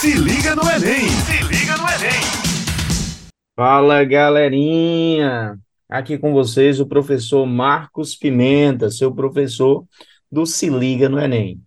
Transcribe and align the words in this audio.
Se 0.00 0.12
liga 0.12 0.54
no 0.54 0.62
Enem! 0.62 1.08
Se 1.08 1.42
liga 1.48 1.76
no 1.76 1.82
Enem! 1.82 2.22
Fala, 3.56 4.04
galerinha! 4.04 5.58
Aqui 5.88 6.16
com 6.16 6.32
vocês 6.32 6.78
o 6.78 6.86
professor 6.86 7.44
Marcos 7.44 8.14
Pimenta, 8.14 8.90
seu 8.90 9.12
professor 9.12 9.84
do 10.30 10.46
Se 10.46 10.70
Liga 10.70 11.08
no 11.08 11.18
Enem. 11.18 11.60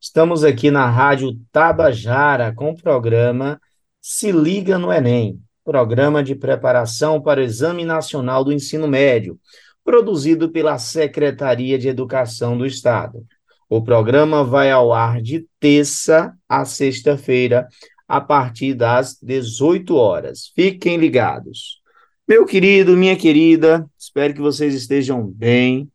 Estamos 0.00 0.44
aqui 0.44 0.70
na 0.70 0.88
Rádio 0.88 1.36
Tabajara 1.50 2.54
com 2.54 2.70
o 2.70 2.80
programa 2.80 3.60
Se 4.00 4.30
Liga 4.30 4.78
no 4.78 4.92
Enem, 4.92 5.40
programa 5.64 6.22
de 6.22 6.36
preparação 6.36 7.20
para 7.20 7.40
o 7.40 7.42
Exame 7.42 7.84
Nacional 7.84 8.44
do 8.44 8.52
Ensino 8.52 8.86
Médio, 8.86 9.36
produzido 9.84 10.48
pela 10.48 10.78
Secretaria 10.78 11.76
de 11.76 11.88
Educação 11.88 12.56
do 12.56 12.64
Estado. 12.64 13.26
O 13.74 13.82
programa 13.82 14.44
vai 14.44 14.70
ao 14.70 14.92
ar 14.92 15.20
de 15.20 15.48
terça 15.58 16.32
a 16.48 16.64
sexta-feira, 16.64 17.66
a 18.06 18.20
partir 18.20 18.72
das 18.72 19.18
18 19.20 19.96
horas. 19.96 20.52
Fiquem 20.54 20.96
ligados. 20.96 21.82
Meu 22.26 22.46
querido, 22.46 22.96
minha 22.96 23.16
querida, 23.16 23.84
espero 23.98 24.32
que 24.32 24.40
vocês 24.40 24.74
estejam 24.74 25.26
bem, 25.26 25.90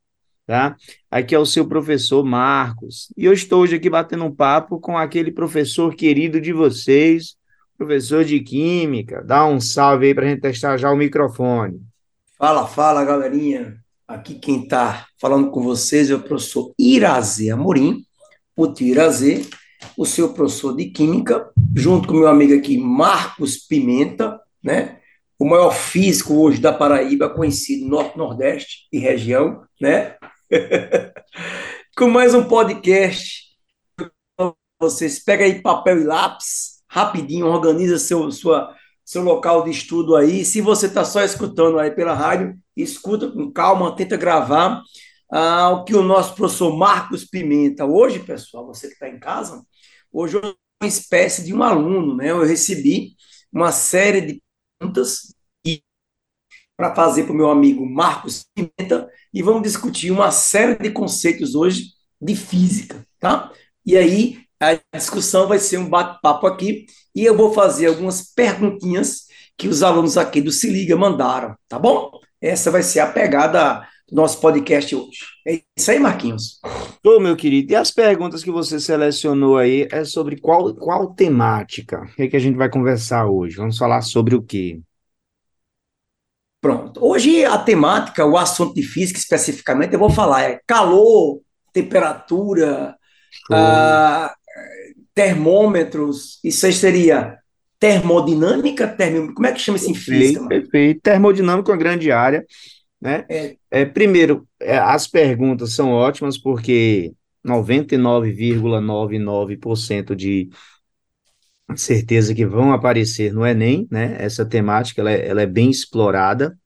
tá? 0.45 0.76
Aqui 1.09 1.34
é 1.34 1.39
o 1.39 1.45
seu 1.45 1.70
professor 1.70 2.22
Marcos, 2.22 3.13
e 3.16 3.23
eu 3.23 3.31
estou 3.31 3.62
hoje 3.62 3.77
aqui 3.77 3.89
batendo 3.89 4.25
um 4.25 4.36
papo 4.36 4.77
com 4.77 4.98
aquele 4.98 5.31
professor 5.31 5.95
querido 5.95 6.41
de 6.41 6.52
vocês, 6.52 7.38
professor 7.77 8.25
de 8.25 8.41
Química. 8.41 9.23
Dá 9.23 9.45
um 9.45 9.61
salve 9.61 10.08
aí 10.08 10.14
para 10.14 10.25
a 10.25 10.30
gente 10.30 10.41
testar 10.41 10.75
já 10.75 10.91
o 10.91 10.98
microfone. 10.98 11.81
Fala, 12.38 12.67
fala, 12.67 13.05
galerinha. 13.05 13.80
Aqui 14.09 14.40
quem 14.40 14.63
está 14.63 15.05
falando 15.22 15.52
com 15.52 15.62
vocês 15.62 16.09
é 16.09 16.16
o 16.16 16.23
professor 16.23 16.73
Irazê 16.80 17.52
Amorim, 17.52 18.04
o 18.55 18.66
tio 18.66 18.88
Irazê, 18.88 19.45
o 19.95 20.04
seu 20.04 20.34
professor 20.34 20.76
de 20.76 20.86
Química, 20.86 21.52
junto 21.76 22.08
com 22.08 22.16
meu 22.16 22.27
amigo 22.27 22.55
aqui, 22.55 22.76
Marcos 22.76 23.58
Pimenta, 23.58 24.41
né? 24.64 24.98
O 25.38 25.45
maior 25.45 25.70
físico 25.70 26.33
hoje 26.42 26.59
da 26.59 26.73
Paraíba, 26.73 27.30
conhecido 27.30 27.88
Norte-Nordeste 27.88 28.88
e 28.92 28.98
região, 28.98 29.64
né? 29.80 30.16
com 31.95 32.09
mais 32.09 32.33
um 32.33 32.45
podcast. 32.45 33.44
Vocês 34.80 35.23
pega 35.23 35.45
aí 35.45 35.61
papel 35.61 36.02
e 36.02 36.03
lápis, 36.03 36.81
rapidinho, 36.88 37.45
organiza 37.45 38.00
seu, 38.00 38.31
sua, 38.31 38.76
seu 39.05 39.22
local 39.22 39.64
de 39.64 39.70
estudo 39.70 40.16
aí. 40.16 40.44
Se 40.44 40.61
você 40.61 40.88
está 40.88 41.05
só 41.05 41.23
escutando 41.23 41.78
aí 41.78 41.92
pela 41.92 42.16
rádio, 42.16 42.58
escuta 42.83 43.31
com 43.31 43.52
calma, 43.52 43.95
tenta 43.95 44.17
gravar 44.17 44.81
ah, 45.31 45.69
o 45.69 45.83
que 45.85 45.95
o 45.95 46.02
nosso 46.02 46.35
professor 46.35 46.75
Marcos 46.75 47.25
Pimenta, 47.25 47.86
hoje, 47.86 48.19
pessoal, 48.19 48.66
você 48.66 48.88
que 48.88 48.94
está 48.94 49.09
em 49.09 49.19
casa, 49.19 49.63
hoje 50.11 50.38
eu 50.38 50.55
uma 50.81 50.88
espécie 50.88 51.44
de 51.44 51.53
um 51.53 51.61
aluno, 51.61 52.16
né? 52.16 52.31
Eu 52.31 52.44
recebi 52.45 53.16
uma 53.52 53.71
série 53.71 54.21
de 54.21 54.44
perguntas 54.80 55.33
para 56.77 56.95
fazer 56.95 57.23
para 57.23 57.33
o 57.33 57.36
meu 57.36 57.52
amigo 57.52 57.86
Marcos 57.86 58.45
Pimenta 58.55 59.09
e 59.33 59.43
vamos 59.43 59.64
discutir 59.64 60.11
uma 60.11 60.31
série 60.31 60.75
de 60.75 60.91
conceitos 60.91 61.53
hoje 61.53 61.91
de 62.21 62.36
física, 62.36 63.05
tá? 63.19 63.52
E 63.86 63.97
aí 63.97 64.45
a 64.61 64.80
discussão 64.97 65.47
vai 65.47 65.59
ser 65.59 65.77
um 65.77 65.89
bate-papo 65.89 66.47
aqui 66.47 66.86
e 67.14 67.25
eu 67.25 67.36
vou 67.36 67.53
fazer 67.53 67.88
algumas 67.88 68.33
perguntinhas 68.33 69.25
que 69.58 69.67
os 69.67 69.83
alunos 69.83 70.17
aqui 70.17 70.41
do 70.41 70.52
Se 70.52 70.69
Liga 70.69 70.95
mandaram, 70.95 71.55
tá 71.67 71.77
bom? 71.77 72.11
Essa 72.42 72.72
vai 72.72 72.82
ser 72.84 73.02
a 73.02 73.08
pegada 73.08 73.86
do 74.08 74.16
nosso 74.16 74.40
podcast 74.40 74.95
hoje. 74.95 75.20
É 75.45 75.62
isso 75.78 75.92
aí, 75.92 76.00
Marquinhos. 76.00 76.59
Ô, 77.06 77.20
meu 77.20 77.36
querido, 77.36 77.73
e 77.73 77.76
as 77.76 77.92
perguntas 77.92 78.44
que 78.44 78.52
você 78.52 78.80
selecionou 78.80 79.58
aí 79.58 79.88
é 79.92 80.04
sobre 80.06 80.40
qual, 80.40 80.73
qual 80.73 81.14
temática? 81.14 82.02
O 82.02 82.16
que, 82.16 82.23
é 82.23 82.28
que 82.28 82.36
a 82.36 82.40
gente 82.40 82.56
vai 82.56 82.70
conversar 82.70 83.28
hoje? 83.28 83.58
Vamos 83.58 83.78
falar 83.78 84.02
sobre 84.02 84.36
o 84.36 84.42
quê? 84.42 84.80
Pronto. 86.62 87.06
Hoje 87.06 87.45
a 87.45 87.58
temática, 87.58 88.26
o 88.26 88.38
assunto 88.38 88.73
de 88.73 88.84
física 88.84 89.20
especificamente, 89.20 89.94
eu 89.94 89.99
vou 89.99 90.10
falar 90.10 90.44
é 90.44 90.60
calor, 90.67 91.42
temperatura, 91.72 92.95
ah, 93.52 94.33
termômetros, 95.14 96.39
isso 96.44 96.66
aí 96.66 96.73
seria 96.73 97.39
termodinâmica, 97.80 98.88
termo, 98.88 99.34
como 99.34 99.48
é 99.48 99.54
que 99.54 99.60
chama 99.60 99.78
isso 99.78 99.90
em 99.90 99.95
física? 99.95 100.48
Perfeito, 100.48 100.70
perfeito. 100.70 101.02
Termodinâmica 101.02 101.72
é 101.72 101.73
uma 101.73 101.80
grande 101.80 102.12
área, 102.12 102.45
né? 103.02 103.26
É. 103.30 103.56
É, 103.72 103.86
primeiro, 103.86 104.45
é, 104.60 104.78
as 104.78 105.08
perguntas 105.08 105.73
são 105.73 105.92
ótimas 105.92 106.38
porque 106.38 107.14
99,99% 107.45 110.16
de 110.16 110.50
certeza 111.76 112.36
que 112.36 112.45
vão 112.45 112.73
aparecer 112.73 113.34
no 113.34 113.45
Enem, 113.45 113.88
né? 113.90 114.17
Essa 114.20 114.46
temática 114.46 115.00
ela 115.02 115.11
é, 115.11 115.28
ela 115.28 115.42
é 115.42 115.46
bem 115.46 115.70
explorada. 115.70 116.58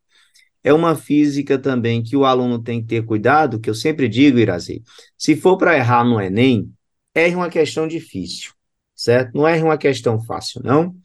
É 0.64 0.74
uma 0.74 0.96
física 0.96 1.60
também 1.60 2.02
que 2.02 2.16
o 2.16 2.26
aluno 2.26 2.58
tem 2.58 2.82
que 2.82 2.88
ter 2.88 3.06
cuidado, 3.06 3.60
que 3.60 3.70
eu 3.70 3.76
sempre 3.76 4.08
digo, 4.08 4.40
Irazi, 4.40 4.82
se 5.18 5.36
for 5.36 5.58
para 5.58 5.76
errar 5.76 6.06
no 6.06 6.22
Enem, 6.22 6.72
erre 7.14 7.36
uma 7.36 7.50
questão 7.50 7.86
difícil, 7.86 8.54
certo? 9.04 9.36
Não 9.36 9.48
erre 9.48 9.64
uma 9.64 9.78
questão 9.78 10.20
fácil, 10.24 10.62
não. 10.64 10.96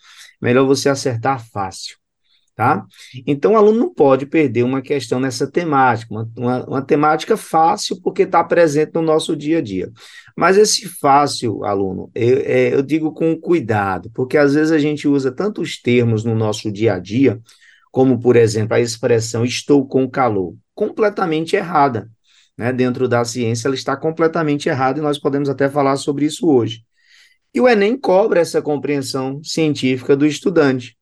Melhor 0.40 0.66
você 0.66 0.88
acertar 0.88 1.44
fácil 1.50 1.96
tá? 2.58 2.84
Então, 3.24 3.52
o 3.52 3.56
aluno 3.56 3.78
não 3.78 3.94
pode 3.94 4.26
perder 4.26 4.64
uma 4.64 4.82
questão 4.82 5.20
nessa 5.20 5.48
temática, 5.48 6.12
uma, 6.12 6.28
uma, 6.36 6.64
uma 6.66 6.82
temática 6.82 7.36
fácil, 7.36 8.02
porque 8.02 8.22
está 8.22 8.42
presente 8.42 8.90
no 8.94 9.00
nosso 9.00 9.36
dia 9.36 9.58
a 9.58 9.60
dia. 9.60 9.92
Mas 10.36 10.56
esse 10.56 10.88
fácil, 10.88 11.64
aluno, 11.64 12.10
eu, 12.16 12.38
é, 12.38 12.74
eu 12.74 12.82
digo 12.82 13.12
com 13.12 13.36
cuidado, 13.36 14.10
porque 14.12 14.36
às 14.36 14.54
vezes 14.54 14.72
a 14.72 14.78
gente 14.78 15.06
usa 15.06 15.30
tantos 15.30 15.80
termos 15.80 16.24
no 16.24 16.34
nosso 16.34 16.72
dia 16.72 16.94
a 16.94 16.98
dia, 16.98 17.40
como, 17.92 18.18
por 18.18 18.34
exemplo, 18.34 18.74
a 18.74 18.80
expressão 18.80 19.44
estou 19.44 19.86
com 19.86 20.10
calor, 20.10 20.56
completamente 20.74 21.54
errada. 21.54 22.10
Né? 22.56 22.72
Dentro 22.72 23.06
da 23.06 23.24
ciência, 23.24 23.68
ela 23.68 23.76
está 23.76 23.96
completamente 23.96 24.68
errada 24.68 24.98
e 24.98 25.02
nós 25.02 25.16
podemos 25.16 25.48
até 25.48 25.70
falar 25.70 25.96
sobre 25.96 26.24
isso 26.24 26.48
hoje. 26.48 26.82
E 27.54 27.60
o 27.60 27.68
Enem 27.68 27.96
cobra 27.96 28.40
essa 28.40 28.60
compreensão 28.60 29.42
científica 29.42 30.16
do 30.16 30.26
estudante. 30.26 30.96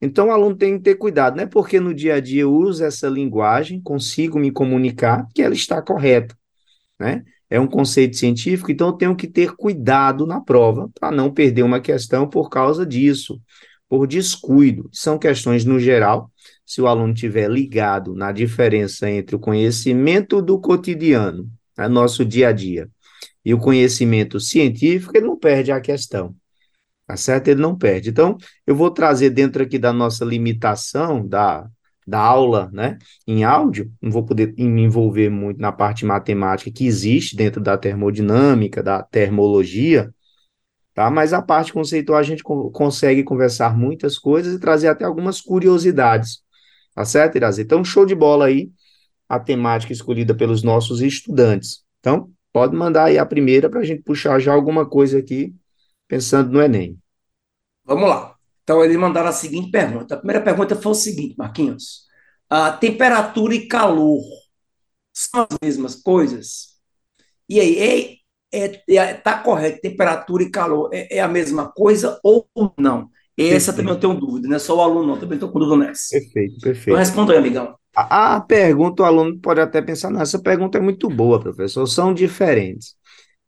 Então, 0.00 0.28
o 0.28 0.30
aluno 0.30 0.56
tem 0.56 0.76
que 0.76 0.84
ter 0.84 0.94
cuidado, 0.94 1.36
não 1.36 1.42
é 1.42 1.46
porque 1.46 1.80
no 1.80 1.92
dia 1.92 2.14
a 2.14 2.20
dia 2.20 2.42
eu 2.42 2.54
uso 2.54 2.84
essa 2.84 3.08
linguagem, 3.08 3.80
consigo 3.80 4.38
me 4.38 4.52
comunicar, 4.52 5.26
que 5.34 5.42
ela 5.42 5.54
está 5.54 5.82
correta, 5.82 6.36
né? 6.98 7.24
É 7.50 7.58
um 7.58 7.66
conceito 7.66 8.16
científico, 8.16 8.70
então 8.70 8.88
eu 8.88 8.92
tenho 8.92 9.16
que 9.16 9.26
ter 9.26 9.56
cuidado 9.56 10.26
na 10.26 10.40
prova 10.40 10.90
para 11.00 11.10
não 11.10 11.32
perder 11.32 11.62
uma 11.62 11.80
questão 11.80 12.28
por 12.28 12.48
causa 12.50 12.84
disso, 12.84 13.40
por 13.88 14.06
descuido. 14.06 14.88
São 14.92 15.18
questões 15.18 15.64
no 15.64 15.80
geral, 15.80 16.30
se 16.64 16.80
o 16.80 16.86
aluno 16.86 17.14
tiver 17.14 17.50
ligado 17.50 18.14
na 18.14 18.30
diferença 18.30 19.10
entre 19.10 19.34
o 19.34 19.38
conhecimento 19.38 20.42
do 20.42 20.60
cotidiano, 20.60 21.50
né, 21.76 21.88
nosso 21.88 22.24
dia 22.24 22.48
a 22.48 22.52
dia, 22.52 22.88
e 23.48 23.54
o 23.54 23.58
conhecimento 23.58 24.38
científico, 24.40 25.16
ele 25.16 25.26
não 25.26 25.38
perde 25.38 25.72
a 25.72 25.80
questão 25.80 26.34
tá 27.08 27.16
certo? 27.16 27.48
Ele 27.48 27.62
não 27.62 27.74
perde. 27.74 28.10
Então, 28.10 28.36
eu 28.66 28.76
vou 28.76 28.90
trazer 28.90 29.30
dentro 29.30 29.62
aqui 29.62 29.78
da 29.78 29.94
nossa 29.94 30.26
limitação 30.26 31.26
da, 31.26 31.66
da 32.06 32.20
aula, 32.20 32.70
né, 32.70 32.98
em 33.26 33.44
áudio, 33.44 33.90
não 34.00 34.10
vou 34.10 34.24
poder 34.24 34.54
me 34.58 34.82
envolver 34.82 35.30
muito 35.30 35.58
na 35.58 35.72
parte 35.72 36.04
matemática 36.04 36.70
que 36.70 36.86
existe 36.86 37.34
dentro 37.34 37.62
da 37.62 37.78
termodinâmica, 37.78 38.82
da 38.82 39.02
termologia, 39.02 40.12
tá? 40.94 41.10
Mas 41.10 41.32
a 41.32 41.40
parte 41.40 41.72
conceitual 41.72 42.18
a 42.18 42.22
gente 42.22 42.42
co 42.42 42.70
consegue 42.70 43.24
conversar 43.24 43.76
muitas 43.76 44.18
coisas 44.18 44.54
e 44.54 44.60
trazer 44.60 44.88
até 44.88 45.04
algumas 45.06 45.40
curiosidades, 45.40 46.42
tá 46.94 47.06
certo, 47.06 47.36
Irazê? 47.36 47.62
Então, 47.62 47.82
show 47.82 48.04
de 48.04 48.14
bola 48.14 48.46
aí 48.46 48.70
a 49.26 49.40
temática 49.40 49.92
escolhida 49.92 50.34
pelos 50.34 50.62
nossos 50.62 51.00
estudantes. 51.00 51.84
Então, 52.00 52.30
pode 52.58 52.74
mandar 52.74 53.04
aí 53.04 53.16
a 53.16 53.24
primeira 53.24 53.70
para 53.70 53.78
a 53.78 53.84
gente 53.84 54.02
puxar 54.02 54.40
já 54.40 54.52
alguma 54.52 54.84
coisa 54.84 55.20
aqui 55.20 55.54
pensando 56.08 56.50
no 56.50 56.60
Enem. 56.60 56.98
Vamos 57.84 58.08
lá. 58.08 58.34
Então, 58.64 58.84
eles 58.84 58.96
mandaram 58.96 59.28
a 59.28 59.32
seguinte 59.32 59.70
pergunta. 59.70 60.16
A 60.16 60.18
primeira 60.18 60.42
pergunta 60.42 60.74
foi 60.74 60.90
o 60.90 60.94
seguinte, 60.94 61.36
Marquinhos. 61.38 62.08
A 62.50 62.72
temperatura 62.72 63.54
e 63.54 63.68
calor 63.68 64.20
são 65.12 65.46
as 65.48 65.58
mesmas 65.62 65.94
coisas? 65.94 66.80
E 67.48 67.60
aí, 67.60 68.20
é, 68.52 68.66
é, 68.66 68.96
é, 68.96 69.14
tá 69.14 69.38
correto, 69.38 69.80
temperatura 69.80 70.42
e 70.42 70.50
calor 70.50 70.90
é, 70.92 71.18
é 71.18 71.20
a 71.20 71.28
mesma 71.28 71.70
coisa 71.70 72.18
ou 72.24 72.48
não? 72.76 73.08
Essa 73.38 73.72
perfeito. 73.72 73.76
também 73.76 73.94
eu 73.94 74.00
tenho 74.00 74.14
dúvida, 74.14 74.48
não 74.48 74.56
é 74.56 74.58
só 74.58 74.76
o 74.76 74.80
aluno, 74.80 75.06
não, 75.06 75.18
também 75.18 75.36
estou 75.36 75.50
com 75.50 75.60
dúvida 75.60 75.86
nessa. 75.86 76.18
Perfeito, 76.18 76.60
perfeito. 76.60 76.90
Então 76.90 76.98
responda 76.98 77.32
aí, 77.32 77.38
amigão. 77.38 77.76
A, 77.94 78.36
a 78.36 78.40
pergunta, 78.40 79.02
o 79.02 79.06
aluno 79.06 79.38
pode 79.38 79.60
até 79.60 79.80
pensar, 79.82 80.10
não, 80.10 80.20
essa 80.20 80.40
pergunta 80.40 80.78
é 80.78 80.80
muito 80.80 81.08
boa, 81.08 81.40
professor, 81.40 81.86
são 81.86 82.12
diferentes. 82.12 82.96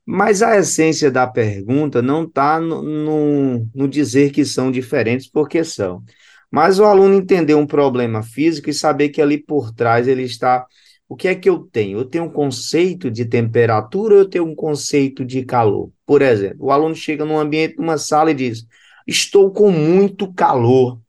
Mas 0.05 0.43
a 0.43 0.57
essência 0.59 1.11
da 1.11 1.27
pergunta 1.27 2.03
não 2.03 2.25
está 2.25 2.61
no, 2.61 2.83
no, 2.83 3.69
no, 3.75 3.89
dizer 3.89 4.33
que 4.33 4.45
são 4.45 4.71
diferentes, 4.71 5.29
porque 5.31 5.63
são. 5.63 6.03
Mas 6.51 6.81
o 6.81 6.85
aluno 6.85 7.15
entender 7.15 7.55
um 7.55 7.67
problema 7.67 8.23
físico 8.23 8.71
e 8.71 8.75
saber 8.75 9.11
que 9.11 9.23
ali 9.23 9.39
por 9.39 9.73
trás 9.73 10.09
ele 10.09 10.23
está. 10.25 10.67
O 11.09 11.17
que 11.17 11.29
é 11.29 11.35
que 11.35 11.49
eu 11.49 11.61
tenho? 11.61 11.99
Eu 11.99 12.05
tenho 12.05 12.25
um 12.25 12.31
conceito 12.31 13.11
de 13.11 13.25
temperatura 13.25 14.15
ou 14.15 14.21
eu 14.21 14.29
tenho 14.29 14.47
um 14.47 14.55
conceito 14.55 15.25
de 15.25 15.45
calor? 15.45 15.91
Por 16.07 16.23
exemplo, 16.23 16.67
o 16.67 16.73
aluno 16.73 16.95
chega 16.95 17.25
num 17.25 17.39
ambiente, 17.39 17.77
numa 17.79 17.99
sala 17.99 18.31
e 18.33 18.35
diz: 18.35 18.67
estou 19.06 19.52
com 19.52 19.70
muito 19.70 20.32
calor. 20.32 21.00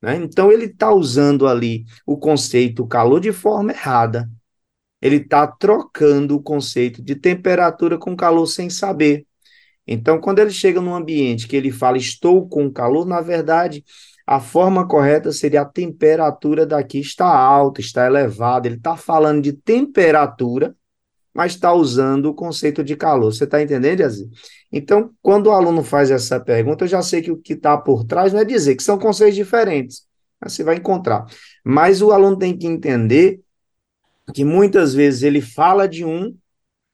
Né? 0.00 0.16
Então, 0.16 0.52
ele 0.52 0.66
está 0.66 0.92
usando 0.92 1.46
ali 1.46 1.84
o 2.06 2.16
conceito 2.16 2.86
calor 2.86 3.20
de 3.20 3.32
forma 3.32 3.72
errada. 3.72 4.28
Ele 5.00 5.16
está 5.16 5.46
trocando 5.46 6.36
o 6.36 6.42
conceito 6.42 7.02
de 7.02 7.14
temperatura 7.14 7.98
com 7.98 8.16
calor 8.16 8.46
sem 8.46 8.68
saber. 8.68 9.26
Então, 9.86 10.20
quando 10.20 10.40
ele 10.40 10.50
chega 10.50 10.80
num 10.80 10.94
ambiente 10.94 11.48
que 11.48 11.56
ele 11.56 11.72
fala 11.72 11.96
estou 11.96 12.48
com 12.48 12.70
calor, 12.70 13.06
na 13.06 13.20
verdade, 13.20 13.84
a 14.26 14.40
forma 14.40 14.86
correta 14.86 15.32
seria 15.32 15.62
a 15.62 15.64
temperatura 15.64 16.66
daqui 16.66 16.98
está 17.00 17.26
alta, 17.26 17.80
está 17.80 18.06
elevada. 18.06 18.68
Ele 18.68 18.76
está 18.76 18.96
falando 18.96 19.42
de 19.42 19.54
temperatura, 19.54 20.76
mas 21.38 21.52
está 21.52 21.72
usando 21.72 22.26
o 22.26 22.34
conceito 22.34 22.82
de 22.82 22.96
calor. 22.96 23.32
Você 23.32 23.44
está 23.44 23.62
entendendo, 23.62 24.00
Yazir? 24.00 24.28
Então, 24.72 25.12
quando 25.22 25.46
o 25.46 25.52
aluno 25.52 25.84
faz 25.84 26.10
essa 26.10 26.40
pergunta, 26.40 26.82
eu 26.82 26.88
já 26.88 27.00
sei 27.00 27.22
que 27.22 27.30
o 27.30 27.36
que 27.36 27.52
está 27.52 27.78
por 27.78 28.02
trás 28.02 28.32
não 28.32 28.40
é 28.40 28.44
dizer 28.44 28.74
que 28.74 28.82
são 28.82 28.98
conceitos 28.98 29.36
diferentes. 29.36 30.02
Você 30.42 30.64
vai 30.64 30.78
encontrar. 30.78 31.26
Mas 31.64 32.02
o 32.02 32.10
aluno 32.10 32.36
tem 32.36 32.58
que 32.58 32.66
entender 32.66 33.40
que 34.34 34.44
muitas 34.44 34.92
vezes 34.92 35.22
ele 35.22 35.40
fala 35.40 35.86
de 35.86 36.04
um, 36.04 36.36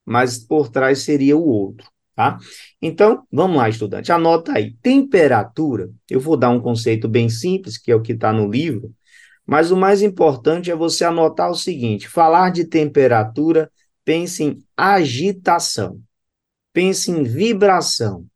mas 0.04 0.36
por 0.36 0.68
trás 0.68 0.98
seria 0.98 1.38
o 1.38 1.48
outro. 1.48 1.88
Tá? 2.14 2.36
Então, 2.82 3.26
vamos 3.32 3.56
lá, 3.56 3.70
estudante, 3.70 4.12
anota 4.12 4.52
aí. 4.52 4.74
Temperatura, 4.82 5.90
eu 6.10 6.20
vou 6.20 6.36
dar 6.36 6.50
um 6.50 6.60
conceito 6.60 7.08
bem 7.08 7.30
simples, 7.30 7.78
que 7.78 7.90
é 7.90 7.96
o 7.96 8.02
que 8.02 8.12
está 8.12 8.30
no 8.30 8.46
livro, 8.46 8.92
mas 9.46 9.70
o 9.70 9.76
mais 9.76 10.02
importante 10.02 10.70
é 10.70 10.76
você 10.76 11.02
anotar 11.02 11.50
o 11.50 11.54
seguinte: 11.54 12.06
falar 12.06 12.50
de 12.50 12.66
temperatura, 12.66 13.70
pense 14.04 14.44
em 14.44 14.58
agitação, 14.76 16.00
pense 16.72 17.10
em 17.10 17.22
vibração, 17.22 18.26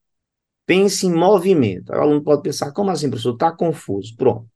pense 0.66 1.06
em 1.06 1.12
movimento. 1.12 1.92
Aí 1.92 1.98
o 1.98 2.02
aluno 2.02 2.22
pode 2.22 2.42
pensar, 2.42 2.72
como 2.72 2.90
assim, 2.90 3.08
professor? 3.08 3.34
Está 3.34 3.52
confuso. 3.52 4.14
Pronto. 4.16 4.46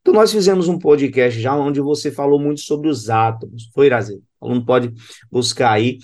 Então, 0.00 0.12
nós 0.12 0.30
fizemos 0.30 0.68
um 0.68 0.78
podcast 0.78 1.40
já 1.40 1.56
onde 1.56 1.80
você 1.80 2.10
falou 2.10 2.38
muito 2.38 2.60
sobre 2.60 2.88
os 2.88 3.08
átomos. 3.08 3.70
Foi, 3.72 3.86
Irazer? 3.86 4.20
O 4.38 4.46
aluno 4.46 4.64
pode 4.64 4.92
buscar 5.30 5.72
aí 5.72 5.98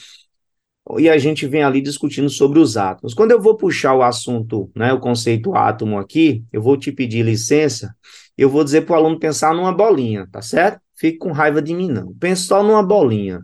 e 0.99 1.09
a 1.09 1.19
gente 1.19 1.47
vem 1.47 1.63
ali 1.63 1.81
discutindo 1.81 2.29
sobre 2.29 2.59
os 2.59 2.77
átomos. 2.77 3.15
Quando 3.15 3.33
eu 3.33 3.41
vou 3.41 3.57
puxar 3.57 3.95
o 3.95 4.03
assunto, 4.03 4.71
né, 4.75 4.93
o 4.93 4.99
conceito 4.99 5.55
átomo 5.55 5.99
aqui, 5.99 6.43
eu 6.53 6.63
vou 6.63 6.77
te 6.77 6.91
pedir 6.91 7.23
licença, 7.23 7.95
eu 8.37 8.49
vou 8.49 8.65
dizer 8.65 8.87
para 8.87 8.95
o 8.95 8.97
aluno 8.97 9.19
pensar 9.19 9.55
numa 9.55 9.73
bolinha, 9.73 10.27
tá 10.33 10.41
certo? 10.43 10.81
Fique 10.97 11.19
com 11.19 11.33
raiva 11.33 11.63
de 11.63 11.75
mim, 11.75 11.89
não. 11.89 12.15
Pense 12.15 12.43
só 12.43 12.63
numa 12.63 12.83
bolinha. 12.83 13.41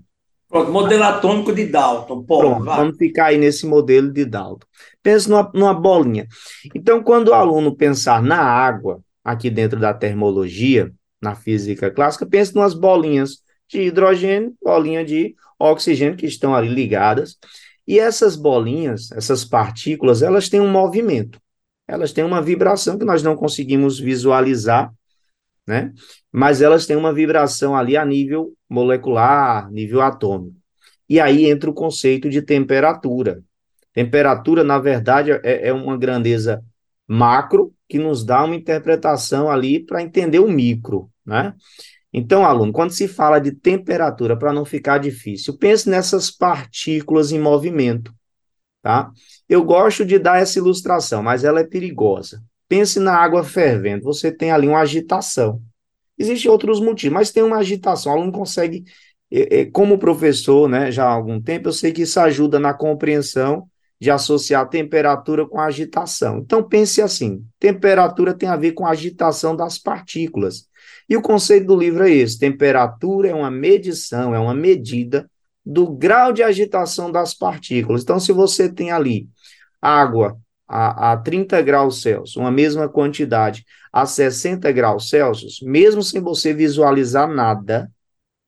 Pronto, 0.49 0.71
modelo 0.71 1.03
atômico 1.03 1.53
de 1.53 1.67
Dalton. 1.67 2.23
Pô, 2.23 2.39
Pronto, 2.39 2.65
vai. 2.65 2.77
vamos 2.77 2.97
ficar 2.97 3.27
aí 3.27 3.39
nesse 3.39 3.67
modelo 3.67 4.13
de 4.13 4.25
Dalton. 4.25 4.67
Pense 5.03 5.29
numa, 5.29 5.51
numa 5.55 5.75
bolinha. 5.75 6.27
Então, 6.75 7.03
quando 7.03 7.29
o 7.29 7.35
aluno 7.35 7.75
pensar 7.75 8.23
na 8.23 8.41
água, 8.41 9.01
aqui 9.25 9.51
dentro 9.51 9.81
da 9.81 9.93
termologia, 9.93 10.93
na 11.21 11.35
física 11.35 11.91
clássica, 11.91 12.25
pense 12.27 12.55
numas 12.55 12.75
bolinhas 12.75 13.43
de 13.69 13.83
hidrogênio, 13.83 14.55
bolinha 14.63 15.05
de 15.05 15.35
oxigênio 15.59 16.17
que 16.17 16.27
estão 16.27 16.55
ali 16.55 16.69
ligadas. 16.69 17.37
E 17.87 17.99
essas 17.99 18.37
bolinhas, 18.37 19.11
essas 19.13 19.45
partículas, 19.45 20.23
elas 20.23 20.49
têm 20.49 20.61
um 20.61 20.71
movimento. 20.71 21.41
Elas 21.89 22.13
têm 22.13 22.25
uma 22.25 22.43
vibração 22.43 22.99
que 22.99 23.05
nós 23.05 23.23
não 23.23 23.37
conseguimos 23.37 23.99
visualizar, 23.99 24.93
né? 25.67 25.93
Mas 26.31 26.63
elas 26.63 26.87
têm 26.87 26.97
uma 26.97 27.13
vibração 27.13 27.75
ali 27.75 27.97
a 27.97 28.05
nível 28.05 28.53
molecular, 28.69 29.71
nível 29.71 30.01
atômico. 30.01 30.57
E 31.09 31.21
aí 31.21 31.47
entra 31.47 31.69
o 31.71 31.75
conceito 31.75 32.29
de 32.29 32.43
temperatura. 32.43 33.43
Temperatura, 33.93 34.63
na 34.63 34.79
verdade, 34.79 35.33
é, 35.33 35.69
é 35.69 35.73
uma 35.73 35.97
grandeza 35.97 36.63
macro 37.07 37.73
que 37.89 37.99
nos 37.99 38.25
dá 38.25 38.45
uma 38.45 38.55
interpretação 38.57 39.51
ali 39.51 39.85
para 39.85 40.03
entender 40.03 40.39
o 40.39 40.49
micro, 40.49 41.11
né? 41.25 41.55
Então, 42.13 42.45
aluno, 42.45 42.73
quando 42.73 42.93
se 42.93 43.07
fala 43.07 43.39
de 43.39 43.53
temperatura, 43.53 44.37
para 44.37 44.53
não 44.53 44.65
ficar 44.65 44.99
difícil, 44.99 45.57
pense 45.59 45.89
nessas 45.89 46.31
partículas 46.31 47.31
em 47.31 47.39
movimento, 47.39 48.13
tá? 48.83 49.11
Eu 49.49 49.63
gosto 49.63 50.05
de 50.05 50.19
dar 50.19 50.41
essa 50.41 50.59
ilustração, 50.59 51.23
mas 51.23 51.45
ela 51.45 51.61
é 51.61 51.65
perigosa. 51.65 52.43
Pense 52.69 52.99
na 52.99 53.17
água 53.17 53.45
fervendo, 53.45 54.05
você 54.05 54.33
tem 54.33 54.51
ali 54.51 54.67
uma 54.67 54.81
agitação. 54.81 55.61
Existem 56.19 56.51
outros 56.51 56.81
motivos, 56.81 57.15
mas 57.15 57.31
tem 57.31 57.43
uma 57.43 57.59
agitação. 57.59 58.13
O 58.13 58.17
aluno 58.17 58.33
consegue, 58.33 58.85
como 59.73 59.99
professor, 59.99 60.69
né, 60.69 60.91
já 60.91 61.05
há 61.05 61.11
algum 61.11 61.41
tempo, 61.41 61.69
eu 61.69 61.73
sei 61.73 61.93
que 61.93 62.03
isso 62.03 62.19
ajuda 62.19 62.59
na 62.59 62.75
compreensão 62.75 63.69
de 64.01 64.11
associar 64.11 64.69
temperatura 64.69 65.47
com 65.47 65.59
agitação. 65.59 66.39
Então 66.39 66.63
pense 66.63 67.01
assim: 67.01 67.45
temperatura 67.59 68.35
tem 68.35 68.49
a 68.49 68.57
ver 68.57 68.73
com 68.73 68.85
a 68.87 68.91
agitação 68.91 69.57
das 69.57 69.79
partículas. 69.79 70.69
E 71.09 71.17
o 71.17 71.23
conceito 71.23 71.67
do 71.67 71.77
livro 71.77 72.05
é 72.07 72.11
esse: 72.11 72.39
temperatura 72.39 73.29
é 73.29 73.35
uma 73.35 73.51
medição, 73.51 74.35
é 74.35 74.39
uma 74.39 74.55
medida 74.55 75.31
do 75.65 75.91
grau 75.91 76.33
de 76.33 76.43
agitação 76.43 77.11
das 77.11 77.33
partículas. 77.35 78.03
Então, 78.03 78.21
se 78.21 78.33
você 78.33 78.73
tem 78.73 78.91
ali 78.91 79.29
água 79.81 80.39
a, 80.67 81.13
a 81.13 81.17
30 81.17 81.61
graus 81.63 82.01
Celsius, 82.03 82.37
uma 82.37 82.51
mesma 82.51 82.89
quantidade 82.89 83.65
a 83.93 84.05
60 84.05 84.71
graus 84.73 85.09
Celsius, 85.09 85.61
mesmo 85.63 86.03
sem 86.03 86.21
você 86.21 86.53
visualizar 86.53 87.29
nada 87.29 87.91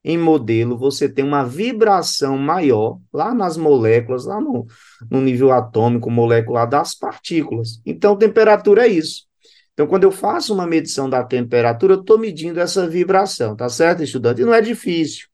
em 0.03 0.17
modelo, 0.17 0.77
você 0.77 1.09
tem 1.09 1.25
uma 1.25 1.43
vibração 1.43 2.37
maior 2.37 2.99
lá 3.11 3.33
nas 3.33 3.57
moléculas, 3.57 4.25
lá 4.25 4.39
no, 4.39 4.65
no 5.09 5.21
nível 5.21 5.51
atômico 5.51 6.09
molecular 6.09 6.67
das 6.67 6.95
partículas. 6.95 7.81
Então, 7.85 8.15
temperatura 8.15 8.85
é 8.85 8.87
isso. 8.87 9.27
Então, 9.73 9.87
quando 9.87 10.03
eu 10.03 10.11
faço 10.11 10.53
uma 10.53 10.67
medição 10.67 11.09
da 11.09 11.23
temperatura, 11.23 11.93
eu 11.93 11.99
estou 12.01 12.17
medindo 12.17 12.59
essa 12.59 12.87
vibração, 12.87 13.55
tá 13.55 13.69
certo, 13.69 14.03
estudante? 14.03 14.41
E 14.41 14.45
não 14.45 14.53
é 14.53 14.61
difícil. 14.61 15.27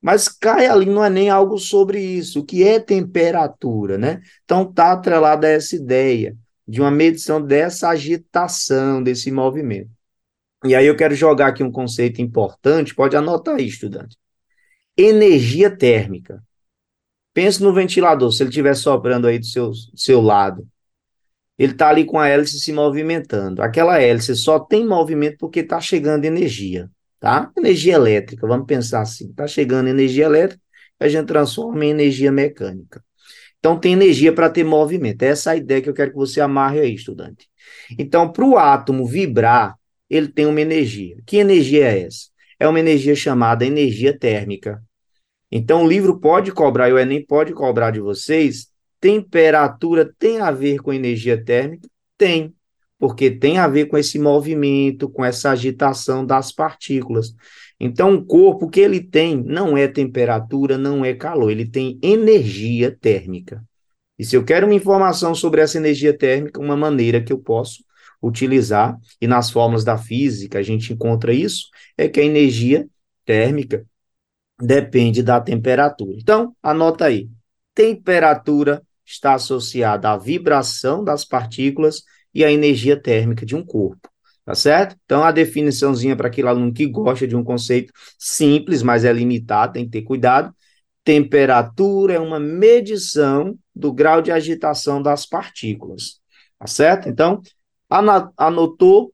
Mas 0.00 0.28
cai 0.28 0.66
ali, 0.66 0.86
não 0.86 1.04
é 1.04 1.10
nem 1.10 1.28
algo 1.28 1.58
sobre 1.58 2.00
isso. 2.00 2.40
O 2.40 2.44
que 2.44 2.62
é 2.62 2.78
temperatura, 2.78 3.98
né? 3.98 4.20
Então, 4.44 4.62
está 4.62 4.92
atrelada 4.92 5.46
a 5.46 5.50
essa 5.50 5.74
ideia 5.74 6.36
de 6.66 6.80
uma 6.80 6.90
medição 6.90 7.42
dessa 7.42 7.88
agitação, 7.88 9.02
desse 9.02 9.30
movimento. 9.32 9.90
E 10.64 10.74
aí 10.74 10.86
eu 10.86 10.96
quero 10.96 11.14
jogar 11.14 11.48
aqui 11.48 11.62
um 11.62 11.72
conceito 11.72 12.20
importante, 12.20 12.94
pode 12.94 13.16
anotar 13.16 13.56
aí, 13.56 13.66
estudante. 13.66 14.16
Energia 14.96 15.70
térmica. 15.70 16.42
Pense 17.32 17.62
no 17.62 17.72
ventilador, 17.72 18.32
se 18.32 18.42
ele 18.42 18.50
estiver 18.50 18.74
soprando 18.74 19.26
aí 19.26 19.38
do 19.38 19.46
seu, 19.46 19.70
do 19.70 19.76
seu 19.96 20.20
lado 20.20 20.66
ele 21.58 21.72
está 21.72 21.88
ali 21.88 22.04
com 22.04 22.18
a 22.18 22.28
hélice 22.28 22.60
se 22.60 22.72
movimentando. 22.72 23.60
Aquela 23.60 24.00
hélice 24.00 24.36
só 24.36 24.60
tem 24.60 24.86
movimento 24.86 25.36
porque 25.38 25.60
está 25.60 25.80
chegando 25.80 26.24
energia, 26.24 26.88
tá? 27.20 27.50
Energia 27.56 27.94
elétrica, 27.94 28.46
vamos 28.46 28.66
pensar 28.66 29.02
assim. 29.02 29.30
Está 29.30 29.46
chegando 29.46 29.88
energia 29.88 30.24
elétrica, 30.26 30.62
a 30.98 31.08
gente 31.08 31.26
transforma 31.26 31.84
em 31.84 31.90
energia 31.90 32.32
mecânica. 32.32 33.02
Então, 33.58 33.78
tem 33.78 33.92
energia 33.92 34.32
para 34.32 34.48
ter 34.48 34.64
movimento. 34.64 35.22
Essa 35.22 35.50
é 35.50 35.54
a 35.54 35.56
ideia 35.56 35.82
que 35.82 35.88
eu 35.88 35.94
quero 35.94 36.10
que 36.10 36.16
você 36.16 36.40
amarre 36.40 36.80
aí, 36.80 36.94
estudante. 36.94 37.48
Então, 37.98 38.30
para 38.30 38.44
o 38.44 38.56
átomo 38.56 39.04
vibrar, 39.06 39.76
ele 40.08 40.28
tem 40.28 40.46
uma 40.46 40.60
energia. 40.60 41.16
Que 41.26 41.38
energia 41.38 41.86
é 41.88 42.02
essa? 42.02 42.28
É 42.58 42.68
uma 42.68 42.80
energia 42.80 43.14
chamada 43.14 43.66
energia 43.66 44.16
térmica. 44.16 44.82
Então, 45.50 45.84
o 45.84 45.88
livro 45.88 46.20
pode 46.20 46.52
cobrar, 46.52 46.88
e 46.88 46.92
o 46.92 46.98
Enem 46.98 47.24
pode 47.24 47.52
cobrar 47.52 47.90
de 47.90 48.00
vocês 48.00 48.68
Temperatura 49.00 50.12
tem 50.18 50.40
a 50.40 50.50
ver 50.50 50.78
com 50.80 50.92
energia 50.92 51.42
térmica? 51.42 51.88
Tem, 52.16 52.52
porque 52.98 53.30
tem 53.30 53.58
a 53.58 53.68
ver 53.68 53.86
com 53.86 53.96
esse 53.96 54.18
movimento, 54.18 55.08
com 55.08 55.24
essa 55.24 55.50
agitação 55.50 56.26
das 56.26 56.50
partículas. 56.50 57.34
Então, 57.78 58.14
o 58.14 58.24
corpo 58.24 58.68
que 58.68 58.80
ele 58.80 59.00
tem 59.00 59.40
não 59.42 59.76
é 59.76 59.86
temperatura, 59.86 60.76
não 60.76 61.04
é 61.04 61.14
calor, 61.14 61.50
ele 61.50 61.68
tem 61.68 61.98
energia 62.02 62.96
térmica. 63.00 63.64
E 64.18 64.24
se 64.24 64.36
eu 64.36 64.44
quero 64.44 64.66
uma 64.66 64.74
informação 64.74 65.32
sobre 65.32 65.60
essa 65.60 65.78
energia 65.78 66.16
térmica, 66.16 66.60
uma 66.60 66.76
maneira 66.76 67.22
que 67.22 67.32
eu 67.32 67.38
posso 67.38 67.84
utilizar, 68.20 68.98
e 69.20 69.28
nas 69.28 69.48
fórmulas 69.48 69.84
da 69.84 69.96
física 69.96 70.58
a 70.58 70.62
gente 70.62 70.92
encontra 70.92 71.32
isso, 71.32 71.68
é 71.96 72.08
que 72.08 72.18
a 72.18 72.24
energia 72.24 72.88
térmica 73.24 73.86
depende 74.60 75.22
da 75.22 75.40
temperatura. 75.40 76.16
Então, 76.18 76.56
anota 76.60 77.04
aí. 77.04 77.28
Temperatura 77.72 78.82
está 79.06 79.34
associada 79.34 80.10
à 80.10 80.16
vibração 80.16 81.04
das 81.04 81.24
partículas 81.24 82.02
e 82.34 82.44
à 82.44 82.50
energia 82.50 83.00
térmica 83.00 83.44
de 83.44 83.56
um 83.56 83.64
corpo. 83.64 84.08
Tá 84.44 84.54
certo? 84.54 84.96
Então, 85.04 85.22
a 85.22 85.30
definiçãozinha 85.30 86.16
para 86.16 86.28
aquele 86.28 86.48
aluno 86.48 86.72
que 86.72 86.86
gosta 86.86 87.28
de 87.28 87.36
um 87.36 87.44
conceito 87.44 87.92
simples, 88.18 88.82
mas 88.82 89.04
é 89.04 89.12
limitado, 89.12 89.74
tem 89.74 89.84
que 89.84 89.90
ter 89.90 90.02
cuidado. 90.02 90.54
Temperatura 91.04 92.14
é 92.14 92.18
uma 92.18 92.40
medição 92.40 93.58
do 93.74 93.92
grau 93.92 94.22
de 94.22 94.32
agitação 94.32 95.02
das 95.02 95.26
partículas. 95.26 96.18
Tá 96.58 96.66
certo? 96.66 97.10
Então, 97.10 97.42
anotou, 98.36 99.12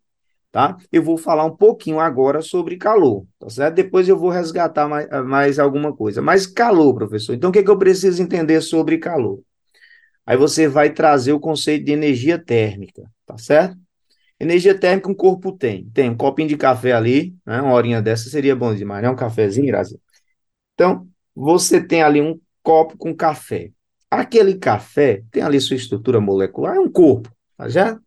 tá? 0.52 0.76
Eu 0.92 1.02
vou 1.02 1.18
falar 1.18 1.44
um 1.44 1.56
pouquinho 1.56 1.98
agora 1.98 2.40
sobre 2.40 2.76
calor, 2.76 3.26
tá 3.38 3.48
certo? 3.50 3.74
Depois 3.74 4.08
eu 4.08 4.16
vou 4.16 4.30
resgatar 4.30 4.88
mais, 4.88 5.08
mais 5.24 5.58
alguma 5.58 5.92
coisa. 5.92 6.22
Mas 6.22 6.46
calor, 6.46 6.94
professor. 6.94 7.34
Então, 7.34 7.50
o 7.50 7.52
que, 7.52 7.58
é 7.58 7.62
que 7.64 7.70
eu 7.70 7.78
preciso 7.78 8.22
entender 8.22 8.60
sobre 8.60 8.98
calor? 8.98 9.40
Aí 10.26 10.36
você 10.36 10.66
vai 10.66 10.90
trazer 10.92 11.32
o 11.32 11.40
conceito 11.40 11.84
de 11.84 11.92
energia 11.92 12.38
térmica, 12.38 13.02
tá 13.26 13.36
certo? 13.36 13.76
Energia 14.40 14.78
térmica 14.78 15.10
um 15.10 15.14
corpo 15.14 15.52
tem. 15.52 15.88
Tem 15.90 16.10
um 16.10 16.16
copinho 16.16 16.48
de 16.48 16.56
café 16.56 16.92
ali, 16.92 17.34
né? 17.46 17.60
Uma 17.60 17.74
horinha 17.74 18.02
dessa 18.02 18.28
seria 18.28 18.56
bom 18.56 18.74
demais, 18.74 19.02
né? 19.02 19.10
Um 19.10 19.16
cafezinho, 19.16 19.66
Grazi. 19.66 20.00
Então, 20.74 21.06
você 21.34 21.82
tem 21.82 22.02
ali 22.02 22.20
um 22.20 22.40
copo 22.62 22.96
com 22.96 23.14
café. 23.14 23.70
Aquele 24.10 24.54
café 24.56 25.22
tem 25.30 25.42
ali 25.42 25.60
sua 25.60 25.76
estrutura 25.76 26.20
molecular, 26.20 26.76
é 26.76 26.80
um 26.80 26.90
corpo, 26.90 27.30
tá 27.56 27.68
já? 27.68 27.98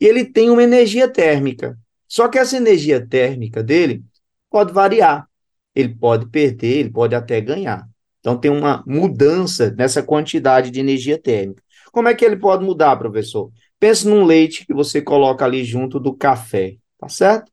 E 0.00 0.04
ele 0.04 0.24
tem 0.24 0.50
uma 0.50 0.62
energia 0.62 1.08
térmica. 1.08 1.78
Só 2.08 2.28
que 2.28 2.38
essa 2.38 2.56
energia 2.56 3.04
térmica 3.04 3.62
dele 3.62 4.04
pode 4.50 4.72
variar. 4.72 5.28
Ele 5.74 5.94
pode 5.94 6.26
perder, 6.28 6.78
ele 6.78 6.90
pode 6.90 7.14
até 7.14 7.40
ganhar. 7.40 7.88
Então 8.26 8.36
tem 8.36 8.50
uma 8.50 8.82
mudança 8.84 9.72
nessa 9.78 10.02
quantidade 10.02 10.72
de 10.72 10.80
energia 10.80 11.16
térmica. 11.16 11.62
Como 11.92 12.08
é 12.08 12.14
que 12.14 12.24
ele 12.24 12.36
pode 12.36 12.64
mudar, 12.64 12.96
professor? 12.96 13.52
Pense 13.78 14.04
num 14.04 14.24
leite 14.24 14.66
que 14.66 14.74
você 14.74 15.00
coloca 15.00 15.44
ali 15.44 15.62
junto 15.62 16.00
do 16.00 16.12
café, 16.12 16.74
tá 16.98 17.08
certo? 17.08 17.52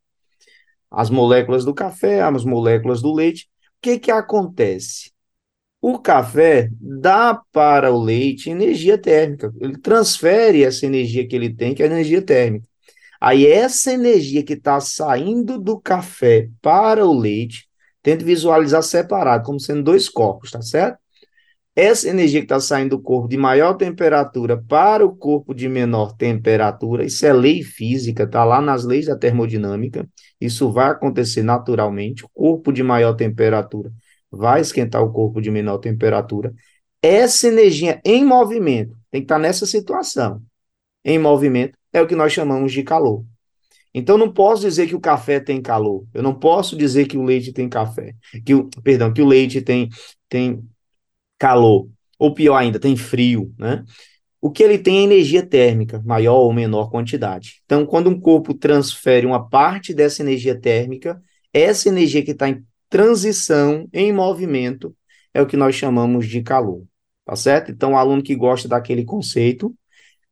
As 0.90 1.12
moléculas 1.12 1.64
do 1.64 1.76
café, 1.76 2.24
as 2.24 2.44
moléculas 2.44 3.04
do 3.04 3.14
leite. 3.14 3.44
O 3.44 3.84
que 3.84 4.00
que 4.00 4.10
acontece? 4.10 5.12
O 5.80 6.00
café 6.00 6.72
dá 6.82 7.40
para 7.52 7.94
o 7.94 8.02
leite 8.02 8.50
energia 8.50 8.98
térmica. 8.98 9.54
Ele 9.62 9.78
transfere 9.78 10.64
essa 10.64 10.88
energia 10.88 11.28
que 11.28 11.36
ele 11.36 11.54
tem, 11.54 11.76
que 11.76 11.84
é 11.84 11.86
a 11.86 11.90
energia 11.90 12.24
térmica. 12.24 12.68
Aí 13.22 13.46
essa 13.46 13.94
energia 13.94 14.42
que 14.42 14.54
está 14.54 14.80
saindo 14.80 15.60
do 15.60 15.80
café 15.80 16.50
para 16.64 17.06
o 17.06 17.14
leite, 17.14 17.70
tente 18.04 18.24
visualizar 18.24 18.84
separado, 18.84 19.46
como 19.46 19.60
sendo 19.60 19.84
dois 19.84 20.10
corpos, 20.10 20.52
tá 20.52 20.62
certo? 20.62 21.00
Essa 21.76 22.08
energia 22.08 22.40
que 22.40 22.46
está 22.46 22.60
saindo 22.60 22.98
do 22.98 23.02
corpo 23.02 23.28
de 23.28 23.36
maior 23.36 23.74
temperatura 23.74 24.62
para 24.62 25.04
o 25.04 25.16
corpo 25.16 25.56
de 25.56 25.68
menor 25.68 26.16
temperatura, 26.16 27.04
isso 27.04 27.26
é 27.26 27.34
lei 27.34 27.64
física, 27.64 28.24
está 28.24 28.44
lá 28.44 28.62
nas 28.62 28.84
leis 28.86 29.08
da 29.08 29.18
termodinâmica, 29.18 30.08
isso 30.40 30.72
vai 30.72 30.92
acontecer 30.92 31.42
naturalmente. 31.42 32.24
O 32.26 32.30
corpo 32.30 32.72
de 32.72 32.84
maior 32.84 33.14
temperatura 33.16 33.92
vai 34.30 34.62
esquentar 34.62 35.04
o 35.04 35.12
corpo 35.12 35.42
de 35.42 35.50
menor 35.50 35.80
temperatura. 35.80 36.54
Essa 37.02 37.48
energia 37.48 38.00
em 38.06 38.24
movimento 38.24 38.96
tem 39.10 39.22
que 39.22 39.26
estar 39.26 39.36
tá 39.36 39.42
nessa 39.42 39.66
situação. 39.66 40.44
Em 41.04 41.18
movimento 41.18 41.76
é 41.92 42.02
o 42.02 42.08
que 42.08 42.16
nós 42.16 42.32
chamamos 42.32 42.72
de 42.72 42.84
calor. 42.84 43.26
Então 43.94 44.18
não 44.18 44.32
posso 44.32 44.64
dizer 44.64 44.88
que 44.88 44.96
o 44.96 45.00
café 45.00 45.40
tem 45.40 45.62
calor. 45.62 46.06
Eu 46.14 46.24
não 46.24 46.34
posso 46.34 46.76
dizer 46.76 47.08
que 47.08 47.18
o 47.18 47.24
leite 47.24 47.54
tem 47.54 47.70
café, 47.70 48.16
que 48.46 48.56
o, 48.56 48.70
perdão, 48.84 49.14
que 49.14 49.22
o 49.22 49.28
leite 49.28 49.62
tem 49.62 49.90
tem 50.28 50.64
calor, 51.38 51.88
ou 52.18 52.34
pior 52.34 52.56
ainda, 52.56 52.80
tem 52.80 52.96
frio, 52.96 53.54
né? 53.60 53.84
O 54.42 54.52
que 54.52 54.64
ele 54.64 54.78
tem 54.78 55.00
é 55.00 55.04
energia 55.04 55.46
térmica, 55.46 56.02
maior 56.06 56.40
ou 56.40 56.52
menor 56.52 56.90
quantidade. 56.90 57.62
Então, 57.66 57.86
quando 57.86 58.10
um 58.10 58.20
corpo 58.20 58.54
transfere 58.54 59.26
uma 59.26 59.48
parte 59.50 59.94
dessa 59.94 60.22
energia 60.22 60.60
térmica, 60.60 61.22
essa 61.54 61.88
energia 61.88 62.24
que 62.24 62.32
está 62.32 62.50
em 62.50 62.62
transição, 62.90 63.88
em 63.94 64.12
movimento, 64.12 64.96
é 65.34 65.42
o 65.42 65.46
que 65.46 65.56
nós 65.56 65.76
chamamos 65.76 66.28
de 66.28 66.42
calor, 66.42 66.84
tá 67.26 67.36
certo? 67.36 67.72
Então, 67.72 67.94
o 67.94 67.98
aluno 67.98 68.22
que 68.22 68.36
gosta 68.36 68.68
daquele 68.68 69.06
conceito, 69.06 69.74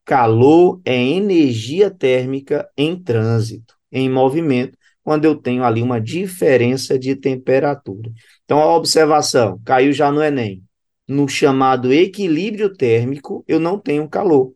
calor 0.05 0.81
é 0.85 0.95
energia 0.95 1.89
térmica 1.89 2.69
em 2.77 3.01
trânsito, 3.01 3.75
em 3.91 4.09
movimento, 4.09 4.77
quando 5.03 5.25
eu 5.25 5.35
tenho 5.35 5.63
ali 5.63 5.81
uma 5.81 5.99
diferença 5.99 6.97
de 6.97 7.15
temperatura. 7.15 8.11
Então, 8.45 8.59
a 8.59 8.75
observação 8.75 9.59
caiu 9.65 9.91
já 9.93 10.11
no 10.11 10.23
Enem 10.23 10.63
no 11.11 11.27
chamado 11.27 11.91
equilíbrio 11.91 12.73
térmico, 12.73 13.43
eu 13.47 13.59
não 13.59 13.77
tenho 13.77 14.07
calor. 14.07 14.53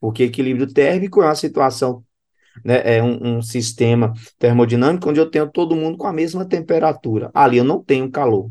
Porque 0.00 0.24
equilíbrio 0.24 0.72
térmico 0.72 1.20
é 1.22 1.26
uma 1.26 1.34
situação, 1.34 2.04
né, 2.64 2.96
é 2.98 3.02
um, 3.02 3.38
um, 3.38 3.42
sistema 3.42 4.14
termodinâmico 4.38 5.10
onde 5.10 5.20
eu 5.20 5.30
tenho 5.30 5.50
todo 5.50 5.76
mundo 5.76 5.98
com 5.98 6.06
a 6.06 6.12
mesma 6.12 6.44
temperatura. 6.44 7.30
Ali 7.34 7.58
eu 7.58 7.64
não 7.64 7.82
tenho 7.82 8.10
calor, 8.10 8.50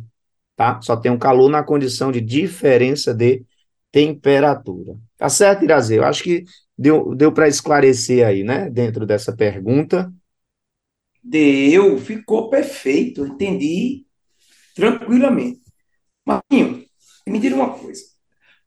tá? 0.55 0.81
Só 0.81 0.97
tenho 0.97 1.17
calor 1.17 1.49
na 1.49 1.63
condição 1.63 2.11
de 2.11 2.21
diferença 2.21 3.13
de 3.13 3.43
temperatura. 3.91 4.95
Tá 5.17 5.29
certo, 5.29 5.63
Irazê? 5.63 5.97
Eu 5.97 6.05
acho 6.05 6.23
que 6.23 6.43
deu, 6.77 7.15
deu 7.15 7.31
para 7.31 7.47
esclarecer 7.47 8.25
aí, 8.25 8.43
né, 8.43 8.69
dentro 8.69 9.05
dessa 9.05 9.35
pergunta. 9.35 10.11
Deu, 11.23 11.97
ficou 11.97 12.49
perfeito, 12.49 13.25
entendi 13.25 14.05
tranquilamente. 14.73 15.61
Marquinhos, 16.25 16.85
me 17.27 17.39
diga 17.39 17.55
uma 17.55 17.77
coisa. 17.77 18.01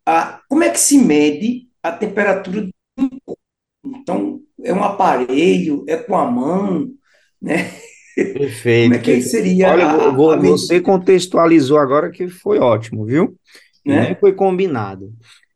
Ah, 0.04 0.42
como 0.48 0.62
é 0.62 0.70
que 0.70 0.78
se 0.78 0.98
mede 0.98 1.68
a 1.82 1.92
temperatura 1.92 2.68
um 2.98 3.08
corpo? 3.24 3.40
Então, 3.84 4.40
é 4.62 4.72
um 4.72 4.82
aparelho, 4.82 5.84
é 5.88 5.96
com 5.96 6.16
a 6.16 6.30
mão, 6.30 6.92
né? 7.40 7.72
Perfeito. 8.14 8.90
Como 8.90 8.94
é 8.94 8.98
que 8.98 9.22
seria 9.22 9.70
Olha, 9.70 9.86
a, 9.86 10.08
a 10.08 10.36
você 10.36 10.80
contextualizou 10.80 11.78
agora 11.78 12.10
que 12.10 12.28
foi 12.28 12.58
ótimo, 12.58 13.06
viu? 13.06 13.36
Né? 13.84 14.06
Nem 14.06 14.14
foi 14.14 14.32
combinado. 14.32 15.12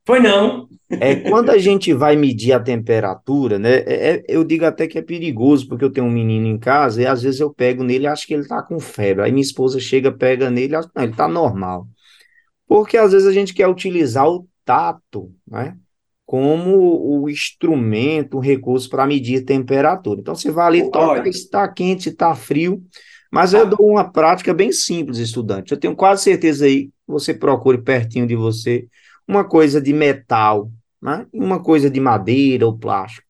Foi 0.07 0.21
não. 0.21 0.69
É 0.89 1.17
quando 1.17 1.51
a 1.51 1.59
gente 1.59 1.93
vai 1.93 2.15
medir 2.15 2.53
a 2.53 2.61
temperatura, 2.61 3.59
né? 3.59 3.79
É, 3.79 4.11
é, 4.11 4.25
eu 4.29 4.45
digo 4.45 4.65
até 4.65 4.87
que 4.87 4.97
é 4.97 5.03
perigoso, 5.03 5.69
porque 5.69 5.85
eu 5.85 5.91
tenho 5.91 6.07
um 6.07 6.11
menino 6.11 6.47
em 6.47 6.59
casa 6.59 7.03
e 7.03 7.07
às 7.07 7.23
vezes 7.23 7.41
eu 7.41 7.53
pego 7.53 7.83
nele 7.83 8.05
e 8.05 8.07
acho 8.07 8.25
que 8.25 8.33
ele 8.33 8.47
tá 8.47 8.63
com 8.63 8.79
febre. 8.79 9.25
Aí 9.25 9.33
minha 9.33 9.43
esposa 9.43 9.81
chega, 9.81 10.13
pega 10.13 10.49
nele 10.49 10.75
e 10.75 10.77
acha, 10.77 10.89
não, 10.95 11.03
ele 11.03 11.13
tá 11.13 11.27
normal. 11.27 11.89
Porque 12.69 12.97
às 12.97 13.11
vezes 13.11 13.27
a 13.27 13.33
gente 13.33 13.53
quer 13.53 13.67
utilizar 13.67 14.29
o 14.29 14.47
tato, 14.65 15.33
né? 15.47 15.77
Como 16.25 17.23
o 17.23 17.29
instrumento, 17.29 18.37
o 18.37 18.41
recurso 18.41 18.89
para 18.89 19.07
medir 19.07 19.45
temperatura. 19.45 20.21
Então 20.21 20.37
você 20.37 20.53
vai 20.53 20.67
ali, 20.67 20.91
toca, 20.91 21.29
está 21.29 21.67
quente, 21.69 22.11
está 22.11 22.35
frio. 22.35 22.81
Mas 23.31 23.53
eu 23.53 23.67
dou 23.67 23.91
uma 23.91 24.11
prática 24.11 24.55
bem 24.55 24.71
simples, 24.71 25.19
estudante. 25.19 25.73
Eu 25.73 25.79
tenho 25.79 25.97
quase 25.97 26.23
certeza 26.23 26.65
aí 26.65 26.91
você 27.07 27.33
procure 27.33 27.79
pertinho 27.79 28.27
de 28.27 28.35
você 28.35 28.89
uma 29.27 29.45
coisa 29.45 29.81
de 29.81 29.93
metal, 29.93 30.71
né? 31.01 31.27
uma 31.33 31.63
coisa 31.63 31.91
de 31.91 32.01
madeira 32.01 32.67
ou 32.67 32.77
plástico. 32.77 33.27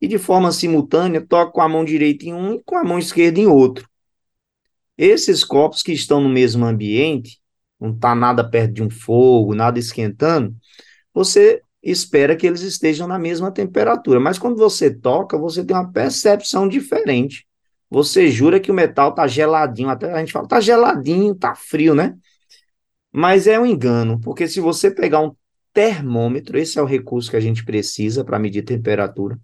E 0.00 0.08
de 0.08 0.18
forma 0.18 0.52
simultânea, 0.52 1.20
toque 1.20 1.52
com 1.52 1.60
a 1.60 1.68
mão 1.68 1.84
direita 1.84 2.26
em 2.26 2.34
um 2.34 2.54
e 2.54 2.62
com 2.64 2.76
a 2.76 2.84
mão 2.84 2.98
esquerda 2.98 3.40
em 3.40 3.46
outro. 3.46 3.88
Esses 4.96 5.42
copos 5.42 5.82
que 5.82 5.92
estão 5.92 6.20
no 6.20 6.28
mesmo 6.28 6.64
ambiente, 6.64 7.40
não 7.80 7.90
está 7.90 8.14
nada 8.14 8.48
perto 8.48 8.74
de 8.74 8.82
um 8.82 8.90
fogo, 8.90 9.54
nada 9.54 9.78
esquentando, 9.78 10.54
você 11.12 11.60
espera 11.82 12.34
que 12.34 12.46
eles 12.46 12.62
estejam 12.62 13.06
na 13.06 13.18
mesma 13.18 13.50
temperatura. 13.50 14.18
Mas 14.18 14.38
quando 14.38 14.56
você 14.56 14.90
toca, 14.90 15.36
você 15.36 15.64
tem 15.64 15.76
uma 15.76 15.92
percepção 15.92 16.66
diferente. 16.66 17.46
Você 17.90 18.30
jura 18.30 18.58
que 18.58 18.70
o 18.70 18.74
metal 18.74 19.10
está 19.10 19.26
geladinho, 19.26 19.88
até 19.88 20.12
a 20.12 20.18
gente 20.18 20.32
fala, 20.32 20.46
está 20.46 20.60
geladinho, 20.60 21.32
está 21.32 21.54
frio, 21.54 21.94
né? 21.94 22.16
Mas 23.16 23.46
é 23.46 23.60
um 23.60 23.64
engano, 23.64 24.18
porque 24.18 24.48
se 24.48 24.58
você 24.58 24.90
pegar 24.90 25.20
um 25.20 25.36
termômetro, 25.72 26.58
esse 26.58 26.80
é 26.80 26.82
o 26.82 26.86
recurso 26.86 27.30
que 27.30 27.36
a 27.36 27.40
gente 27.40 27.64
precisa 27.64 28.24
para 28.24 28.40
medir 28.40 28.62
temperatura. 28.64 29.38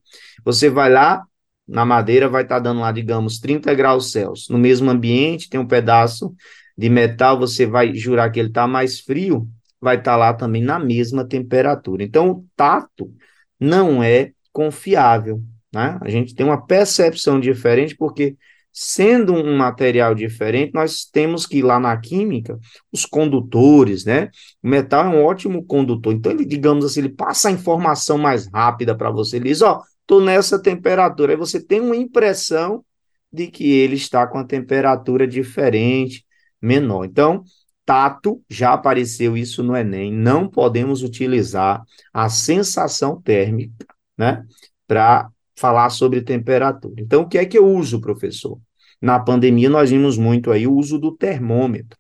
Você 0.45 0.69
vai 0.69 0.91
lá, 0.91 1.23
na 1.69 1.85
madeira 1.85 2.29
vai 2.29 2.43
estar 2.43 2.57
tá 2.57 2.61
dando 2.63 2.81
lá, 2.81 2.91
digamos, 2.91 3.39
30 3.39 3.73
graus 3.75 4.11
Celsius. 4.11 4.49
No 4.49 4.59
mesmo 4.59 4.91
ambiente, 4.91 5.49
tem 5.49 5.61
um 5.61 5.67
pedaço 5.69 6.35
de 6.77 6.91
metal, 6.91 7.39
você 7.39 7.65
vai 7.65 7.95
jurar 7.95 8.33
que 8.33 8.41
ele 8.41 8.49
está 8.49 8.67
mais 8.67 8.99
frio, 8.99 9.49
vai 9.81 9.97
estar 9.97 10.13
tá 10.13 10.17
lá 10.17 10.35
também 10.35 10.63
na 10.63 10.81
mesma 10.81 11.25
temperatura. 11.25 12.03
Então, 12.03 12.29
o 12.29 12.47
tato 12.57 13.15
não 13.59 14.03
é 14.03 14.33
confiável. 14.53 15.41
Né? 15.73 15.97
A 16.01 16.09
gente 16.09 16.35
tem 16.35 16.45
uma 16.45 16.67
percepção 16.67 17.39
diferente, 17.39 17.95
porque 17.95 18.37
sendo 18.73 19.35
um 19.35 19.57
material 19.57 20.15
diferente, 20.15 20.73
nós 20.75 21.05
temos 21.05 21.47
que 21.47 21.63
lá 21.63 21.79
na 21.81 21.97
química, 21.97 22.59
os 22.93 23.05
condutores, 23.05 24.05
né? 24.05 24.31
O 24.63 24.69
metal 24.69 25.05
é 25.05 25.09
um 25.09 25.25
ótimo 25.25 25.65
condutor. 25.65 26.13
Então, 26.13 26.33
ele, 26.33 26.45
digamos 26.45 26.85
assim, 26.85 27.01
ele 27.01 27.09
passa 27.09 27.49
a 27.49 27.53
informação 27.53 28.17
mais 28.17 28.47
rápida 28.53 28.97
para 28.97 29.11
você. 29.11 29.37
Ele 29.37 29.49
diz, 29.49 29.63
ó, 29.63 29.79
oh, 29.79 29.83
estou 30.01 30.21
nessa 30.21 30.61
temperatura. 30.61 31.33
Aí 31.33 31.39
você 31.39 31.61
tem 31.61 31.81
uma 31.81 31.97
impressão 31.97 32.85
de 33.33 33.49
que 33.49 33.71
ele 33.71 33.95
está 33.95 34.27
com 34.27 34.39
a 34.39 34.45
temperatura 34.45 35.27
diferente, 35.27 36.25
menor. 36.61 37.05
Então, 37.05 37.45
tato, 37.85 38.41
já 38.49 38.73
apareceu 38.73 39.37
isso 39.37 39.63
no 39.63 39.77
Enem, 39.77 40.13
não 40.13 40.49
podemos 40.49 41.03
utilizar 41.03 41.83
a 42.13 42.29
sensação 42.29 43.21
térmica, 43.21 43.85
né, 44.17 44.45
para 44.87 45.29
falar 45.61 45.91
sobre 45.91 46.23
temperatura. 46.23 46.95
Então, 47.03 47.23
o 47.23 47.29
que 47.29 47.37
é 47.39 47.45
que 47.45 47.59
eu 47.59 47.67
uso, 47.67 48.01
professor? 48.01 48.59
Na 49.01 49.21
pandemia, 49.21 49.69
nós 49.69 49.91
vimos 49.91 50.17
muito 50.17 50.51
aí 50.51 50.67
o 50.67 50.75
uso 50.75 50.99
do 50.99 51.15
termômetro, 51.15 51.99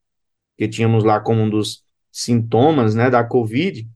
que 0.57 0.67
tínhamos 0.67 1.05
lá 1.05 1.21
como 1.21 1.43
um 1.43 1.51
dos 1.51 1.85
sintomas, 2.11 2.95
né, 2.95 3.11
da 3.11 3.23
Covid, 3.23 3.87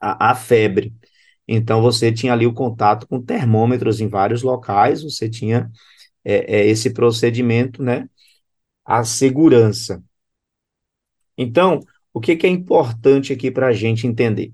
a, 0.00 0.32
a 0.32 0.34
febre. 0.34 0.92
Então, 1.46 1.80
você 1.80 2.12
tinha 2.12 2.32
ali 2.32 2.46
o 2.46 2.52
contato 2.52 3.06
com 3.06 3.22
termômetros 3.22 4.00
em 4.00 4.08
vários 4.08 4.42
locais, 4.42 5.02
você 5.02 5.28
tinha 5.28 5.70
é, 6.24 6.60
é, 6.60 6.66
esse 6.66 6.92
procedimento, 6.92 7.82
né, 7.82 8.08
a 8.84 9.04
segurança. 9.04 10.02
Então, 11.38 11.80
o 12.12 12.20
que, 12.20 12.36
que 12.36 12.46
é 12.46 12.50
importante 12.50 13.32
aqui 13.32 13.50
para 13.50 13.68
a 13.68 13.72
gente 13.72 14.06
entender? 14.06 14.52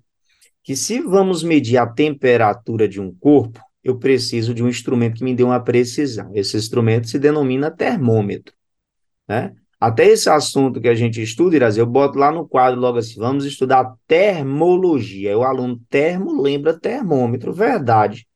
que 0.67 0.75
se 0.75 1.01
vamos 1.01 1.45
medir 1.45 1.77
a 1.77 1.87
temperatura 1.87 2.89
de 2.89 3.01
um 3.01 3.15
corpo, 3.15 3.61
eu 3.87 3.97
preciso 3.97 4.53
de 4.53 4.65
um 4.65 4.69
instrumento 4.69 5.15
que 5.15 5.25
me 5.25 5.33
dê 5.33 5.45
uma 5.45 5.61
precisão. 5.61 6.33
Esse 6.35 6.57
instrumento 6.57 7.09
se 7.09 7.21
denomina 7.21 7.71
termômetro, 7.71 8.53
né? 9.29 9.55
Até 9.79 10.07
esse 10.07 10.29
assunto 10.29 10.81
que 10.81 10.89
a 10.89 10.95
gente 10.95 11.23
estuda, 11.23 11.55
Irazê, 11.55 11.81
eu 11.81 11.87
boto 11.87 12.19
lá 12.19 12.33
no 12.33 12.49
quadro 12.49 12.81
logo 12.81 12.99
assim, 12.99 13.21
vamos 13.21 13.45
estudar 13.45 13.95
termologia. 14.07 15.39
O 15.39 15.45
aluno 15.45 15.79
termo 15.89 16.41
lembra 16.41 16.77
termômetro, 16.77 17.53
verdade. 17.53 18.27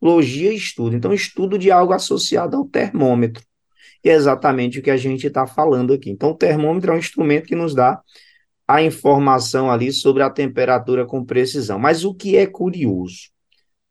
Logia 0.00 0.52
estudo. 0.52 0.96
Então, 0.96 1.12
estudo 1.12 1.58
de 1.58 1.70
algo 1.70 1.92
associado 1.92 2.56
ao 2.56 2.64
termômetro. 2.64 3.44
E 4.02 4.08
é 4.08 4.12
exatamente 4.14 4.78
o 4.78 4.82
que 4.82 4.90
a 4.90 4.96
gente 4.96 5.26
está 5.26 5.46
falando 5.46 5.92
aqui. 5.92 6.10
Então, 6.10 6.30
o 6.30 6.36
termômetro 6.36 6.92
é 6.92 6.94
um 6.94 6.98
instrumento 6.98 7.46
que 7.46 7.56
nos 7.56 7.74
dá 7.74 8.00
a 8.66 8.80
informação 8.82 9.70
ali 9.70 9.92
sobre 9.92 10.22
a 10.22 10.30
temperatura 10.30 11.04
com 11.04 11.24
precisão. 11.24 11.78
Mas 11.78 12.04
o 12.04 12.14
que 12.14 12.36
é 12.36 12.46
curioso? 12.46 13.33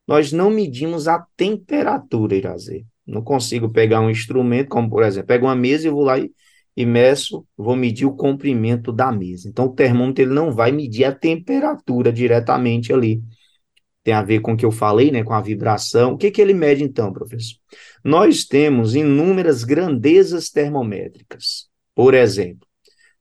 Nós 0.07 0.31
não 0.31 0.49
medimos 0.49 1.07
a 1.07 1.25
temperatura, 1.35 2.35
Irazê. 2.35 2.85
Não 3.05 3.21
consigo 3.21 3.71
pegar 3.71 4.01
um 4.01 4.09
instrumento, 4.09 4.69
como 4.69 4.89
por 4.89 5.03
exemplo, 5.03 5.27
pego 5.27 5.45
uma 5.45 5.55
mesa 5.55 5.87
e 5.87 5.91
vou 5.91 6.03
lá 6.03 6.19
e 6.19 6.31
e 6.75 6.85
meço, 6.85 7.45
vou 7.55 7.75
medir 7.75 8.05
o 8.05 8.15
comprimento 8.15 8.91
da 8.91 9.11
mesa. 9.11 9.47
Então, 9.47 9.65
o 9.65 9.73
termômetro 9.73 10.23
ele 10.23 10.33
não 10.33 10.51
vai 10.51 10.71
medir 10.71 11.05
a 11.05 11.11
temperatura 11.13 12.11
diretamente 12.11 12.91
ali. 12.91 13.21
Tem 14.03 14.13
a 14.13 14.23
ver 14.23 14.41
com 14.41 14.53
o 14.53 14.57
que 14.57 14.65
eu 14.65 14.71
falei, 14.71 15.11
né, 15.11 15.23
com 15.23 15.33
a 15.33 15.41
vibração. 15.41 16.13
O 16.13 16.17
que, 16.17 16.31
que 16.31 16.41
ele 16.41 16.53
mede 16.53 16.83
então, 16.83 17.13
professor? 17.13 17.57
Nós 18.03 18.43
temos 18.43 18.95
inúmeras 18.95 19.63
grandezas 19.63 20.49
termométricas. 20.49 21.69
Por 21.95 22.13
exemplo, 22.13 22.67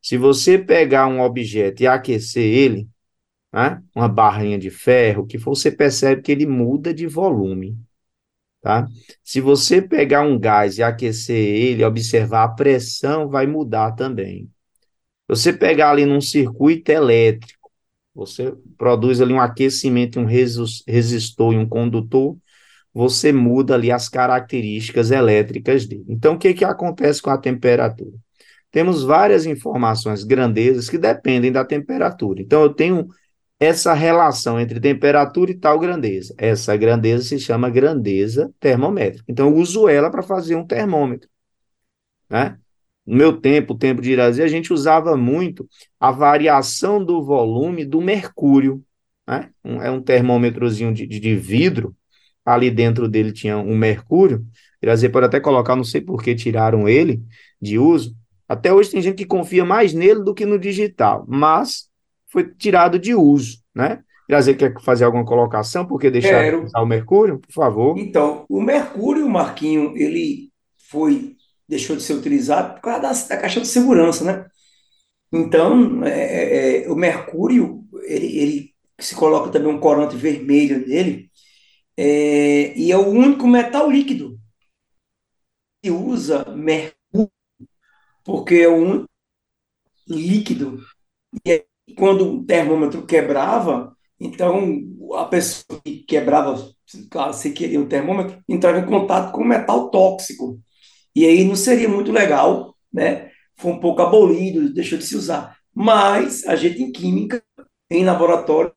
se 0.00 0.16
você 0.16 0.58
pegar 0.58 1.06
um 1.06 1.20
objeto 1.20 1.82
e 1.82 1.86
aquecer 1.86 2.42
ele, 2.42 2.88
né, 3.52 3.82
uma 3.94 4.08
barrinha 4.08 4.58
de 4.58 4.70
ferro, 4.70 5.26
que 5.26 5.38
for, 5.38 5.54
você 5.54 5.70
percebe 5.70 6.22
que 6.22 6.32
ele 6.32 6.46
muda 6.46 6.94
de 6.94 7.06
volume 7.06 7.76
tá? 8.62 8.88
Se 9.22 9.40
você 9.40 9.82
pegar 9.82 10.22
um 10.22 10.38
gás 10.38 10.78
e 10.78 10.82
aquecer 10.82 11.36
ele, 11.36 11.84
observar 11.84 12.44
a 12.44 12.48
pressão 12.48 13.28
vai 13.28 13.46
mudar 13.46 13.92
também. 13.92 14.48
Você 15.28 15.52
pegar 15.52 15.90
ali 15.90 16.06
num 16.06 16.20
circuito 16.20 16.90
elétrico, 16.90 17.70
você 18.14 18.54
produz 18.78 19.20
ali 19.20 19.32
um 19.32 19.40
aquecimento, 19.40 20.20
um 20.20 20.26
resistor 20.26 21.54
e 21.54 21.58
um 21.58 21.68
condutor, 21.68 22.36
você 22.94 23.32
muda 23.32 23.74
ali 23.74 23.90
as 23.90 24.08
características 24.08 25.10
elétricas 25.10 25.86
dele. 25.86 26.04
Então, 26.08 26.34
o 26.34 26.38
que, 26.38 26.52
que 26.52 26.64
acontece 26.64 27.22
com 27.22 27.30
a 27.30 27.38
temperatura? 27.38 28.12
Temos 28.70 29.02
várias 29.02 29.46
informações, 29.46 30.24
grandezas, 30.24 30.90
que 30.90 30.98
dependem 30.98 31.50
da 31.50 31.64
temperatura. 31.64 32.42
Então, 32.42 32.62
eu 32.62 32.70
tenho 32.70 33.08
essa 33.62 33.94
relação 33.94 34.58
entre 34.58 34.80
temperatura 34.80 35.52
e 35.52 35.54
tal 35.54 35.78
grandeza. 35.78 36.34
Essa 36.36 36.76
grandeza 36.76 37.22
se 37.22 37.38
chama 37.38 37.70
grandeza 37.70 38.52
termométrica. 38.58 39.24
Então, 39.28 39.48
eu 39.48 39.54
uso 39.54 39.88
ela 39.88 40.10
para 40.10 40.22
fazer 40.22 40.56
um 40.56 40.66
termômetro. 40.66 41.28
Né? 42.28 42.58
No 43.06 43.16
meu 43.16 43.40
tempo, 43.40 43.74
o 43.74 43.78
tempo 43.78 44.02
de 44.02 44.10
Irazia, 44.10 44.44
a 44.44 44.48
gente 44.48 44.72
usava 44.72 45.16
muito 45.16 45.68
a 46.00 46.10
variação 46.10 47.04
do 47.04 47.22
volume 47.22 47.84
do 47.84 48.00
mercúrio. 48.00 48.82
Né? 49.28 49.50
Um, 49.64 49.80
é 49.80 49.90
um 49.90 50.02
termômetrozinho 50.02 50.92
de, 50.92 51.06
de 51.06 51.36
vidro, 51.36 51.94
ali 52.44 52.68
dentro 52.68 53.08
dele 53.08 53.30
tinha 53.30 53.58
um 53.58 53.76
mercúrio. 53.76 54.44
Irazia 54.82 55.08
pode 55.08 55.26
até 55.26 55.38
colocar, 55.38 55.76
não 55.76 55.84
sei 55.84 56.00
por 56.00 56.20
que 56.20 56.34
tiraram 56.34 56.88
ele 56.88 57.22
de 57.60 57.78
uso. 57.78 58.16
Até 58.48 58.72
hoje 58.72 58.90
tem 58.90 59.00
gente 59.00 59.18
que 59.18 59.24
confia 59.24 59.64
mais 59.64 59.94
nele 59.94 60.24
do 60.24 60.34
que 60.34 60.44
no 60.44 60.58
digital, 60.58 61.24
mas 61.28 61.91
foi 62.32 62.52
tirado 62.54 62.98
de 62.98 63.14
uso, 63.14 63.58
né? 63.74 64.02
Grazer 64.28 64.56
quer 64.56 64.80
fazer 64.80 65.04
alguma 65.04 65.26
colocação, 65.26 65.86
porque 65.86 66.10
deixaram 66.10 66.60
de 66.60 66.66
usar 66.66 66.80
o 66.80 66.86
mercúrio, 66.86 67.38
por 67.38 67.52
favor? 67.52 67.98
Então, 67.98 68.46
o 68.48 68.62
mercúrio, 68.62 69.28
Marquinho, 69.28 69.94
ele 69.94 70.50
foi, 70.88 71.36
deixou 71.68 71.94
de 71.94 72.02
ser 72.02 72.14
utilizado 72.14 72.74
por 72.74 72.80
causa 72.80 73.02
da, 73.02 73.34
da 73.34 73.42
caixa 73.42 73.60
de 73.60 73.66
segurança, 73.66 74.24
né? 74.24 74.46
Então, 75.30 76.02
é, 76.04 76.10
é, 76.10 76.84
é, 76.84 76.90
o 76.90 76.96
mercúrio, 76.96 77.84
ele, 78.04 78.38
ele, 78.38 78.74
se 78.98 79.14
coloca 79.14 79.50
também 79.50 79.72
um 79.72 79.80
corante 79.80 80.16
vermelho 80.16 80.86
nele, 80.86 81.30
é, 81.96 82.76
e 82.78 82.90
é 82.90 82.96
o 82.96 83.08
único 83.08 83.46
metal 83.46 83.90
líquido 83.90 84.38
que 85.82 85.90
usa 85.90 86.44
mercúrio, 86.54 87.30
porque 88.24 88.54
é 88.54 88.68
o 88.68 88.76
único 88.76 89.10
líquido, 90.06 90.82
e 91.44 91.64
quando 91.96 92.38
o 92.38 92.44
termômetro 92.44 93.06
quebrava, 93.06 93.96
então 94.18 94.80
a 95.14 95.24
pessoa 95.24 95.80
que 95.84 96.04
quebrava, 96.04 96.72
claro, 97.10 97.32
se 97.32 97.52
queria 97.52 97.80
o 97.80 97.88
termômetro, 97.88 98.42
entrava 98.48 98.78
em 98.78 98.86
contato 98.86 99.32
com 99.32 99.44
metal 99.44 99.90
tóxico. 99.90 100.60
E 101.14 101.26
aí 101.26 101.44
não 101.44 101.56
seria 101.56 101.88
muito 101.88 102.12
legal, 102.12 102.76
né? 102.92 103.30
Foi 103.56 103.72
um 103.72 103.80
pouco 103.80 104.02
abolido, 104.02 104.72
deixou 104.72 104.98
de 104.98 105.04
se 105.04 105.16
usar. 105.16 105.58
Mas 105.74 106.46
a 106.46 106.56
gente 106.56 106.82
em 106.82 106.92
química, 106.92 107.44
em 107.90 108.04
laboratório, 108.04 108.72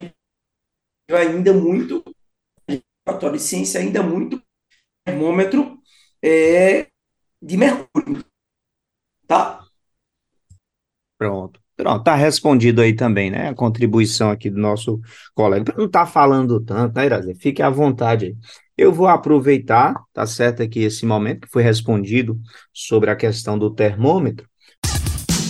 ainda 1.09 1.53
muito, 1.53 2.03
laboratório 3.05 3.37
de 3.37 3.43
ciência, 3.43 3.79
ainda 3.79 4.03
muito 4.03 4.41
termômetro 5.05 5.79
é, 6.21 6.87
de 7.41 7.57
mercúrio. 7.57 8.25
Tá? 9.27 9.65
Pronto. 11.17 11.64
Pronto, 11.77 11.99
está 11.99 12.15
respondido 12.15 12.81
aí 12.81 12.93
também, 12.93 13.29
né? 13.29 13.49
A 13.49 13.53
contribuição 13.53 14.31
aqui 14.31 14.49
do 14.49 14.59
nosso 14.59 14.99
colega. 15.33 15.73
Não 15.77 15.85
está 15.85 16.05
falando 16.05 16.59
tanto, 16.61 16.95
né, 16.95 17.05
Irazi? 17.05 17.35
Fique 17.35 17.61
à 17.61 17.69
vontade 17.69 18.27
aí. 18.27 18.35
Eu 18.77 18.93
vou 18.93 19.07
aproveitar, 19.07 19.95
tá 20.13 20.25
certo, 20.25 20.63
aqui 20.63 20.81
esse 20.81 21.05
momento 21.05 21.41
que 21.41 21.51
foi 21.51 21.63
respondido 21.63 22.39
sobre 22.73 23.09
a 23.09 23.15
questão 23.15 23.57
do 23.59 23.73
termômetro. 23.73 24.47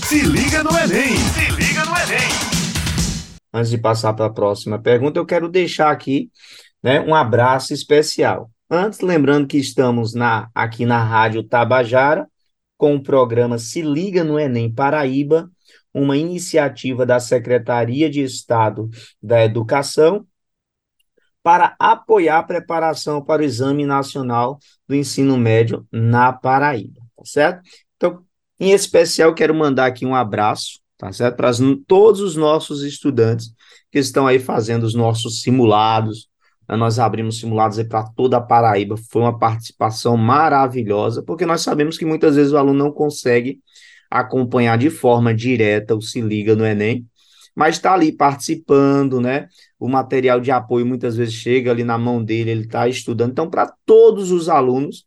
Se 0.07 0.21
liga 0.21 0.63
no 0.63 0.69
Enem! 0.71 1.17
Se 1.17 1.51
liga 1.51 1.85
no 1.85 1.91
Enem! 1.91 2.29
Antes 3.53 3.69
de 3.71 3.77
passar 3.77 4.13
para 4.13 4.25
a 4.25 4.33
próxima 4.33 4.79
pergunta, 4.79 5.19
eu 5.19 5.25
quero 5.25 5.47
deixar 5.47 5.89
aqui 5.89 6.29
né, 6.83 6.99
um 7.01 7.15
abraço 7.15 7.73
especial. 7.73 8.51
Antes, 8.69 8.99
lembrando 8.99 9.47
que 9.47 9.57
estamos 9.57 10.13
na, 10.13 10.49
aqui 10.53 10.85
na 10.85 11.03
Rádio 11.03 11.43
Tabajara, 11.43 12.27
com 12.77 12.95
o 12.95 13.01
programa 13.01 13.57
Se 13.57 13.81
Liga 13.81 14.23
no 14.23 14.39
Enem 14.39 14.71
Paraíba, 14.71 15.49
uma 15.95 16.17
iniciativa 16.17 17.05
da 17.05 17.21
Secretaria 17.21 18.10
de 18.10 18.21
Estado 18.21 18.89
da 19.23 19.45
Educação 19.45 20.27
para 21.41 21.73
apoiar 21.79 22.39
a 22.39 22.43
preparação 22.43 23.23
para 23.23 23.41
o 23.41 23.45
Exame 23.45 23.86
Nacional 23.86 24.60
do 24.88 24.93
Ensino 24.93 25.38
Médio 25.38 25.88
na 25.89 26.34
Paraíba, 26.34 26.99
tá 27.15 27.23
certo? 27.23 27.62
Então, 27.95 28.25
em 28.60 28.71
especial, 28.71 29.34
quero 29.34 29.55
mandar 29.55 29.86
aqui 29.86 30.05
um 30.05 30.15
abraço, 30.15 30.79
tá 30.97 31.13
certo? 31.13 31.38
Para 31.38 31.51
todos 31.88 32.19
os 32.19 32.36
nossos 32.36 32.84
estudantes 32.84 33.53
que 33.89 33.99
estão 33.99 34.27
aí 34.27 34.39
fazendo 34.39 34.84
os 34.84 34.95
nossos 34.95 35.43
simulados. 35.43 36.27
Né? 36.67 36.75
Nós 36.75 36.99
abrimos 36.99 37.39
simulados 37.39 37.81
para 37.84 38.03
toda 38.10 38.38
a 38.38 38.41
Paraíba. 38.41 38.95
Foi 39.10 39.21
uma 39.21 39.38
participação 39.38 40.17
maravilhosa, 40.17 41.23
porque 41.23 41.45
nós 41.45 41.62
sabemos 41.62 41.97
que 41.97 42.05
muitas 42.05 42.36
vezes 42.36 42.51
o 42.51 42.58
aluno 42.58 42.77
não 42.77 42.91
consegue 42.91 43.62
acompanhar 44.09 44.77
de 44.77 44.89
forma 44.89 45.33
direta 45.33 45.95
o 45.95 46.01
Se 46.01 46.21
Liga 46.21 46.55
no 46.55 46.65
Enem, 46.65 47.05
mas 47.55 47.75
está 47.75 47.93
ali 47.93 48.11
participando, 48.11 49.21
né? 49.21 49.47
O 49.79 49.87
material 49.87 50.41
de 50.41 50.51
apoio 50.51 50.85
muitas 50.85 51.15
vezes 51.15 51.33
chega 51.33 51.71
ali 51.71 51.83
na 51.83 51.97
mão 51.97 52.23
dele, 52.23 52.51
ele 52.51 52.65
está 52.65 52.87
estudando. 52.87 53.31
Então, 53.31 53.49
para 53.49 53.73
todos 53.85 54.31
os 54.31 54.49
alunos 54.49 55.05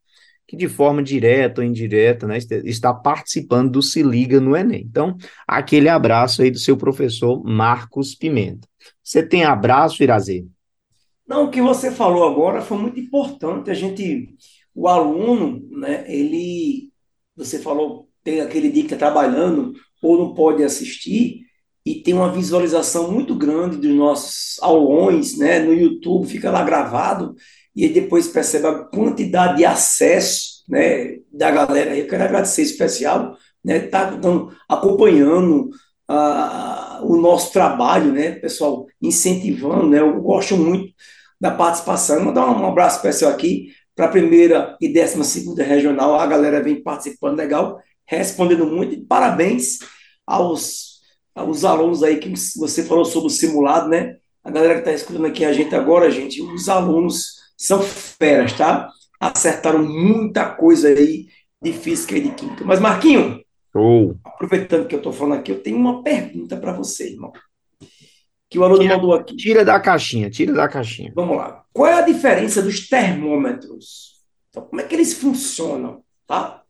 que 0.48 0.56
de 0.56 0.66
forma 0.66 1.02
direta 1.02 1.60
ou 1.60 1.66
indireta, 1.66 2.26
né, 2.26 2.38
está 2.64 2.94
participando 2.94 3.70
do 3.70 3.82
Se 3.82 4.02
Liga 4.02 4.40
no 4.40 4.56
Enem. 4.56 4.80
Então, 4.80 5.14
aquele 5.46 5.90
abraço 5.90 6.40
aí 6.40 6.50
do 6.50 6.58
seu 6.58 6.74
professor 6.74 7.44
Marcos 7.44 8.14
Pimenta. 8.14 8.66
Você 9.04 9.22
tem 9.22 9.44
abraço, 9.44 10.02
Irazê? 10.02 10.46
Não, 11.26 11.44
o 11.44 11.50
que 11.50 11.60
você 11.60 11.90
falou 11.90 12.26
agora 12.26 12.62
foi 12.62 12.78
muito 12.78 12.98
importante. 12.98 13.70
A 13.70 13.74
gente, 13.74 14.34
o 14.74 14.88
aluno, 14.88 15.68
né, 15.70 16.06
ele, 16.08 16.90
você 17.36 17.58
falou 17.58 18.07
tem 18.28 18.42
aquele 18.42 18.68
dia 18.70 18.82
que 18.84 18.92
está 18.92 19.06
trabalhando 19.06 19.72
ou 20.02 20.18
não 20.18 20.34
pode 20.34 20.62
assistir 20.62 21.46
e 21.84 22.02
tem 22.02 22.12
uma 22.12 22.30
visualização 22.30 23.10
muito 23.10 23.34
grande 23.34 23.78
dos 23.78 23.90
nossos 23.94 24.58
aulões, 24.60 25.38
né, 25.38 25.60
no 25.60 25.72
YouTube, 25.72 26.28
fica 26.28 26.50
lá 26.50 26.62
gravado 26.62 27.34
e 27.74 27.88
depois 27.88 28.28
percebe 28.28 28.66
a 28.66 28.84
quantidade 28.84 29.56
de 29.56 29.64
acesso, 29.64 30.62
né, 30.68 31.16
da 31.32 31.50
galera. 31.50 31.96
Eu 31.96 32.06
quero 32.06 32.22
agradecer 32.22 32.60
especial, 32.60 33.34
né, 33.64 33.80
tá 33.80 34.12
então, 34.14 34.50
acompanhando 34.68 35.70
a, 36.06 37.00
o 37.02 37.16
nosso 37.16 37.50
trabalho, 37.50 38.12
né, 38.12 38.32
pessoal, 38.32 38.86
incentivando, 39.00 39.88
né, 39.88 40.00
eu 40.00 40.20
gosto 40.20 40.54
muito 40.54 40.92
da 41.40 41.50
participação. 41.50 42.24
Vou 42.24 42.34
dar 42.34 42.46
um 42.46 42.66
abraço 42.66 42.96
especial 42.96 43.30
aqui 43.30 43.68
para 43.96 44.04
a 44.04 44.10
primeira 44.10 44.76
e 44.82 44.92
décima 44.92 45.24
segunda 45.24 45.62
regional, 45.62 46.20
a 46.20 46.26
galera 46.26 46.62
vem 46.62 46.82
participando 46.82 47.38
legal 47.38 47.80
respondendo 48.08 48.66
muito. 48.66 49.00
Parabéns 49.06 49.78
aos, 50.26 51.00
aos 51.34 51.64
alunos 51.64 52.02
aí 52.02 52.16
que 52.18 52.32
você 52.56 52.82
falou 52.82 53.04
sobre 53.04 53.28
o 53.28 53.30
simulado, 53.30 53.88
né? 53.88 54.16
A 54.42 54.50
galera 54.50 54.74
que 54.74 54.80
está 54.80 54.92
escutando 54.92 55.26
aqui 55.26 55.44
a 55.44 55.52
gente 55.52 55.74
agora, 55.74 56.10
gente, 56.10 56.40
os 56.42 56.68
alunos 56.68 57.34
são 57.56 57.82
feras, 57.82 58.54
tá? 58.54 58.88
Acertaram 59.20 59.84
muita 59.84 60.48
coisa 60.50 60.88
aí 60.88 61.26
de 61.62 61.72
física 61.72 62.16
e 62.16 62.22
de 62.22 62.30
química. 62.30 62.64
Mas, 62.64 62.80
Marquinho, 62.80 63.42
Show. 63.72 64.16
aproveitando 64.24 64.86
que 64.86 64.94
eu 64.94 64.98
estou 64.98 65.12
falando 65.12 65.38
aqui, 65.40 65.52
eu 65.52 65.60
tenho 65.62 65.76
uma 65.76 66.02
pergunta 66.02 66.56
para 66.56 66.72
você, 66.72 67.10
irmão. 67.10 67.32
Que 68.48 68.58
o 68.58 68.64
aluno 68.64 68.80
Tira, 68.80 68.96
mandou 68.96 69.12
aqui. 69.12 69.36
tira 69.36 69.64
da 69.64 69.78
caixinha, 69.78 70.30
tira 70.30 70.54
da 70.54 70.66
caixinha. 70.68 71.12
Vamos 71.14 71.36
lá. 71.36 71.62
Qual 71.72 71.86
é 71.86 71.94
a 71.94 72.00
diferença 72.00 72.62
dos 72.62 72.88
termômetros? 72.88 74.22
Então, 74.48 74.62
como 74.62 74.80
é 74.80 74.84
que 74.84 74.94
eles 74.94 75.12
funcionam, 75.12 76.02
tá? 76.26 76.62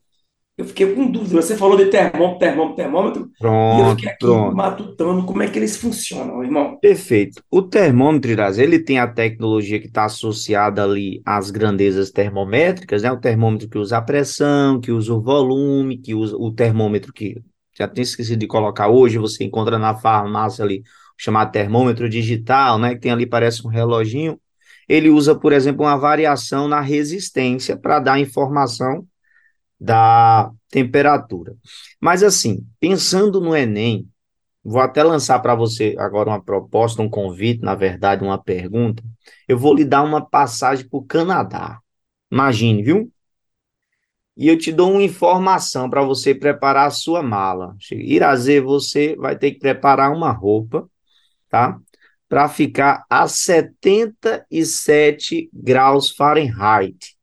Eu 0.59 0.65
fiquei 0.67 0.95
com 0.95 1.11
dúvida. 1.11 1.41
Você 1.41 1.57
falou 1.57 1.77
de 1.77 1.87
termômetro, 1.87 2.39
termômetro, 2.39 2.77
termômetro, 2.77 3.33
e 3.71 3.79
eu 3.79 3.87
Pronto, 3.87 3.97
fiquei 3.97 4.09
aqui 4.11 4.19
pronto. 4.27 4.57
matutando 4.57 5.25
como 5.25 5.43
é 5.43 5.49
que 5.49 5.59
eles 5.59 5.77
funcionam, 5.77 6.43
irmão. 6.45 6.79
Perfeito. 6.81 7.43
O 7.51 7.63
termômetro, 7.63 8.31
Iraz, 8.31 8.59
ele 8.59 8.79
tem 8.79 8.99
a 8.99 9.07
tecnologia 9.07 9.81
que 9.81 9.87
está 9.87 10.05
associada 10.05 10.83
ali 10.85 11.21
às 11.25 11.51
grandezas 11.51 12.11
termométricas, 12.11 13.03
né? 13.03 13.11
O 13.11 13.21
termômetro 13.21 13.69
que 13.69 13.79
usa 13.79 13.99
a 13.99 14.03
pressão, 14.03 14.81
que 14.81 14.93
usa 14.93 15.13
o 15.15 15.21
volume, 15.21 15.99
que 15.99 16.15
usa 16.15 16.37
o 16.37 16.53
termômetro 16.53 17.13
que 17.13 17.43
já 17.77 17.89
tinha 17.89 18.03
esquecido 18.03 18.41
de 18.41 18.47
colocar 18.47 18.89
hoje, 18.89 19.19
você 19.19 19.45
encontra 19.45 19.79
na 19.79 19.95
farmácia 19.95 20.65
ali, 20.65 20.83
chamado 21.17 21.53
termômetro 21.53 22.09
digital, 22.09 22.79
né? 22.79 22.95
Que 22.95 23.01
tem 23.01 23.13
ali, 23.13 23.27
parece 23.27 23.65
um 23.67 23.71
reloginho. 23.71 24.39
Ele 24.89 25.11
usa, 25.11 25.35
por 25.35 25.53
exemplo, 25.53 25.85
uma 25.85 25.97
variação 25.97 26.67
na 26.69 26.81
resistência 26.81 27.77
para 27.77 28.01
dar 28.01 28.19
informação 28.21 29.05
da 29.81 30.51
temperatura. 30.71 31.57
Mas 32.01 32.23
assim, 32.23 32.67
pensando 32.81 33.41
no 33.41 33.57
Enem, 33.57 34.09
Vou 34.69 34.83
até 34.83 35.03
lançar 35.03 35.41
para 35.41 35.55
você 35.55 35.97
agora 35.99 36.29
uma 36.29 36.43
proposta, 36.43 37.01
um 37.01 37.09
convite, 37.09 37.63
na 37.63 37.75
verdade, 37.75 38.23
uma 38.23 38.37
pergunta. 38.37 39.03
Eu 39.49 39.59
vou 39.59 39.75
lhe 39.75 39.83
dar 39.83 40.03
uma 40.03 40.21
passagem 40.21 40.87
para 40.87 40.99
o 40.99 41.05
Canadá. 41.05 41.81
Imagine, 42.31 42.83
viu? 42.83 43.11
E 44.37 44.47
eu 44.47 44.59
te 44.59 44.71
dou 44.71 44.93
uma 44.93 45.03
informação 45.03 45.89
para 45.89 46.03
você 46.03 46.35
preparar 46.35 46.87
a 46.87 46.91
sua 46.91 47.23
mala. 47.23 47.75
Irazê, 47.91 48.61
você 48.61 49.17
vai 49.17 49.39
ter 49.39 49.53
que 49.53 49.59
preparar 49.59 50.13
uma 50.13 50.33
roupa, 50.33 50.87
tá? 51.49 51.81
Para 52.29 52.47
ficar 52.47 53.07
a 53.09 53.27
77 53.27 55.49
graus 55.51 56.11
Fahrenheit. 56.11 57.17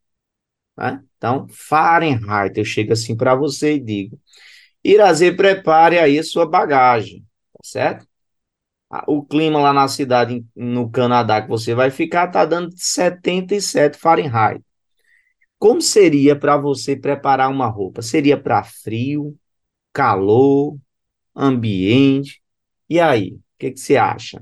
Né? 0.75 1.04
Então, 1.25 1.47
Fahrenheit, 1.49 2.55
eu 2.59 2.63
chego 2.63 2.93
assim 2.93 3.17
para 3.17 3.33
você 3.33 3.73
e 3.73 3.79
digo: 3.79 4.19
Irazê, 4.83 5.31
prepare 5.31 5.97
aí 5.97 6.23
sua 6.23 6.45
bagagem 6.45 7.25
certo? 7.63 8.05
O 9.07 9.25
clima 9.25 9.59
lá 9.59 9.73
na 9.73 9.87
cidade, 9.87 10.45
no 10.55 10.89
Canadá, 10.89 11.41
que 11.41 11.49
você 11.49 11.73
vai 11.73 11.89
ficar, 11.89 12.27
tá 12.27 12.45
dando 12.45 12.71
77 12.77 13.97
Fahrenheit. 13.97 14.63
Como 15.57 15.81
seria 15.81 16.35
para 16.35 16.55
você 16.55 16.95
preparar 16.95 17.49
uma 17.49 17.67
roupa? 17.67 18.03
Seria 18.03 18.39
para 18.39 18.63
frio, 18.63 19.35
calor, 19.91 20.77
ambiente? 21.35 22.39
E 22.87 22.99
aí, 22.99 23.31
o 23.31 23.41
que, 23.57 23.71
que 23.71 23.79
você 23.79 23.97
acha? 23.97 24.39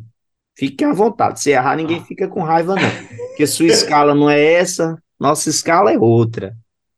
Fique 0.55 0.83
à 0.83 0.91
vontade. 0.91 1.39
Se 1.39 1.51
errar, 1.51 1.77
ninguém 1.77 2.03
fica 2.03 2.27
com 2.27 2.43
raiva, 2.43 2.75
não. 2.75 3.27
Porque 3.29 3.47
sua 3.47 3.67
escala 3.67 4.13
não 4.13 4.29
é 4.29 4.43
essa, 4.43 5.01
nossa 5.17 5.49
escala 5.49 5.93
é 5.93 5.97
outra. 5.97 6.53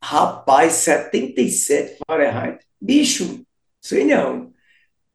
Rapaz, 0.08 0.74
77 0.74 1.98
Fahrenheit. 2.06 2.60
Bicho, 2.80 3.44
sei 3.82 4.06
não. 4.06 4.52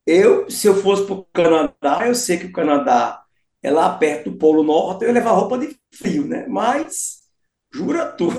Eu, 0.04 0.50
se 0.50 0.66
eu 0.66 0.74
fosse 0.82 1.04
para 1.04 1.14
o 1.14 1.24
Canadá, 1.32 2.08
eu 2.08 2.14
sei 2.16 2.38
que 2.38 2.46
o 2.46 2.52
Canadá 2.52 3.22
é 3.62 3.70
lá 3.70 3.96
perto 3.96 4.30
do 4.30 4.36
Polo 4.36 4.64
Norte, 4.64 5.02
eu 5.02 5.08
ia 5.08 5.14
levar 5.14 5.30
roupa 5.30 5.56
de 5.58 5.76
frio, 5.94 6.26
né? 6.26 6.44
Mas, 6.48 7.18
jura 7.72 8.04
tu, 8.04 8.32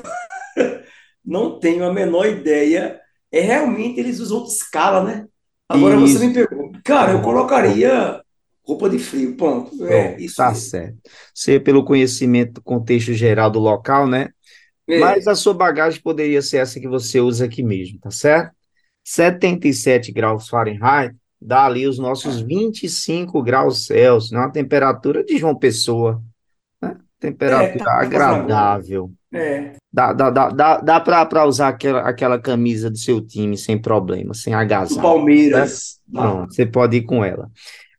não 1.23 1.57
tenho 1.57 1.85
a 1.85 1.93
menor 1.93 2.25
ideia. 2.25 2.99
É 3.31 3.39
realmente 3.39 4.01
eles 4.01 4.19
usam 4.19 4.39
outra 4.39 4.53
escala, 4.53 5.03
né? 5.05 5.27
Agora 5.69 5.95
Isso. 5.95 6.19
você 6.19 6.27
me 6.27 6.33
pergunta, 6.33 6.81
cara, 6.83 7.13
eu 7.13 7.21
colocaria 7.21 8.21
roupa 8.61 8.89
de 8.89 8.99
frio, 8.99 9.37
ponto. 9.37 9.85
É, 9.85 10.09
Pronto, 10.09 10.21
isso 10.21 10.35
tá 10.35 10.49
mesmo. 10.49 10.65
certo. 10.65 10.97
Você, 11.33 11.61
pelo 11.61 11.85
conhecimento 11.85 12.55
do 12.55 12.61
contexto 12.61 13.13
geral 13.13 13.49
do 13.49 13.59
local, 13.59 14.05
né? 14.05 14.31
É, 14.87 14.99
Mas 14.99 15.27
a 15.27 15.35
sua 15.35 15.53
bagagem 15.53 16.01
poderia 16.01 16.41
ser 16.41 16.57
essa 16.57 16.79
que 16.79 16.87
você 16.87 17.19
usa 17.19 17.45
aqui 17.45 17.63
mesmo, 17.63 17.99
tá 17.99 18.11
certo? 18.11 18.51
77 19.03 20.11
graus 20.11 20.47
Fahrenheit 20.47 21.15
dá 21.41 21.65
ali 21.65 21.87
os 21.87 21.97
nossos 21.97 22.39
25 22.41 23.41
graus 23.41 23.85
Celsius, 23.87 24.31
né? 24.31 24.39
Uma 24.39 24.51
temperatura 24.51 25.23
de 25.23 25.37
João 25.37 25.55
Pessoa, 25.55 26.21
né? 26.81 26.97
Temperatura 27.19 27.73
É, 27.75 27.77
tá 27.83 28.01
agradável. 28.01 29.11
é, 29.33 29.73
Dá, 29.93 30.13
dá, 30.13 30.29
dá, 30.29 30.49
dá, 30.49 30.77
dá 30.77 30.99
para 30.99 31.45
usar 31.45 31.67
aquela, 31.69 32.01
aquela 32.01 32.39
camisa 32.39 32.89
do 32.89 32.97
seu 32.97 33.19
time 33.19 33.57
sem 33.57 33.77
problema, 33.77 34.33
sem 34.33 34.53
agasalho. 34.53 35.01
Palmeiras. 35.01 35.99
Não. 36.07 36.21
Pronto, 36.21 36.53
você 36.53 36.65
pode 36.65 36.97
ir 36.97 37.01
com 37.03 37.25
ela. 37.25 37.49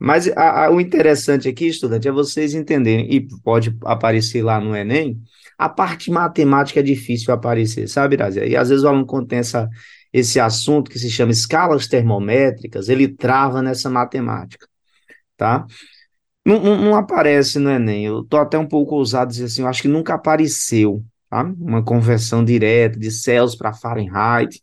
Mas 0.01 0.27
a- 0.37 0.64
a- 0.66 0.71
o 0.71 0.81
interessante 0.81 1.49
aqui, 1.49 1.66
estudante, 1.66 2.09
é 2.09 2.12
vocês 2.12 2.55
entenderem, 2.55 3.12
e 3.12 3.21
pode 3.45 3.77
aparecer 3.85 4.42
lá 4.42 4.61
no 4.61 4.75
Enem, 4.75 5.21
a 5.59 5.69
parte 5.69 6.11
matemática 6.11 6.81
é 6.81 6.83
difícil 6.83 7.33
aparecer, 7.33 7.88
sabe, 7.88 8.15
Irazia? 8.15 8.47
E 8.47 8.57
às 8.57 8.69
vezes 8.69 8.85
o 8.85 8.88
aluno, 8.88 9.27
tem 9.27 9.38
essa, 9.41 9.69
esse 10.12 10.41
assunto 10.41 10.91
que 10.91 10.99
se 10.99 11.11
chama 11.11 11.33
escalas 11.33 11.87
termométricas, 11.87 12.88
ele 12.88 13.09
trava 13.09 13.62
nessa 13.62 13.88
matemática, 13.91 14.67
tá? 15.37 15.67
Não, 16.45 16.61
não, 16.61 16.77
não 16.79 16.97
aparece 16.97 17.59
no 17.59 17.71
Enem, 17.71 18.07
eu 18.07 18.25
tô 18.25 18.37
até 18.37 18.59
um 18.59 18.67
pouco 18.67 18.97
ousado 18.97 19.31
dizer 19.31 19.45
assim, 19.45 19.62
eu 19.62 19.69
acho 19.69 19.83
que 19.83 19.88
nunca 19.88 20.15
apareceu, 20.15 21.05
tá? 21.31 21.43
Uma 21.59 21.85
conversão 21.85 22.45
direta 22.45 22.99
de 22.99 23.11
Celsius 23.11 23.57
para 23.57 23.73
Fahrenheit, 23.73 24.61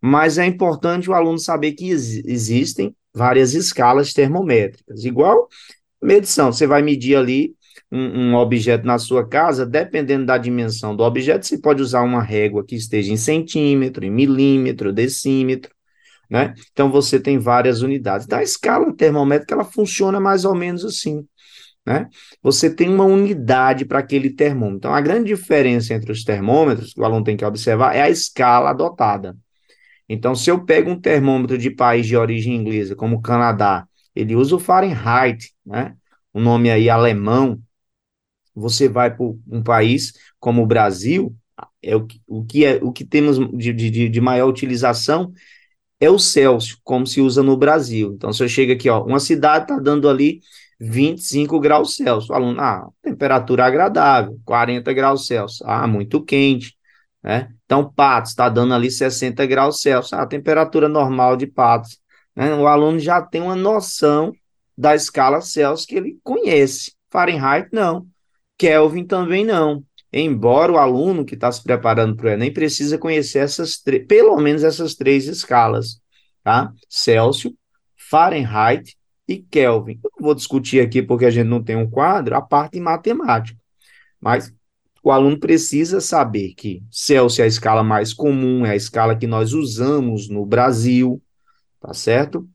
mas 0.00 0.38
é 0.38 0.46
importante 0.46 1.08
o 1.08 1.14
aluno 1.14 1.38
saber 1.38 1.72
que 1.72 1.90
ex- 1.90 2.24
existem 2.24 2.94
várias 3.14 3.54
escalas 3.54 4.12
termométricas. 4.12 5.04
Igual 5.04 5.48
medição, 6.02 6.52
você 6.52 6.66
vai 6.66 6.82
medir 6.82 7.16
ali 7.16 7.54
um, 7.92 8.30
um 8.30 8.34
objeto 8.34 8.86
na 8.86 8.98
sua 8.98 9.28
casa, 9.28 9.66
dependendo 9.66 10.24
da 10.24 10.38
dimensão 10.38 10.96
do 10.96 11.02
objeto, 11.04 11.46
você 11.46 11.58
pode 11.58 11.82
usar 11.82 12.00
uma 12.02 12.22
régua 12.22 12.64
que 12.64 12.74
esteja 12.74 13.12
em 13.12 13.16
centímetro, 13.18 14.04
em 14.04 14.10
milímetro, 14.10 14.92
decímetro, 14.92 15.70
né? 16.30 16.54
Então 16.72 16.90
você 16.90 17.20
tem 17.20 17.38
várias 17.38 17.82
unidades. 17.82 18.26
Então 18.26 18.38
a 18.38 18.42
escala 18.42 18.90
termométrica 18.96 19.54
ela 19.54 19.64
funciona 19.64 20.18
mais 20.18 20.46
ou 20.46 20.54
menos 20.54 20.84
assim, 20.84 21.26
né? 21.86 22.08
Você 22.42 22.74
tem 22.74 22.88
uma 22.88 23.04
unidade 23.04 23.84
para 23.84 23.98
aquele 23.98 24.30
termômetro. 24.30 24.78
Então 24.78 24.94
a 24.94 25.00
grande 25.00 25.26
diferença 25.26 25.92
entre 25.92 26.10
os 26.10 26.24
termômetros 26.24 26.94
que 26.94 27.00
o 27.00 27.04
aluno 27.04 27.24
tem 27.24 27.36
que 27.36 27.44
observar 27.44 27.94
é 27.94 28.00
a 28.00 28.10
escala 28.10 28.70
adotada. 28.70 29.36
Então, 30.08 30.34
se 30.34 30.50
eu 30.50 30.64
pego 30.64 30.90
um 30.90 31.00
termômetro 31.00 31.56
de 31.56 31.70
país 31.70 32.06
de 32.06 32.16
origem 32.16 32.54
inglesa, 32.54 32.94
como 32.94 33.16
o 33.16 33.22
Canadá, 33.22 33.86
ele 34.14 34.36
usa 34.36 34.56
o 34.56 34.58
Fahrenheit, 34.58 35.50
né? 35.64 35.94
O 36.34 36.40
nome 36.40 36.70
aí 36.70 36.90
alemão. 36.90 37.58
Você 38.54 38.88
vai 38.88 39.14
para 39.14 39.24
um 39.24 39.62
país 39.62 40.12
como 40.40 40.62
o 40.62 40.66
Brasil, 40.66 41.34
é 41.82 41.96
o, 41.96 42.06
que- 42.06 42.20
o 42.26 42.44
que 42.44 42.64
é 42.64 42.80
o 42.82 42.92
que 42.92 43.04
temos 43.04 43.38
de, 43.56 43.72
de, 43.72 44.08
de 44.08 44.20
maior 44.20 44.48
utilização 44.48 45.32
é 46.00 46.10
o 46.10 46.18
Celsius, 46.18 46.78
como 46.82 47.06
se 47.06 47.20
usa 47.20 47.42
no 47.42 47.56
Brasil. 47.56 48.12
Então, 48.14 48.32
se 48.32 48.42
eu 48.42 48.48
chego 48.48 48.72
aqui, 48.72 48.88
ó, 48.88 49.04
uma 49.04 49.20
cidade 49.20 49.64
está 49.64 49.78
dando 49.78 50.08
ali 50.08 50.40
25 50.80 51.60
graus 51.60 51.96
Celsius. 51.96 52.30
O 52.30 52.34
aluno, 52.34 52.60
ah, 52.60 52.88
temperatura 53.02 53.64
agradável, 53.66 54.38
40 54.44 54.92
graus 54.92 55.26
Celsius. 55.26 55.62
Ah, 55.64 55.86
muito 55.86 56.22
quente, 56.24 56.76
né? 57.22 57.48
Então, 57.64 57.88
Patos 57.92 58.30
está 58.32 58.48
dando 58.48 58.74
ali 58.74 58.90
60 58.90 59.46
graus 59.46 59.80
Celsius. 59.80 60.12
Ah, 60.12 60.26
temperatura 60.26 60.88
normal 60.88 61.36
de 61.36 61.46
Patos. 61.46 61.98
Né? 62.34 62.52
O 62.54 62.66
aluno 62.66 62.98
já 62.98 63.22
tem 63.22 63.40
uma 63.40 63.54
noção 63.56 64.32
da 64.76 64.94
escala 64.94 65.40
Celsius 65.40 65.86
que 65.86 65.94
ele 65.94 66.18
conhece. 66.24 66.92
Fahrenheit, 67.10 67.68
não. 67.72 68.06
Kelvin 68.62 69.04
também 69.04 69.44
não. 69.44 69.82
Embora 70.12 70.70
o 70.70 70.78
aluno 70.78 71.24
que 71.24 71.34
está 71.34 71.50
se 71.50 71.60
preparando 71.60 72.14
para 72.14 72.26
o 72.26 72.30
Enem 72.30 72.52
precisa 72.52 72.96
conhecer 72.96 73.40
essas 73.40 73.76
pelo 74.06 74.36
menos 74.36 74.62
essas 74.62 74.94
três 74.94 75.26
escalas, 75.26 76.00
tá? 76.44 76.72
Celsius, 76.88 77.54
Fahrenheit 77.96 78.96
e 79.26 79.38
Kelvin. 79.38 79.98
Eu 80.04 80.12
não 80.16 80.26
vou 80.26 80.34
discutir 80.34 80.80
aqui 80.80 81.02
porque 81.02 81.24
a 81.24 81.30
gente 81.30 81.48
não 81.48 81.60
tem 81.60 81.74
um 81.74 81.90
quadro, 81.90 82.36
a 82.36 82.40
parte 82.40 82.78
matemática. 82.78 83.58
Mas 84.20 84.54
o 85.02 85.10
aluno 85.10 85.40
precisa 85.40 86.00
saber 86.00 86.54
que 86.54 86.84
Celsius 86.88 87.40
é 87.40 87.42
a 87.42 87.48
escala 87.48 87.82
mais 87.82 88.14
comum, 88.14 88.64
é 88.64 88.70
a 88.70 88.76
escala 88.76 89.16
que 89.16 89.26
nós 89.26 89.52
usamos 89.52 90.28
no 90.28 90.46
Brasil, 90.46 91.20
tá 91.80 91.92
certo? 91.92 92.48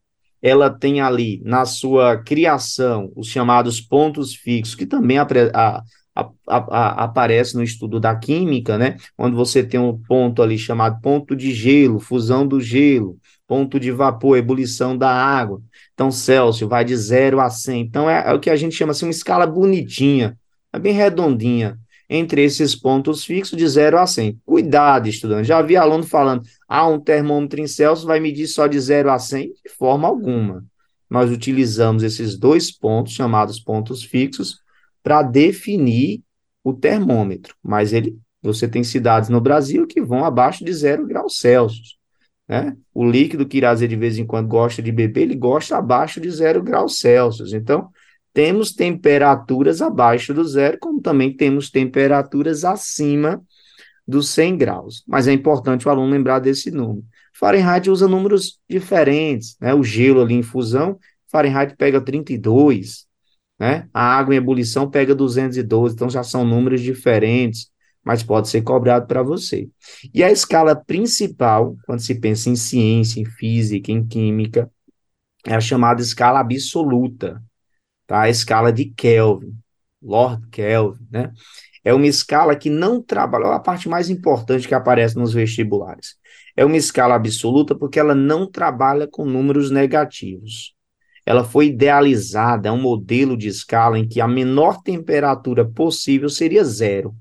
Ela 0.48 0.70
tem 0.70 1.02
ali 1.02 1.42
na 1.44 1.66
sua 1.66 2.18
criação 2.18 3.12
os 3.16 3.28
chamados 3.28 3.82
pontos 3.82 4.34
fixos, 4.36 4.76
que 4.76 4.86
também 4.86 5.18
a- 5.18 5.26
a- 5.54 5.84
a- 6.16 6.32
a- 6.48 7.04
aparece 7.04 7.56
no 7.56 7.64
estudo 7.64 8.00
da 8.00 8.16
química, 8.16 8.78
né? 8.78 8.98
Onde 9.18 9.36
você 9.36 9.64
tem 9.64 9.80
um 9.80 9.98
ponto 9.98 10.42
ali 10.42 10.58
chamado 10.58 11.00
ponto 11.02 11.36
de 11.36 11.54
gelo, 11.54 12.00
fusão 12.00 12.48
do 12.48 12.60
gelo, 12.60 13.18
ponto 13.48 13.80
de 13.80 13.92
vapor, 13.92 14.38
ebulição 14.38 14.98
da 14.98 15.10
água. 15.12 15.62
Então, 15.94 16.12
Celsius 16.12 16.70
vai 16.70 16.84
de 16.84 16.96
0 16.96 17.40
a 17.40 17.50
100. 17.50 17.82
Então, 17.82 18.10
é, 18.10 18.30
é, 18.30 18.34
o 18.34 18.40
que 18.40 18.50
a 18.50 18.56
gente 18.56 18.76
chama 18.76 18.92
assim, 18.92 19.06
uma 19.06 19.12
escala 19.12 19.46
bonitinha, 19.48 20.38
é 20.74 20.80
bem 20.80 20.94
redondinha, 20.94 21.78
entre 22.10 22.44
esses 22.44 22.76
pontos 22.76 23.26
fixos 23.26 23.58
de 23.58 23.68
0 23.68 24.00
a 24.00 24.08
100. 24.08 24.40
Cuidado, 24.46 25.08
estudante. 25.08 25.48
Já 25.48 25.62
vi 25.62 25.76
aluno 25.76 26.04
falando, 26.04 26.44
ah, 26.68 26.88
um 26.88 27.00
termômetro 27.00 27.60
em 27.60 27.68
Celsius 27.68 28.06
vai 28.06 28.20
medir 28.20 28.48
só 28.48 28.68
de 28.68 28.80
0 28.80 29.12
a 29.12 29.20
100? 29.20 29.54
De 29.66 29.70
forma 29.78 30.08
alguma. 30.08 30.66
Nós 31.10 31.32
utilizamos 31.32 32.04
esses 32.04 32.38
dois 32.38 32.72
pontos, 32.72 33.14
chamados 33.14 33.60
pontos 33.60 34.04
fixos, 34.04 34.60
para 35.04 35.22
definir 35.22 36.22
o 36.64 36.74
termômetro. 36.74 37.56
Mas 37.64 37.94
ele, 37.94 38.18
você 38.42 38.68
tem 38.68 38.84
cidades 38.84 39.30
no 39.30 39.42
Brasil 39.42 39.88
que 39.88 40.02
vão 40.02 40.24
abaixo 40.24 40.64
de 40.64 40.74
0 40.74 41.06
graus 41.06 41.40
Celsius. 41.40 41.98
Né? 42.48 42.78
O 42.94 43.06
líquido 43.06 43.46
que 43.46 43.58
Irazê 43.58 43.88
de 43.88 43.96
vez 43.96 44.18
em 44.18 44.26
quando 44.26 44.48
gosta 44.48 44.82
de 44.82 44.92
beber, 44.92 45.24
ele 45.24 45.36
gosta 45.36 45.78
abaixo 45.78 46.22
de 46.22 46.32
zero 46.32 46.64
graus 46.64 47.00
Celsius. 47.00 47.54
Então, 47.54 47.90
temos 48.38 48.72
temperaturas 48.72 49.82
abaixo 49.82 50.32
do 50.32 50.44
zero, 50.44 50.78
como 50.80 51.02
também 51.02 51.36
temos 51.36 51.72
temperaturas 51.72 52.64
acima 52.64 53.42
dos 54.08 54.30
100 54.30 54.58
graus. 54.58 55.04
Mas 55.08 55.28
é 55.28 55.34
importante 55.34 55.88
o 55.88 55.90
aluno 55.90 56.12
lembrar 56.12 56.38
desse 56.38 56.70
número. 56.70 57.04
Fahrenheit 57.34 57.90
usa 57.90 58.08
números 58.08 58.60
diferentes, 58.70 59.58
né? 59.60 59.74
O 59.74 59.84
gelo 59.84 60.22
ali 60.22 60.36
em 60.36 60.44
fusão, 60.44 61.00
Fahrenheit 61.32 61.76
pega 61.76 62.00
32, 62.00 63.08
né? 63.60 63.90
A 63.92 64.04
água 64.04 64.36
em 64.36 64.38
ebulição 64.38 64.88
pega 64.88 65.16
212, 65.16 65.96
então 65.96 66.08
já 66.08 66.22
são 66.22 66.46
números 66.46 66.82
diferentes 66.82 67.72
mas 68.04 68.24
pode 68.24 68.48
ser 68.48 68.62
cobrado 68.62 69.06
para 69.06 69.22
você. 69.22 69.68
E 70.14 70.24
a 70.24 70.32
escala 70.32 70.74
principal, 70.74 71.76
quando 71.86 72.00
se 72.00 72.16
pensa 72.16 72.50
em 72.50 72.56
ciência, 72.56 73.20
em 73.20 73.26
física, 73.26 73.92
em 73.92 74.08
química, 74.08 74.72
é 75.46 75.54
a 75.54 75.60
chamada 75.60 76.02
escala 76.02 76.40
absoluta, 76.40 77.44
tá? 78.08 78.22
A 78.22 78.30
escala 78.30 78.72
de 78.74 78.86
Kelvin, 78.86 79.54
Lord 80.02 80.48
Kelvin, 80.50 81.06
né? 81.12 81.32
É 81.84 81.94
uma 81.94 82.08
escala 82.08 82.56
que 82.56 82.70
não 82.70 83.02
trabalha, 83.02 83.48
a 83.48 83.60
parte 83.60 83.88
mais 83.88 84.10
importante 84.10 84.68
que 84.68 84.76
aparece 84.76 85.16
nos 85.16 85.34
vestibulares. 85.34 86.16
É 86.56 86.66
uma 86.66 86.78
escala 86.78 87.16
absoluta 87.16 87.76
porque 87.76 88.00
ela 88.00 88.16
não 88.16 88.50
trabalha 88.50 89.08
com 89.08 89.26
números 89.26 89.72
negativos. 89.72 90.74
Ela 91.26 91.44
foi 91.44 91.68
idealizada, 91.68 92.70
é 92.70 92.72
um 92.72 92.82
modelo 92.82 93.38
de 93.38 93.48
escala 93.48 94.00
em 94.00 94.08
que 94.08 94.20
a 94.20 94.28
menor 94.28 94.82
temperatura 94.82 95.66
possível 95.66 96.30
seria 96.30 96.64
zero 96.64 97.16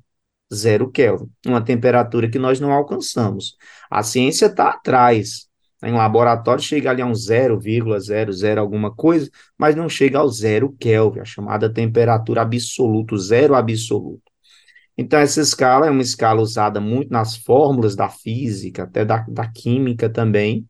zero 0.52 0.90
Kelvin, 0.90 1.30
uma 1.46 1.60
temperatura 1.62 2.30
que 2.30 2.38
nós 2.38 2.60
não 2.60 2.72
alcançamos. 2.72 3.56
A 3.90 4.02
ciência 4.02 4.46
está 4.46 4.70
atrás. 4.70 5.48
Em 5.84 5.92
laboratório 5.92 6.62
chega 6.62 6.90
ali 6.90 7.02
a 7.02 7.06
um 7.06 7.14
0,00 7.14 8.58
alguma 8.58 8.94
coisa, 8.94 9.30
mas 9.58 9.76
não 9.76 9.88
chega 9.88 10.18
ao 10.18 10.28
zero 10.28 10.74
Kelvin, 10.80 11.20
a 11.20 11.24
chamada 11.24 11.72
temperatura 11.72 12.42
absoluta, 12.42 13.16
zero 13.18 13.54
absoluto. 13.54 14.22
Então, 14.96 15.18
essa 15.20 15.40
escala 15.40 15.86
é 15.86 15.90
uma 15.90 16.02
escala 16.02 16.40
usada 16.40 16.80
muito 16.80 17.10
nas 17.12 17.36
fórmulas 17.36 17.94
da 17.94 18.08
física, 18.08 18.84
até 18.84 19.04
da, 19.04 19.18
da 19.28 19.46
química 19.46 20.08
também. 20.08 20.66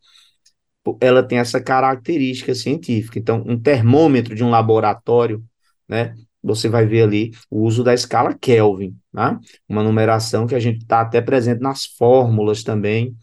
Ela 1.01 1.23
tem 1.23 1.39
essa 1.39 1.61
característica 1.61 2.55
científica. 2.55 3.19
Então, 3.19 3.45
um 3.47 3.59
termômetro 3.61 4.35
de 4.35 4.43
um 4.43 4.51
laboratório, 4.51 5.45
né, 5.89 6.15
você 6.43 6.69
vai 6.69 6.87
ver 6.87 7.03
ali 7.03 7.33
o 7.51 7.63
uso 7.63 7.83
da 7.83 7.93
escala 7.93 8.35
Kelvin, 8.35 8.97
né? 9.13 9.39
uma 9.69 9.83
numeração 9.83 10.47
que 10.47 10.55
a 10.55 10.61
gente 10.61 10.83
está 10.83 11.01
até 11.01 11.21
presente 11.21 11.61
nas 11.61 11.85
fórmulas 11.85 12.63
também. 12.63 13.17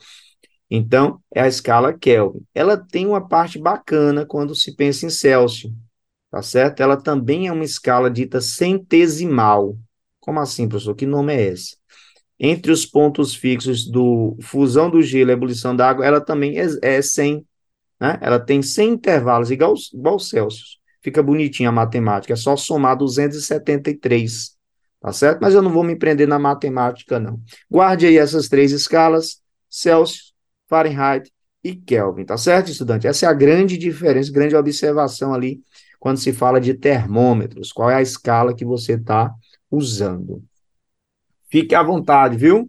Então, 0.69 1.19
é 1.34 1.41
a 1.41 1.47
escala 1.47 1.93
Kelvin. 1.93 2.41
Ela 2.54 2.78
tem 2.78 3.06
uma 3.06 3.28
parte 3.28 3.60
bacana 3.60 4.26
quando 4.26 4.56
se 4.56 4.76
pensa 4.76 5.06
em 5.06 5.10
Celsius, 5.10 5.71
tá 6.32 6.41
certo? 6.41 6.82
Ela 6.82 6.97
também 6.97 7.47
é 7.47 7.52
uma 7.52 7.63
escala 7.63 8.10
dita 8.10 8.41
centesimal. 8.41 9.78
Como 10.19 10.39
assim, 10.39 10.67
professor? 10.67 10.95
Que 10.95 11.06
nome 11.06 11.34
é 11.36 11.41
esse? 11.41 11.78
Entre 12.39 12.71
os 12.71 12.86
pontos 12.86 13.36
fixos 13.36 13.86
do 13.86 14.36
fusão 14.41 14.89
do 14.89 15.02
gelo 15.02 15.30
e 15.30 15.34
ebulição 15.34 15.76
da 15.76 15.89
água, 15.89 16.06
ela 16.06 16.19
também 16.19 16.60
é, 16.60 16.65
é 16.82 17.02
100, 17.02 17.45
né? 17.99 18.17
Ela 18.21 18.39
tem 18.39 18.62
100 18.62 18.89
intervalos, 18.89 19.52
igual, 19.52 19.76
igual 19.93 20.19
Celsius 20.19 20.82
fica 21.04 21.21
bonitinha 21.21 21.69
a 21.69 21.71
matemática, 21.71 22.34
é 22.34 22.36
só 22.36 22.56
somar 22.56 22.97
273, 22.97 24.56
tá 25.02 25.12
certo? 25.12 25.39
Mas 25.41 25.54
eu 25.54 25.62
não 25.62 25.69
vou 25.69 25.84
me 25.84 25.97
prender 25.97 26.28
na 26.28 26.39
matemática, 26.39 27.19
não. 27.19 27.39
Guarde 27.69 28.08
aí 28.08 28.17
essas 28.17 28.47
três 28.47 28.71
escalas, 28.71 29.41
Celsius, 29.69 30.33
Fahrenheit 30.73 31.31
e 31.63 31.75
Kelvin, 31.75 32.25
tá 32.25 32.36
certo, 32.36 32.71
estudante? 32.71 33.05
Essa 33.05 33.27
é 33.27 33.29
a 33.29 33.33
grande 33.33 33.77
diferença, 33.77 34.31
grande 34.31 34.55
observação 34.55 35.31
ali, 35.31 35.62
quando 35.99 36.17
se 36.17 36.33
fala 36.33 36.59
de 36.59 36.73
termômetros, 36.73 37.71
qual 37.71 37.91
é 37.91 37.95
a 37.95 38.01
escala 38.01 38.55
que 38.55 38.65
você 38.65 38.93
está 38.93 39.31
usando. 39.69 40.43
Fique 41.47 41.75
à 41.75 41.83
vontade, 41.83 42.36
viu? 42.38 42.67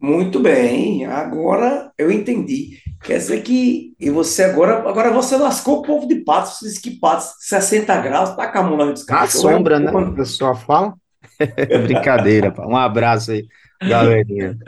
Muito 0.00 0.40
bem, 0.40 1.06
agora 1.06 1.92
eu 1.96 2.10
entendi. 2.10 2.80
Quer 3.04 3.18
dizer 3.18 3.40
que 3.42 3.94
e 4.00 4.10
você 4.10 4.42
agora, 4.42 4.80
agora 4.88 5.12
você 5.12 5.36
lascou 5.36 5.78
o 5.78 5.82
povo 5.82 6.08
de 6.08 6.16
Patos, 6.16 6.58
você 6.58 6.66
disse 6.66 6.82
que 6.82 6.98
Patos, 6.98 7.36
60 7.38 8.00
graus, 8.00 8.34
tá 8.34 8.50
com 8.50 8.58
a 8.58 8.62
mão 8.64 8.76
lá 8.76 8.92
A 9.10 9.26
sombra, 9.28 9.78
né? 9.78 9.92
A 9.92 10.10
pessoa 10.10 10.56
fala. 10.56 10.94
Brincadeira, 11.84 12.52
um 12.66 12.76
abraço 12.76 13.30
aí, 13.30 13.46
galerinha. 13.80 14.58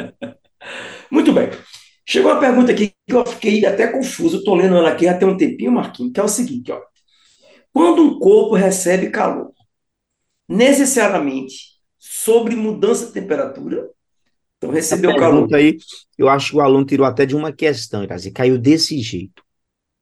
Muito 1.11 1.33
bem. 1.33 1.51
Chegou 2.07 2.31
uma 2.31 2.41
pergunta 2.41 2.71
aqui 2.73 2.93
que 3.07 3.15
eu 3.15 3.25
fiquei 3.25 3.65
até 3.65 3.87
confuso, 3.87 4.39
estou 4.39 4.55
lendo 4.55 4.77
ela 4.77 4.91
aqui 4.91 5.09
até 5.09 5.25
um 5.25 5.37
tempinho, 5.37 5.73
Marquinhos, 5.73 6.13
que 6.13 6.21
é 6.21 6.23
o 6.23 6.29
seguinte, 6.29 6.71
ó. 6.71 6.81
Quando 7.73 8.03
um 8.03 8.19
corpo 8.19 8.55
recebe 8.55 9.11
calor, 9.11 9.53
necessariamente 10.49 11.75
sobre 11.99 12.55
mudança 12.55 13.07
de 13.07 13.13
temperatura, 13.13 13.89
então 14.59 14.71
recebeu 14.71 15.11
o 15.11 15.17
calor. 15.17 15.53
aí, 15.55 15.77
eu 16.17 16.29
acho 16.29 16.53
que 16.53 16.57
o 16.57 16.61
aluno 16.61 16.85
tirou 16.85 17.07
até 17.07 17.27
de 17.27 17.35
uma 17.35 17.53
questão, 17.53 18.05
Irazi, 18.05 18.31
caiu 18.31 18.59
desse 18.59 18.99
jeito. 19.01 19.43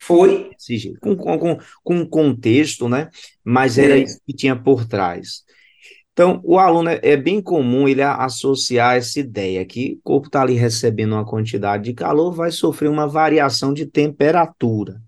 Foi? 0.00 0.50
Desse 0.50 0.76
jeito, 0.76 0.98
com, 1.00 1.16
com, 1.16 1.58
com 1.84 1.94
um 1.94 2.06
contexto, 2.06 2.88
né? 2.88 3.08
Mas 3.44 3.78
era 3.78 3.96
é. 3.96 4.02
isso 4.02 4.20
que 4.26 4.34
tinha 4.34 4.56
por 4.56 4.84
trás. 4.84 5.44
Então, 6.12 6.40
o 6.44 6.58
aluno 6.58 6.90
é, 6.90 7.00
é 7.02 7.16
bem 7.16 7.40
comum 7.40 7.88
ele 7.88 8.02
associar 8.02 8.96
essa 8.96 9.18
ideia 9.18 9.64
que 9.64 9.94
o 9.94 10.02
corpo 10.02 10.26
está 10.28 10.42
ali 10.42 10.54
recebendo 10.54 11.12
uma 11.14 11.24
quantidade 11.24 11.84
de 11.84 11.94
calor, 11.94 12.32
vai 12.32 12.50
sofrer 12.50 12.88
uma 12.90 13.06
variação 13.08 13.72
de 13.72 13.86
temperatura, 13.86 15.00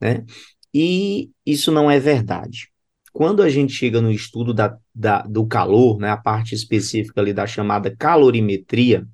né? 0.00 0.24
E 0.72 1.30
isso 1.44 1.72
não 1.72 1.90
é 1.90 1.98
verdade. 1.98 2.70
Quando 3.12 3.42
a 3.42 3.50
gente 3.50 3.72
chega 3.72 4.00
no 4.00 4.10
estudo 4.10 4.54
da, 4.54 4.78
da, 4.94 5.22
do 5.22 5.46
calor, 5.46 5.98
né, 5.98 6.10
a 6.10 6.16
parte 6.16 6.54
específica 6.54 7.20
ali 7.20 7.32
da 7.32 7.46
chamada 7.46 7.94
calorimetria, 7.94 9.06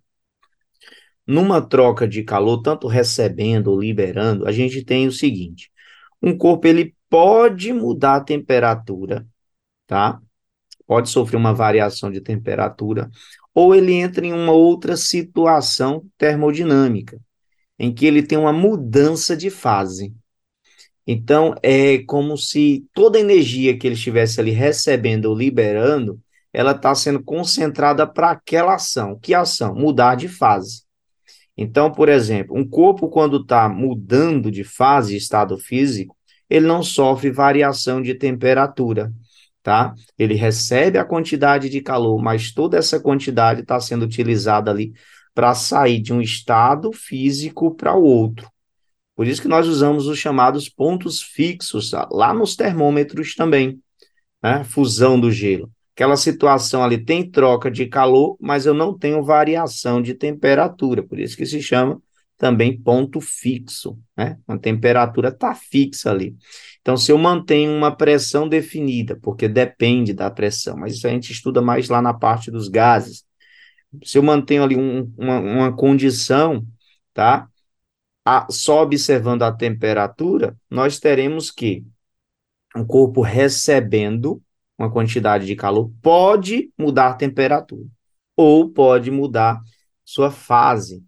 numa 1.26 1.60
troca 1.60 2.06
de 2.08 2.22
calor, 2.22 2.62
tanto 2.62 2.86
recebendo 2.86 3.68
ou 3.68 3.80
liberando, 3.80 4.46
a 4.46 4.52
gente 4.52 4.84
tem 4.84 5.06
o 5.06 5.12
seguinte: 5.12 5.70
um 6.22 6.36
corpo 6.36 6.66
ele 6.66 6.94
pode 7.10 7.72
mudar 7.72 8.16
a 8.16 8.24
temperatura, 8.24 9.26
tá? 9.86 10.20
Pode 10.88 11.10
sofrer 11.10 11.36
uma 11.36 11.54
variação 11.54 12.10
de 12.10 12.20
temperatura, 12.20 13.10
ou 13.54 13.74
ele 13.74 13.92
entra 13.92 14.26
em 14.26 14.32
uma 14.32 14.52
outra 14.52 14.96
situação 14.96 16.04
termodinâmica, 16.16 17.20
em 17.78 17.94
que 17.94 18.06
ele 18.06 18.22
tem 18.22 18.38
uma 18.38 18.52
mudança 18.52 19.36
de 19.36 19.50
fase. 19.50 20.14
Então, 21.06 21.54
é 21.62 21.98
como 21.98 22.36
se 22.36 22.86
toda 22.94 23.18
a 23.18 23.20
energia 23.20 23.78
que 23.78 23.86
ele 23.86 23.94
estivesse 23.94 24.40
ali 24.40 24.50
recebendo 24.50 25.26
ou 25.26 25.36
liberando, 25.36 26.18
ela 26.52 26.72
está 26.72 26.94
sendo 26.94 27.22
concentrada 27.22 28.06
para 28.06 28.30
aquela 28.30 28.74
ação. 28.74 29.18
Que 29.18 29.34
ação? 29.34 29.74
Mudar 29.74 30.14
de 30.14 30.26
fase. 30.26 30.82
Então, 31.56 31.92
por 31.92 32.08
exemplo, 32.08 32.56
um 32.56 32.66
corpo, 32.66 33.08
quando 33.08 33.42
está 33.42 33.68
mudando 33.68 34.50
de 34.50 34.64
fase, 34.64 35.16
estado 35.16 35.58
físico, 35.58 36.16
ele 36.48 36.66
não 36.66 36.82
sofre 36.82 37.30
variação 37.30 38.00
de 38.00 38.14
temperatura, 38.14 39.12
tá? 39.68 39.94
Ele 40.18 40.32
recebe 40.32 40.96
a 40.96 41.04
quantidade 41.04 41.68
de 41.68 41.82
calor, 41.82 42.22
mas 42.22 42.50
toda 42.50 42.78
essa 42.78 42.98
quantidade 42.98 43.60
está 43.60 43.78
sendo 43.78 44.06
utilizada 44.06 44.70
ali 44.70 44.94
para 45.34 45.54
sair 45.54 46.00
de 46.00 46.10
um 46.10 46.22
estado 46.22 46.90
físico 46.90 47.74
para 47.74 47.94
o 47.94 48.02
outro. 48.02 48.50
Por 49.14 49.26
isso 49.26 49.42
que 49.42 49.46
nós 49.46 49.66
usamos 49.68 50.06
os 50.06 50.18
chamados 50.18 50.70
pontos 50.70 51.20
fixos 51.20 51.90
tá? 51.90 52.08
lá 52.10 52.32
nos 52.32 52.56
termômetros 52.56 53.34
também, 53.34 53.78
né? 54.42 54.64
Fusão 54.64 55.20
do 55.20 55.30
gelo. 55.30 55.70
Aquela 55.94 56.16
situação 56.16 56.82
ali 56.82 56.96
tem 56.96 57.30
troca 57.30 57.70
de 57.70 57.84
calor, 57.84 58.38
mas 58.40 58.64
eu 58.64 58.72
não 58.72 58.96
tenho 58.96 59.22
variação 59.22 60.00
de 60.00 60.14
temperatura, 60.14 61.02
por 61.02 61.18
isso 61.18 61.36
que 61.36 61.44
se 61.44 61.60
chama 61.60 62.00
também 62.38 62.80
ponto 62.80 63.20
fixo, 63.20 63.98
né? 64.16 64.38
A 64.46 64.56
temperatura 64.56 65.28
está 65.28 65.54
fixa 65.54 66.10
ali. 66.10 66.36
Então, 66.80 66.96
se 66.96 67.12
eu 67.12 67.18
mantenho 67.18 67.72
uma 67.76 67.94
pressão 67.94 68.48
definida, 68.48 69.18
porque 69.20 69.48
depende 69.48 70.14
da 70.14 70.30
pressão, 70.30 70.76
mas 70.76 70.94
isso 70.94 71.06
a 71.06 71.10
gente 71.10 71.32
estuda 71.32 71.60
mais 71.60 71.88
lá 71.88 72.00
na 72.00 72.14
parte 72.14 72.50
dos 72.50 72.68
gases. 72.68 73.24
Se 74.04 74.16
eu 74.18 74.22
mantenho 74.22 74.62
ali 74.62 74.76
um, 74.76 75.12
uma, 75.18 75.40
uma 75.40 75.76
condição, 75.76 76.64
tá? 77.12 77.48
a, 78.28 78.46
só 78.50 78.82
observando 78.82 79.42
a 79.42 79.50
temperatura, 79.50 80.54
nós 80.68 81.00
teremos 81.00 81.50
que 81.50 81.82
um 82.76 82.84
corpo 82.84 83.22
recebendo 83.22 84.42
uma 84.78 84.92
quantidade 84.92 85.46
de 85.46 85.56
calor 85.56 85.90
pode 86.02 86.70
mudar 86.76 87.08
a 87.08 87.14
temperatura 87.14 87.88
ou 88.36 88.68
pode 88.68 89.10
mudar 89.10 89.62
sua 90.04 90.30
fase. 90.30 91.02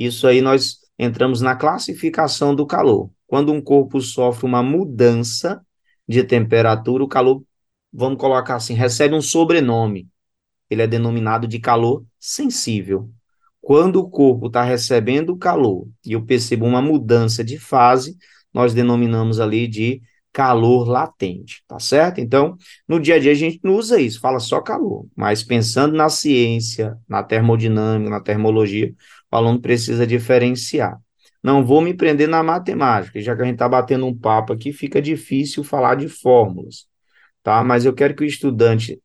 Isso 0.00 0.26
aí 0.26 0.40
nós 0.40 0.78
entramos 0.98 1.42
na 1.42 1.54
classificação 1.54 2.54
do 2.54 2.66
calor. 2.66 3.10
Quando 3.26 3.52
um 3.52 3.60
corpo 3.60 4.00
sofre 4.00 4.46
uma 4.46 4.62
mudança 4.62 5.60
de 6.08 6.24
temperatura, 6.24 7.04
o 7.04 7.08
calor, 7.08 7.44
vamos 7.92 8.18
colocar 8.18 8.56
assim, 8.56 8.72
recebe 8.72 9.14
um 9.14 9.20
sobrenome. 9.20 10.08
Ele 10.70 10.80
é 10.80 10.86
denominado 10.86 11.46
de 11.46 11.60
calor 11.60 12.02
sensível. 12.18 13.10
Quando 13.60 13.96
o 13.96 14.08
corpo 14.08 14.46
está 14.46 14.62
recebendo 14.62 15.36
calor 15.36 15.86
e 16.02 16.12
eu 16.12 16.24
percebo 16.24 16.64
uma 16.64 16.80
mudança 16.80 17.44
de 17.44 17.58
fase, 17.58 18.16
nós 18.54 18.72
denominamos 18.72 19.38
ali 19.38 19.68
de 19.68 20.00
calor 20.32 20.88
latente, 20.88 21.62
tá 21.66 21.78
certo? 21.78 22.20
Então, 22.20 22.56
no 22.86 23.00
dia 23.00 23.16
a 23.16 23.18
dia 23.18 23.32
a 23.32 23.34
gente 23.34 23.60
não 23.62 23.74
usa 23.74 24.00
isso, 24.00 24.20
fala 24.20 24.38
só 24.38 24.60
calor, 24.60 25.06
mas 25.16 25.42
pensando 25.42 25.96
na 25.96 26.08
ciência, 26.08 26.96
na 27.08 27.22
termodinâmica, 27.22 28.10
na 28.10 28.20
termologia, 28.20 28.94
o 29.30 29.36
aluno 29.36 29.60
precisa 29.60 30.06
diferenciar. 30.06 30.98
Não 31.42 31.64
vou 31.64 31.80
me 31.80 31.94
prender 31.94 32.28
na 32.28 32.42
matemática, 32.42 33.20
já 33.20 33.34
que 33.34 33.42
a 33.42 33.44
gente 33.44 33.54
está 33.54 33.68
batendo 33.68 34.06
um 34.06 34.16
papo 34.16 34.52
aqui, 34.52 34.72
fica 34.72 35.00
difícil 35.00 35.64
falar 35.64 35.96
de 35.96 36.08
fórmulas, 36.08 36.86
tá? 37.42 37.64
Mas 37.64 37.84
eu 37.84 37.94
quero 37.94 38.14
que 38.14 38.22
o 38.22 38.26
estudante 38.26 39.00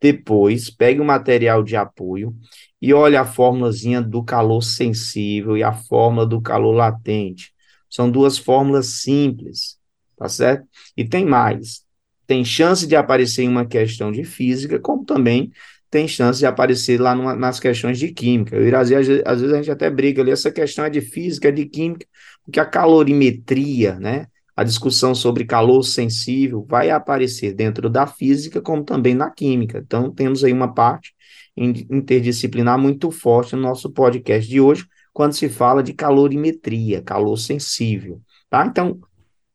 depois 0.00 0.70
pegue 0.70 1.00
o 1.00 1.04
material 1.04 1.62
de 1.62 1.76
apoio 1.76 2.34
e 2.80 2.94
olhe 2.94 3.16
a 3.16 3.24
fórmulazinha 3.24 4.00
do 4.00 4.22
calor 4.22 4.62
sensível 4.62 5.56
e 5.56 5.62
a 5.62 5.72
fórmula 5.72 6.24
do 6.24 6.40
calor 6.40 6.72
latente. 6.72 7.52
São 7.90 8.10
duas 8.10 8.38
fórmulas 8.38 8.86
simples, 9.02 9.77
tá 10.18 10.28
certo? 10.28 10.66
E 10.96 11.04
tem 11.04 11.24
mais. 11.24 11.82
Tem 12.26 12.44
chance 12.44 12.86
de 12.86 12.96
aparecer 12.96 13.44
em 13.44 13.48
uma 13.48 13.66
questão 13.66 14.12
de 14.12 14.24
física, 14.24 14.78
como 14.78 15.04
também 15.04 15.50
tem 15.90 16.06
chance 16.06 16.38
de 16.38 16.46
aparecer 16.46 17.00
lá 17.00 17.14
numa, 17.14 17.34
nas 17.34 17.58
questões 17.58 17.98
de 17.98 18.12
química. 18.12 18.56
Eu 18.56 18.78
às, 18.78 18.90
às 18.90 19.40
vezes 19.40 19.54
a 19.54 19.56
gente 19.56 19.70
até 19.70 19.88
briga 19.88 20.20
ali, 20.20 20.30
essa 20.30 20.50
questão 20.50 20.84
é 20.84 20.90
de 20.90 21.00
física, 21.00 21.48
é 21.48 21.52
de 21.52 21.64
química, 21.64 22.06
porque 22.44 22.60
a 22.60 22.66
calorimetria, 22.66 23.94
né? 23.98 24.26
A 24.54 24.64
discussão 24.64 25.14
sobre 25.14 25.44
calor 25.44 25.82
sensível 25.84 26.66
vai 26.68 26.90
aparecer 26.90 27.54
dentro 27.54 27.88
da 27.88 28.06
física, 28.06 28.60
como 28.60 28.82
também 28.84 29.14
na 29.14 29.30
química. 29.30 29.78
Então, 29.78 30.10
temos 30.10 30.42
aí 30.42 30.52
uma 30.52 30.74
parte 30.74 31.14
interdisciplinar 31.56 32.78
muito 32.78 33.10
forte 33.10 33.54
no 33.56 33.62
nosso 33.62 33.90
podcast 33.90 34.48
de 34.48 34.60
hoje, 34.60 34.86
quando 35.12 35.32
se 35.32 35.48
fala 35.48 35.82
de 35.82 35.92
calorimetria, 35.92 37.02
calor 37.02 37.36
sensível, 37.36 38.20
tá? 38.48 38.66
Então, 38.66 39.00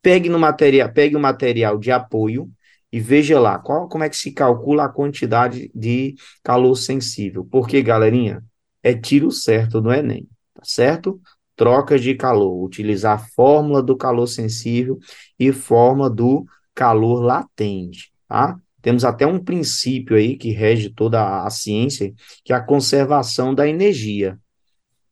pegue 0.04 0.30
no 0.30 0.38
material, 0.38 0.92
pegue 0.92 1.16
o 1.16 1.20
material 1.20 1.80
de 1.80 1.89
apoio 1.89 2.52
e 2.92 3.00
veja 3.00 3.39
lá 3.39 3.58
qual, 3.58 3.88
como 3.88 4.04
é 4.04 4.10
que 4.10 4.18
se 4.18 4.32
calcula 4.32 4.84
a 4.84 4.89
quantidade 4.89 5.72
de 5.74 6.13
calor 6.44 6.76
sensível. 6.76 7.48
Porque, 7.50 7.82
galerinha, 7.82 8.44
é 8.84 8.94
tiro 8.94 9.32
certo 9.32 9.82
no 9.82 9.92
Enem, 9.92 10.28
tá 10.54 10.62
certo? 10.63 11.20
Trocas 11.56 12.02
de 12.02 12.13
calor, 12.16 12.63
utilizar 12.63 13.16
a 13.16 13.26
fórmula 13.36 13.82
do 13.82 13.96
calor 13.96 14.28
sensível 14.28 15.00
e 15.39 15.52
fórmula 15.52 16.10
do 16.10 16.46
calor 16.76 17.22
latente, 17.22 18.12
tá? 18.28 18.58
Temos 18.82 19.06
até 19.06 19.26
um 19.26 19.39
princípio 19.39 20.18
aí 20.18 20.36
que 20.36 20.52
rege 20.52 20.89
toda 20.89 21.46
a 21.46 21.50
ciência, 21.50 22.13
que 22.44 22.52
é 22.52 22.56
a 22.56 22.62
conservação 22.62 23.56
da 23.56 23.66
energia. 23.68 24.38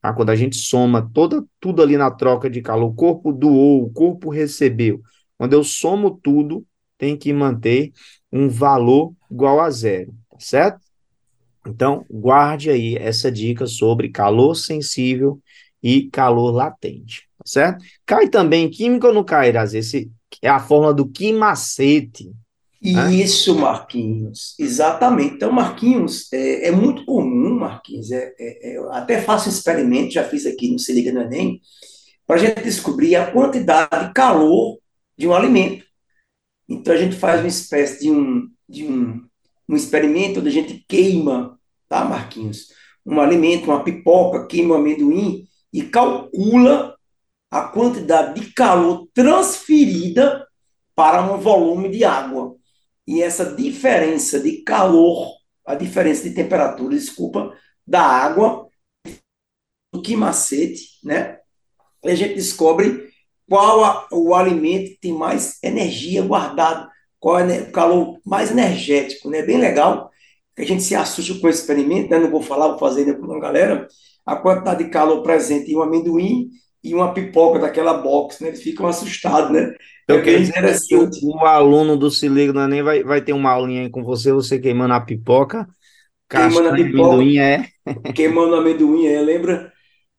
Tá? 0.02 0.12
Quando 0.14 0.32
a 0.32 0.36
gente 0.36 0.58
soma 0.58 1.10
toda, 1.14 1.46
tudo 1.60 1.82
ali 1.82 1.96
na 1.96 2.10
troca 2.10 2.50
de 2.50 2.62
calor, 2.62 2.90
o 2.90 2.94
corpo 2.94 3.32
doou, 3.32 3.84
o 3.84 3.92
corpo 3.92 4.30
recebeu. 4.30 5.02
Quando 5.38 5.54
eu 5.54 5.64
somo 5.64 6.20
tudo, 6.22 6.66
tem 6.98 7.16
que 7.16 7.32
manter 7.32 7.92
um 8.32 8.50
valor 8.50 9.14
igual 9.30 9.60
a 9.60 9.70
zero, 9.70 10.14
tá 10.30 10.38
certo? 10.40 10.80
Então, 11.68 12.06
guarde 12.10 12.70
aí 12.70 12.96
essa 12.96 13.32
dica 13.32 13.68
sobre 13.68 14.10
calor 14.10 14.56
sensível 14.56 15.40
e 15.82 16.10
calor 16.10 16.52
latente, 16.52 17.28
tá 17.38 17.44
certo? 17.46 17.84
Cai 18.06 18.30
também 18.30 18.70
química 18.70 19.08
ou 19.08 19.14
não 19.14 19.24
cai? 19.24 19.52
Esse 19.74 20.12
é 20.42 20.50
a 20.50 20.60
forma 20.60 20.94
do 20.94 21.08
quimacete, 21.08 22.32
isso, 22.82 23.56
Marquinhos, 23.56 24.56
exatamente. 24.58 25.36
Então, 25.36 25.52
Marquinhos, 25.52 26.34
é, 26.34 26.70
é 26.70 26.72
muito 26.72 27.06
comum, 27.06 27.51
Marquinhos, 27.72 28.12
é, 28.12 28.34
é, 28.40 28.76
é 28.76 28.80
até 28.92 29.22
faço 29.22 29.50
um 29.50 29.52
experimento, 29.52 30.14
já 30.14 30.24
fiz 30.24 30.46
aqui 30.46 30.72
no 30.72 30.80
Se 30.80 30.94
Liga 30.94 31.12
no 31.12 31.22
Enem, 31.22 31.62
para 32.28 32.36
a 32.36 32.40
gente 32.40 32.62
descobrir 32.62 33.16
a 33.16 33.32
quantidade 33.32 34.08
de 34.08 34.14
calor 34.14 34.80
de 35.18 35.28
um 35.28 35.34
alimento. 35.34 35.86
Então, 36.68 36.94
a 36.94 36.98
gente 36.98 37.16
faz 37.16 37.42
uma 37.42 37.48
espécie 37.48 38.04
de 38.04 38.12
um, 38.12 38.50
de 38.68 38.86
um, 38.86 39.26
um 39.68 39.76
experimento 39.76 40.40
onde 40.40 40.50
a 40.50 40.52
gente 40.52 40.86
queima, 40.88 41.60
tá, 41.90 42.06
Marquinhos? 42.06 42.68
Um 43.06 43.20
alimento, 43.20 43.66
uma 43.66 43.84
pipoca, 43.84 44.48
queima 44.48 44.76
um 44.76 44.78
amendoim 44.78 45.46
e 45.74 45.84
calcula 45.84 46.96
a 47.50 47.64
quantidade 47.64 48.40
de 48.40 48.54
calor 48.54 49.10
transferida 49.14 50.48
para 50.96 51.22
um 51.22 51.38
volume 51.38 51.90
de 51.90 52.04
água. 52.04 52.56
E 53.06 53.22
essa 53.22 53.54
diferença 53.56 54.40
de 54.40 54.64
calor, 54.64 55.41
a 55.66 55.76
diferença 55.76 56.24
de 56.24 56.36
temperatura, 56.36 56.96
desculpa, 56.96 57.56
da 57.86 58.02
água, 58.02 58.68
do 59.94 60.02
que 60.02 60.16
macete, 60.16 61.00
né? 61.04 61.38
E 62.04 62.10
a 62.10 62.16
gente 62.16 62.36
descobre 62.36 63.10
qual 63.48 63.84
a, 63.84 64.08
o 64.12 64.34
alimento 64.34 64.98
tem 65.02 65.14
mais 65.14 65.62
energia 65.62 66.22
guardada, 66.24 66.90
qual 67.20 67.40
é 67.40 67.62
o 67.62 67.72
calor 67.72 68.20
mais 68.26 68.52
energético, 68.52 69.30
né? 69.30 69.42
Bem 69.42 69.58
legal. 69.58 70.10
Que 70.56 70.64
a 70.64 70.66
gente 70.66 70.84
se 70.84 70.96
assusta 70.96 71.40
com 71.40 71.48
esse 71.48 71.62
experimento, 71.62 72.10
né? 72.10 72.20
Não 72.20 72.32
vou 72.32 72.42
falar, 72.42 72.70
vou 72.70 72.80
fazer 72.80 73.02
ainda 73.02 73.16
com 73.16 73.32
a 73.34 73.40
galera. 73.40 73.88
A 74.26 74.36
quantidade 74.36 74.84
de 74.84 74.90
calor 74.90 75.22
presente 75.22 75.72
em 75.72 75.76
um 75.76 75.82
amendoim 75.82 76.50
e 76.84 76.94
uma 76.94 77.14
pipoca 77.14 77.60
daquela 77.60 77.94
box, 77.94 78.42
né? 78.42 78.50
Eles 78.50 78.64
ficam 78.64 78.88
assustados, 78.88 79.52
né? 79.52 79.76
Então, 80.04 80.18
é 80.18 80.22
bem 80.22 80.44
interessante. 80.44 81.20
O, 81.24 81.46
aluno 81.46 81.96
do 81.96 82.10
Se 82.10 82.28
Liga 82.28 82.52
no 82.52 82.62
Enem 82.62 82.82
vai, 82.82 83.04
vai 83.04 83.22
ter 83.22 83.34
uma 83.34 83.52
aulinha 83.52 83.84
aí 83.84 83.90
com 83.90 84.04
você, 84.04 84.32
você 84.32 84.60
queimando 84.60 84.94
a 84.94 85.02
pipoca. 85.02 85.68
Queimando 86.30 86.70
a 86.70 86.74
pipoca. 86.74 87.14
Amendoim, 87.14 87.38
é. 87.38 87.70
queimando 88.16 88.56
amendoim, 88.56 89.06
é, 89.06 89.22
lembra? 89.22 89.72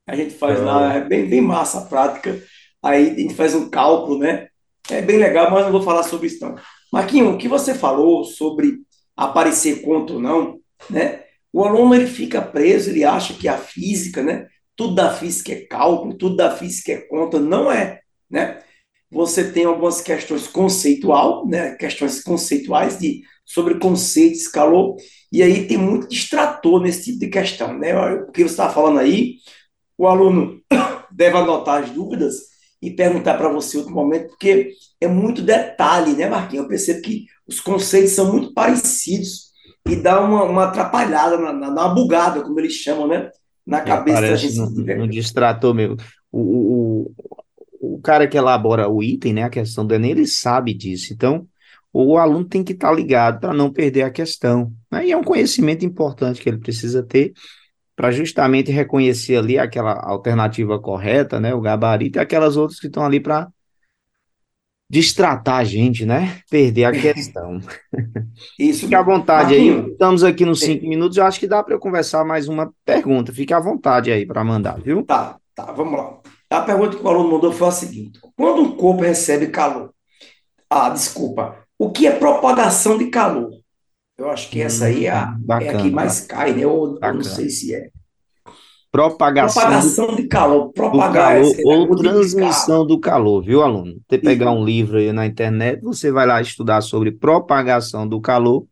A 0.07 0.15
gente 0.15 0.35
faz 0.35 0.59
é. 0.59 0.63
lá, 0.63 0.95
é 0.95 1.01
bem, 1.01 1.29
bem 1.29 1.41
massa 1.41 1.79
a 1.79 1.85
prática. 1.87 2.41
Aí 2.83 3.11
a 3.11 3.15
gente 3.15 3.35
faz 3.35 3.55
um 3.55 3.69
cálculo, 3.69 4.19
né? 4.19 4.49
É 4.91 5.01
bem 5.01 5.17
legal, 5.17 5.51
mas 5.51 5.65
não 5.65 5.73
vou 5.73 5.83
falar 5.83 6.03
sobre 6.03 6.27
isso 6.27 6.45
não. 6.45 6.57
Marquinho, 6.93 7.31
o 7.31 7.39
que 7.39 7.49
você 7.49 7.75
falou 7.75 8.25
sobre 8.25 8.81
aparecer 9.17 9.83
conto 9.83 10.15
ou 10.15 10.21
não, 10.21 10.59
né? 10.91 11.23
O 11.53 11.65
aluno 11.65 11.95
ele 11.95 12.07
fica 12.07 12.41
preso, 12.41 12.91
ele 12.91 13.05
acha 13.05 13.35
que 13.35 13.47
a 13.47 13.57
física, 13.57 14.23
né? 14.23 14.47
Tudo 14.77 14.95
da 14.95 15.13
física 15.13 15.53
é 15.53 15.61
cálculo, 15.61 16.15
tudo 16.15 16.37
da 16.37 16.57
física 16.57 16.93
é 16.93 16.97
conta, 16.99 17.39
não 17.39 17.71
é, 17.71 18.01
né? 18.31 18.63
Você 19.11 19.53
tem 19.53 19.65
algumas 19.65 20.01
questões 20.01 20.47
conceitual, 20.47 21.47
né? 21.47 21.75
Questões 21.77 22.23
conceituais 22.23 22.99
de 22.99 23.23
sobre 23.45 23.79
conceitos, 23.79 24.49
calor, 24.49 24.97
e 25.31 25.43
aí 25.43 25.67
tem 25.67 25.77
muito 25.77 26.09
distrator 26.09 26.81
nesse 26.81 27.05
tipo 27.05 27.19
de 27.19 27.29
questão, 27.29 27.77
né? 27.79 27.95
O 28.15 28.33
que 28.33 28.43
você 28.43 28.51
está 28.51 28.71
falando 28.71 28.99
aí, 28.99 29.37
o 29.99 30.07
aluno 30.07 30.61
deve 31.13 31.37
anotar 31.37 31.83
as 31.83 31.91
dúvidas 31.91 32.53
e 32.81 32.91
perguntar 32.91 33.35
para 33.35 33.49
você 33.49 33.79
outro 33.79 33.93
momento, 33.93 34.29
porque 34.29 34.73
é 35.01 35.07
muito 35.07 35.43
detalhe, 35.43 36.13
né, 36.15 36.29
Marquinhos? 36.29 36.65
Eu 36.65 36.69
percebo 36.69 37.03
que 37.03 37.27
os 37.47 37.61
conceitos 37.61 38.13
são 38.13 38.33
muito 38.33 38.53
parecidos 38.55 39.53
e 39.87 39.97
dá 39.97 40.21
uma, 40.21 40.45
uma 40.45 40.65
atrapalhada, 40.65 41.37
na, 41.37 41.53
na, 41.53 41.69
uma 41.71 41.95
bugada, 41.95 42.43
como 42.43 42.59
eles 42.59 42.73
chamam, 42.73 43.07
né? 43.07 43.31
Na 43.67 43.81
cabeça 43.81 44.21
da 44.21 44.37
gente. 44.37 44.57
No, 44.57 44.71
no 44.71 45.09
distrator 45.09 45.75
mesmo. 45.75 45.97
O, 46.31 47.11
o, 47.81 47.95
o, 47.97 48.01
cara 48.01 48.27
que 48.27 48.37
elabora 48.37 48.89
o 48.89 49.03
item, 49.03 49.35
né, 49.35 49.43
a 49.45 49.51
questão 49.51 49.87
do 49.87 49.95
Enem, 49.95 50.13
ele 50.13 50.27
sabe 50.27 50.75
disso. 50.75 51.13
Então, 51.13 51.47
o 51.93 52.17
aluno 52.17 52.45
tem 52.45 52.65
que 52.65 52.73
estar 52.73 52.93
ligado 52.93 53.41
para 53.41 53.53
não 53.53 53.71
perder 53.71 54.03
a 54.03 54.11
questão. 54.11 54.73
Né? 54.91 55.07
E 55.07 55.13
é 55.13 55.17
um 55.17 55.25
conhecimento 55.25 55.85
importante 55.85 56.41
que 56.41 56.49
ele 56.49 56.59
precisa 56.59 57.03
ter 57.03 57.33
para 57.95 58.11
justamente 58.11 58.73
reconhecer 58.73 59.37
ali 59.37 59.59
aquela 59.59 59.93
alternativa 59.93 60.81
correta, 60.81 61.39
né, 61.39 61.55
o 61.55 61.61
gabarito, 61.61 62.19
e 62.19 62.21
aquelas 62.21 62.57
outras 62.57 62.81
que 62.81 62.87
estão 62.87 63.05
ali 63.05 63.21
para 63.21 63.49
distratar 64.93 65.57
a 65.57 65.65
gente, 65.65 66.05
né? 66.05 66.43
Perder 66.51 66.85
a 66.85 66.93
questão. 66.93 67.59
Isso. 68.59 68.81
Fique 68.81 68.95
à 68.95 69.01
vontade 69.01 69.55
Marquinho. 69.55 69.85
aí. 69.87 69.91
Estamos 69.93 70.23
aqui 70.23 70.45
nos 70.45 70.61
cinco 70.61 70.87
minutos. 70.87 71.17
Eu 71.17 71.25
acho 71.25 71.41
que 71.41 71.47
dá 71.47 71.63
para 71.63 71.73
eu 71.73 71.79
conversar 71.79 72.27
mais 72.27 72.47
uma 72.47 72.71
pergunta. 72.85 73.33
Fique 73.33 73.55
à 73.55 73.59
vontade 73.59 74.13
aí 74.13 74.27
para 74.27 74.45
mandar, 74.45 74.79
viu? 74.79 75.03
Tá, 75.05 75.39
tá, 75.55 75.73
vamos 75.73 75.99
lá. 75.99 76.19
A 76.51 76.61
pergunta 76.61 76.95
que 76.95 77.03
o 77.03 77.09
aluno 77.09 77.31
mandou 77.31 77.51
foi 77.51 77.69
a 77.69 77.71
seguinte: 77.71 78.21
quando 78.37 78.61
um 78.61 78.77
corpo 78.77 79.03
recebe 79.03 79.47
calor, 79.47 79.95
ah, 80.69 80.91
desculpa, 80.91 81.57
o 81.79 81.91
que 81.91 82.07
é 82.07 82.11
propagação 82.11 82.99
de 82.99 83.07
calor? 83.07 83.51
Eu 84.19 84.29
acho 84.31 84.51
que 84.51 84.61
essa 84.61 84.85
aí 84.85 85.07
é 85.07 85.11
a, 85.11 85.35
bacana, 85.39 85.73
é 85.73 85.75
a 85.75 85.83
que 85.83 85.91
mais 85.91 86.21
cai, 86.21 86.53
né? 86.53 86.67
Ou, 86.67 86.99
eu 87.03 87.15
não 87.15 87.25
sei 87.25 87.49
se 87.49 87.75
é. 87.75 87.89
Propagação, 88.93 89.63
propagação 89.63 90.15
de 90.15 90.29
calor, 90.29 90.71
propagar 90.71 91.41
calor 91.41 91.57
ou 91.65 91.97
transmissão 91.97 92.87
do 92.87 93.01
calor, 93.01 93.43
viu, 93.43 93.63
aluno? 93.63 93.99
Você 94.07 94.19
pegar 94.19 94.53
um 94.53 94.63
livro 94.63 94.99
aí 94.99 95.11
na 95.15 95.25
internet, 95.25 95.81
você 95.81 96.13
vai 96.13 96.27
lá 96.27 96.43
estudar 96.43 96.83
sobre 96.83 97.11
propagação 97.11 98.07
do 98.07 98.21
calor 98.21 98.67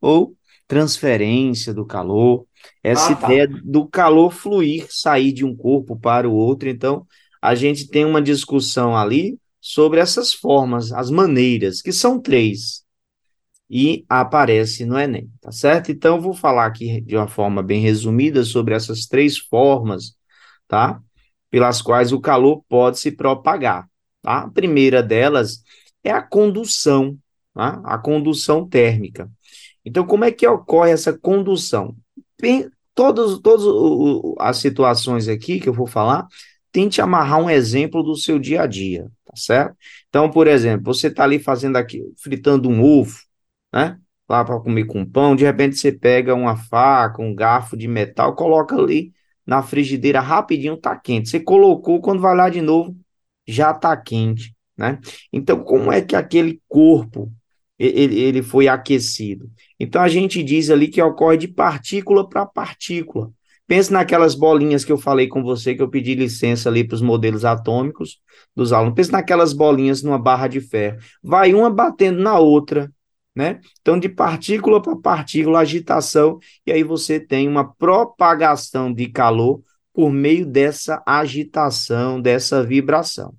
ou 0.00 0.36
transferência 0.68 1.74
do 1.74 1.84
calor, 1.84 2.46
essa 2.80 3.12
ah, 3.12 3.16
tá. 3.16 3.26
ideia 3.26 3.48
do 3.48 3.88
calor 3.88 4.30
fluir, 4.30 4.86
sair 4.88 5.32
de 5.32 5.44
um 5.44 5.56
corpo 5.56 5.98
para 5.98 6.28
o 6.28 6.32
outro. 6.32 6.68
Então, 6.68 7.04
a 7.42 7.56
gente 7.56 7.88
tem 7.88 8.04
uma 8.04 8.22
discussão 8.22 8.96
ali 8.96 9.36
sobre 9.60 9.98
essas 9.98 10.32
formas, 10.32 10.92
as 10.92 11.10
maneiras, 11.10 11.82
que 11.82 11.90
são 11.90 12.20
três 12.20 12.79
e 13.70 14.04
aparece 14.08 14.84
no 14.84 14.98
Enem, 14.98 15.30
tá 15.40 15.52
certo? 15.52 15.92
Então, 15.92 16.20
vou 16.20 16.34
falar 16.34 16.66
aqui 16.66 17.00
de 17.02 17.16
uma 17.16 17.28
forma 17.28 17.62
bem 17.62 17.80
resumida 17.80 18.42
sobre 18.42 18.74
essas 18.74 19.06
três 19.06 19.38
formas, 19.38 20.16
tá? 20.66 21.00
Pelas 21.50 21.80
quais 21.80 22.12
o 22.12 22.20
calor 22.20 22.64
pode 22.68 22.98
se 22.98 23.12
propagar, 23.12 23.88
tá? 24.22 24.40
A 24.42 24.50
primeira 24.50 25.02
delas 25.02 25.62
é 26.02 26.10
a 26.10 26.20
condução, 26.20 27.16
tá? 27.54 27.80
A 27.84 27.96
condução 27.96 28.68
térmica. 28.68 29.30
Então, 29.84 30.04
como 30.04 30.24
é 30.24 30.32
que 30.32 30.46
ocorre 30.48 30.90
essa 30.90 31.16
condução? 31.16 31.94
Bem, 32.40 32.68
todas, 32.92 33.38
todas 33.38 33.64
as 34.40 34.56
situações 34.56 35.28
aqui 35.28 35.60
que 35.60 35.68
eu 35.68 35.72
vou 35.72 35.86
falar, 35.86 36.26
tente 36.72 37.00
amarrar 37.00 37.40
um 37.40 37.48
exemplo 37.48 38.02
do 38.02 38.16
seu 38.16 38.38
dia 38.38 38.62
a 38.62 38.66
dia, 38.66 39.10
tá 39.24 39.34
certo? 39.36 39.76
Então, 40.08 40.28
por 40.28 40.48
exemplo, 40.48 40.92
você 40.92 41.06
está 41.06 41.22
ali 41.22 41.38
fazendo 41.38 41.76
aqui, 41.76 42.02
fritando 42.18 42.68
um 42.68 42.82
ovo, 42.82 43.29
né? 43.72 43.98
Lá 44.28 44.44
para 44.44 44.60
comer 44.60 44.84
com 44.84 45.04
pão, 45.04 45.34
de 45.34 45.44
repente 45.44 45.76
você 45.76 45.90
pega 45.90 46.34
uma 46.34 46.56
faca, 46.56 47.20
um 47.20 47.34
garfo 47.34 47.76
de 47.76 47.88
metal, 47.88 48.34
coloca 48.34 48.76
ali 48.76 49.12
na 49.46 49.62
frigideira 49.62 50.20
rapidinho, 50.20 50.76
tá 50.76 50.96
quente. 50.96 51.28
Você 51.28 51.40
colocou, 51.40 52.00
quando 52.00 52.20
vai 52.20 52.36
lá 52.36 52.48
de 52.48 52.60
novo, 52.60 52.96
já 53.46 53.74
tá 53.74 53.96
quente, 53.96 54.54
né? 54.76 55.00
Então, 55.32 55.64
como 55.64 55.90
é 55.90 56.00
que 56.00 56.14
aquele 56.14 56.60
corpo 56.68 57.32
ele, 57.76 58.20
ele 58.20 58.42
foi 58.42 58.68
aquecido? 58.68 59.50
Então, 59.78 60.00
a 60.00 60.08
gente 60.08 60.42
diz 60.42 60.70
ali 60.70 60.86
que 60.86 61.02
ocorre 61.02 61.36
de 61.36 61.48
partícula 61.48 62.28
para 62.28 62.46
partícula. 62.46 63.32
Pense 63.66 63.92
naquelas 63.92 64.34
bolinhas 64.34 64.84
que 64.84 64.90
eu 64.90 64.98
falei 64.98 65.28
com 65.28 65.42
você, 65.42 65.74
que 65.74 65.82
eu 65.82 65.88
pedi 65.88 66.14
licença 66.14 66.68
ali 66.68 66.82
para 66.82 66.96
os 66.96 67.02
modelos 67.02 67.44
atômicos 67.44 68.20
dos 68.54 68.72
alunos. 68.72 68.94
Pense 68.94 69.12
naquelas 69.12 69.52
bolinhas 69.52 70.02
numa 70.02 70.18
barra 70.18 70.48
de 70.48 70.60
ferro. 70.60 70.98
Vai 71.22 71.54
uma 71.54 71.70
batendo 71.70 72.20
na 72.20 72.38
outra, 72.38 72.90
né? 73.34 73.60
Então, 73.80 73.98
de 73.98 74.08
partícula 74.08 74.80
para 74.82 74.96
partícula, 74.96 75.60
agitação, 75.60 76.38
e 76.66 76.72
aí 76.72 76.82
você 76.82 77.20
tem 77.20 77.48
uma 77.48 77.72
propagação 77.74 78.92
de 78.92 79.08
calor 79.08 79.62
por 79.92 80.10
meio 80.10 80.46
dessa 80.46 81.02
agitação, 81.06 82.20
dessa 82.20 82.64
vibração. 82.64 83.34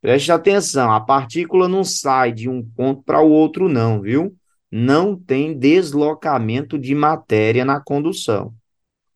Preste 0.00 0.30
atenção, 0.30 0.92
a 0.92 1.00
partícula 1.00 1.68
não 1.68 1.82
sai 1.82 2.32
de 2.32 2.48
um 2.48 2.62
ponto 2.62 3.02
para 3.02 3.20
o 3.20 3.30
outro, 3.30 3.68
não, 3.68 4.00
viu? 4.00 4.36
Não 4.70 5.16
tem 5.16 5.56
deslocamento 5.56 6.78
de 6.78 6.94
matéria 6.94 7.64
na 7.64 7.80
condução. 7.80 8.54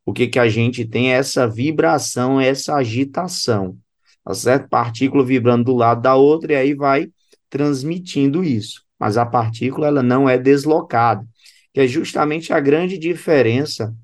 O 0.04 0.12
que, 0.12 0.26
que 0.26 0.38
a 0.38 0.48
gente 0.48 0.84
tem 0.84 1.12
é 1.12 1.16
essa 1.16 1.46
vibração, 1.46 2.40
essa 2.40 2.74
agitação, 2.74 3.76
tá 4.24 4.34
certo? 4.34 4.68
Partícula 4.68 5.24
vibrando 5.24 5.64
do 5.64 5.76
lado 5.76 6.02
da 6.02 6.16
outra, 6.16 6.52
e 6.54 6.56
aí 6.56 6.74
vai 6.74 7.08
transmitindo 7.48 8.42
isso 8.42 8.84
mas 9.00 9.16
a 9.16 9.24
partícula 9.24 9.86
ela 9.86 10.02
não 10.02 10.28
é 10.28 10.36
deslocada, 10.36 11.26
que 11.72 11.80
é 11.80 11.86
justamente 11.86 12.52
a 12.52 12.60
grande 12.60 12.98
diferença 12.98 13.96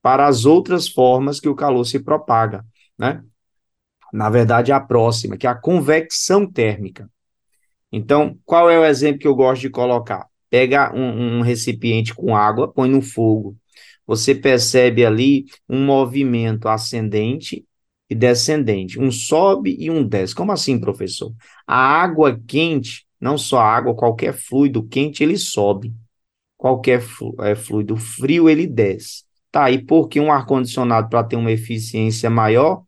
para 0.00 0.26
as 0.26 0.46
outras 0.46 0.88
formas 0.88 1.38
que 1.38 1.48
o 1.48 1.54
calor 1.54 1.84
se 1.84 2.00
propaga, 2.00 2.64
né? 2.98 3.22
Na 4.12 4.30
verdade, 4.30 4.72
a 4.72 4.80
próxima, 4.80 5.36
que 5.36 5.46
é 5.46 5.50
a 5.50 5.54
convecção 5.54 6.50
térmica. 6.50 7.08
Então, 7.90 8.38
qual 8.44 8.70
é 8.70 8.78
o 8.78 8.84
exemplo 8.84 9.20
que 9.20 9.28
eu 9.28 9.34
gosto 9.34 9.62
de 9.62 9.70
colocar? 9.70 10.26
Pega 10.50 10.94
um, 10.94 11.38
um 11.38 11.40
recipiente 11.42 12.14
com 12.14 12.34
água, 12.34 12.72
põe 12.72 12.88
no 12.88 13.02
fogo. 13.02 13.56
Você 14.06 14.34
percebe 14.34 15.04
ali 15.04 15.46
um 15.68 15.84
movimento 15.84 16.68
ascendente 16.68 17.64
e 18.08 18.14
descendente, 18.14 19.00
um 19.00 19.10
sobe 19.10 19.76
e 19.78 19.90
um 19.90 20.06
desce. 20.06 20.34
Como 20.34 20.52
assim, 20.52 20.78
professor? 20.78 21.32
A 21.66 21.76
água 21.76 22.38
quente 22.46 23.06
não 23.22 23.38
só 23.38 23.60
a 23.60 23.72
água, 23.72 23.94
qualquer 23.94 24.34
fluido 24.34 24.82
quente 24.82 25.22
ele 25.22 25.38
sobe. 25.38 25.94
Qualquer 26.56 27.00
é, 27.40 27.54
fluido 27.54 27.96
frio 27.96 28.50
ele 28.50 28.66
desce. 28.66 29.22
Tá, 29.48 29.70
e 29.70 29.80
porque 29.84 30.18
um 30.18 30.32
ar-condicionado, 30.32 31.08
para 31.08 31.22
ter 31.22 31.36
uma 31.36 31.52
eficiência 31.52 32.28
maior, 32.28 32.82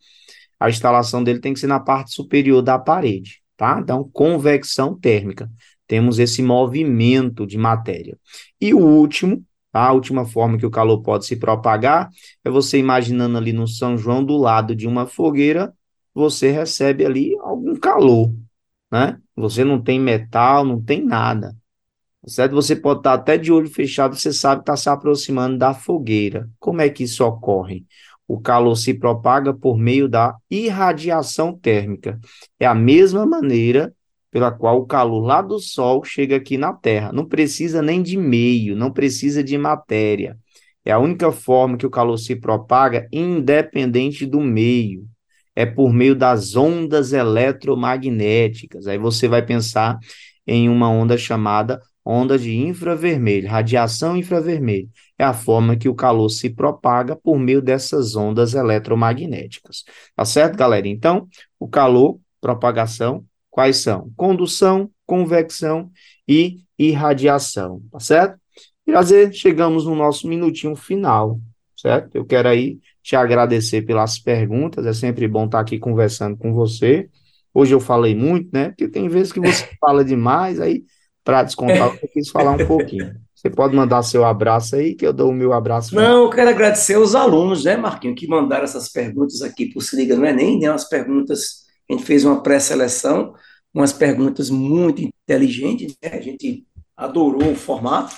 a 0.59 0.68
instalação 0.68 1.22
dele 1.22 1.39
tem 1.39 1.55
que 1.55 1.61
ser 1.61 1.68
na 1.68 1.78
parte 1.78 2.12
superior 2.12 2.62
da 2.62 2.78
parede, 2.78 3.43
tá? 3.57 3.78
Então, 3.80 4.09
convecção 4.12 4.99
térmica. 4.99 5.49
Temos 5.87 6.18
esse 6.18 6.43
movimento 6.43 7.47
de 7.47 7.59
matéria. 7.59 8.18
E 8.61 8.74
o 8.74 8.78
último, 8.78 9.45
tá? 9.70 9.87
a 9.87 9.93
última 9.93 10.24
forma 10.24 10.59
que 10.59 10.66
o 10.66 10.70
calor 10.70 11.03
pode 11.03 11.26
se 11.26 11.37
propagar 11.37 12.11
é 12.43 12.51
você 12.51 12.78
imaginando 12.78 13.37
ali 13.39 13.53
no 13.53 13.68
São 13.68 13.97
João, 13.97 14.24
do 14.24 14.37
lado 14.37 14.74
de 14.74 14.89
uma 14.89 15.07
fogueira, 15.07 15.72
você 16.14 16.51
recebe 16.51 17.05
ali 17.05 17.37
algum 17.41 17.76
calor, 17.76 18.35
né? 18.91 19.20
Você 19.37 19.64
não 19.64 19.80
tem 19.80 19.99
metal, 19.99 20.64
não 20.64 20.80
tem 20.80 21.05
nada. 21.05 21.55
Certo? 22.26 22.55
Você 22.55 22.74
pode 22.74 23.01
estar 23.01 23.14
até 23.14 23.37
de 23.37 23.53
olho 23.53 23.68
fechado, 23.68 24.16
você 24.16 24.32
sabe 24.32 24.61
que 24.61 24.62
está 24.62 24.76
se 24.76 24.89
aproximando 24.89 25.59
da 25.59 25.74
fogueira. 25.74 26.49
Como 26.59 26.80
é 26.80 26.89
que 26.89 27.05
isso 27.05 27.24
ocorre? 27.24 27.85
O 28.26 28.41
calor 28.41 28.74
se 28.76 28.95
propaga 28.95 29.53
por 29.53 29.76
meio 29.76 30.09
da 30.09 30.35
irradiação 30.51 31.53
térmica. 31.53 32.18
É 32.59 32.64
a 32.64 32.74
mesma 32.74 33.26
maneira 33.26 33.95
pela 34.30 34.51
qual 34.51 34.78
o 34.78 34.87
calor 34.87 35.20
lá 35.20 35.43
do 35.43 35.59
Sol 35.61 36.03
chega 36.03 36.37
aqui 36.37 36.57
na 36.57 36.72
Terra. 36.72 37.12
Não 37.12 37.26
precisa 37.26 37.82
nem 37.82 38.03
de 38.03 38.16
meio, 38.16 38.74
não 38.74 38.91
precisa 38.91 39.45
de 39.45 39.59
matéria. 39.59 40.39
É 40.85 40.93
a 40.93 40.99
única 40.99 41.30
forma 41.30 41.76
que 41.76 41.87
o 41.87 41.91
calor 41.91 42.16
se 42.16 42.37
propaga, 42.37 43.07
independente 43.12 44.24
do 44.24 44.41
meio 44.41 45.07
é 45.55 45.64
por 45.64 45.92
meio 45.92 46.14
das 46.14 46.57
ondas 46.57 47.12
eletromagnéticas. 47.12 48.86
Aí 48.86 48.98
você 48.98 49.28
vai 49.28 49.44
pensar 49.44 49.98
em 50.46 50.68
uma 50.68 50.90
onda 50.90 51.16
chamada 51.16 51.80
onda 52.05 52.38
de 52.38 52.55
infravermelho, 52.55 53.48
radiação 53.48 54.16
infravermelho. 54.16 54.88
É 55.18 55.24
a 55.24 55.32
forma 55.32 55.76
que 55.76 55.88
o 55.88 55.94
calor 55.94 56.28
se 56.28 56.50
propaga 56.50 57.16
por 57.16 57.38
meio 57.38 57.62
dessas 57.62 58.14
ondas 58.14 58.52
eletromagnéticas. 58.52 59.84
Tá 60.14 60.24
certo, 60.24 60.57
galera? 60.57 60.86
Então, 60.86 61.26
o 61.59 61.66
calor, 61.66 62.18
propagação, 62.40 63.24
quais 63.50 63.78
são? 63.78 64.12
Condução, 64.16 64.90
convecção 65.07 65.90
e 66.28 66.61
irradiação, 66.78 67.80
tá 67.90 68.00
certo? 68.00 68.38
Prazer, 68.84 69.32
chegamos 69.32 69.86
no 69.86 69.94
nosso 69.94 70.28
minutinho 70.28 70.76
final, 70.76 71.40
certo? 71.74 72.14
Eu 72.14 72.26
quero 72.26 72.48
aí 72.48 72.78
te 73.05 73.14
agradecer 73.14 73.82
pelas 73.82 74.18
perguntas, 74.18 74.86
é 74.86 74.92
sempre 74.94 75.28
bom 75.28 75.44
estar 75.44 75.61
aqui 75.61 75.78
conversando 75.78 76.38
com 76.38 76.55
você. 76.55 77.11
Hoje 77.52 77.74
eu 77.74 77.78
falei 77.78 78.16
muito, 78.16 78.48
né? 78.50 78.70
Porque 78.70 78.88
tem 78.88 79.09
vezes 79.11 79.30
que 79.30 79.38
você 79.38 79.68
fala 79.78 80.02
demais, 80.02 80.59
aí, 80.59 80.84
para 81.22 81.42
descontar, 81.42 81.98
eu 82.02 82.09
quis 82.09 82.30
falar 82.30 82.52
um 82.52 82.66
pouquinho. 82.66 83.14
Você 83.34 83.50
pode 83.50 83.76
mandar 83.76 84.02
seu 84.02 84.24
abraço 84.24 84.74
aí, 84.76 84.94
que 84.94 85.07
eu 85.07 85.12
dou 85.12 85.28
o 85.28 85.34
meu 85.34 85.52
abraço. 85.52 85.94
Não, 85.94 86.24
eu 86.24 86.30
quero 86.30 86.48
agradecer 86.48 86.96
os 86.96 87.14
alunos, 87.14 87.64
né, 87.64 87.76
Marquinho, 87.76 88.14
que 88.14 88.26
mandaram 88.26 88.64
essas 88.64 88.88
perguntas 88.88 89.42
aqui 89.42 89.66
para 89.66 89.78
o 89.78 89.82
Se 89.82 89.94
Liga 89.96 90.16
no 90.16 90.24
Enem, 90.24 90.59
né? 90.59 90.70
Umas 90.70 90.88
perguntas, 90.88 91.66
a 91.88 91.92
gente 91.92 92.07
fez 92.07 92.24
uma 92.24 92.42
pré-seleção, 92.42 93.34
umas 93.74 93.92
perguntas 93.92 94.48
muito 94.48 95.02
inteligentes, 95.02 95.94
né? 96.02 96.12
A 96.14 96.20
gente 96.22 96.64
adorou 96.96 97.52
o 97.52 97.57
formato. 97.57 98.16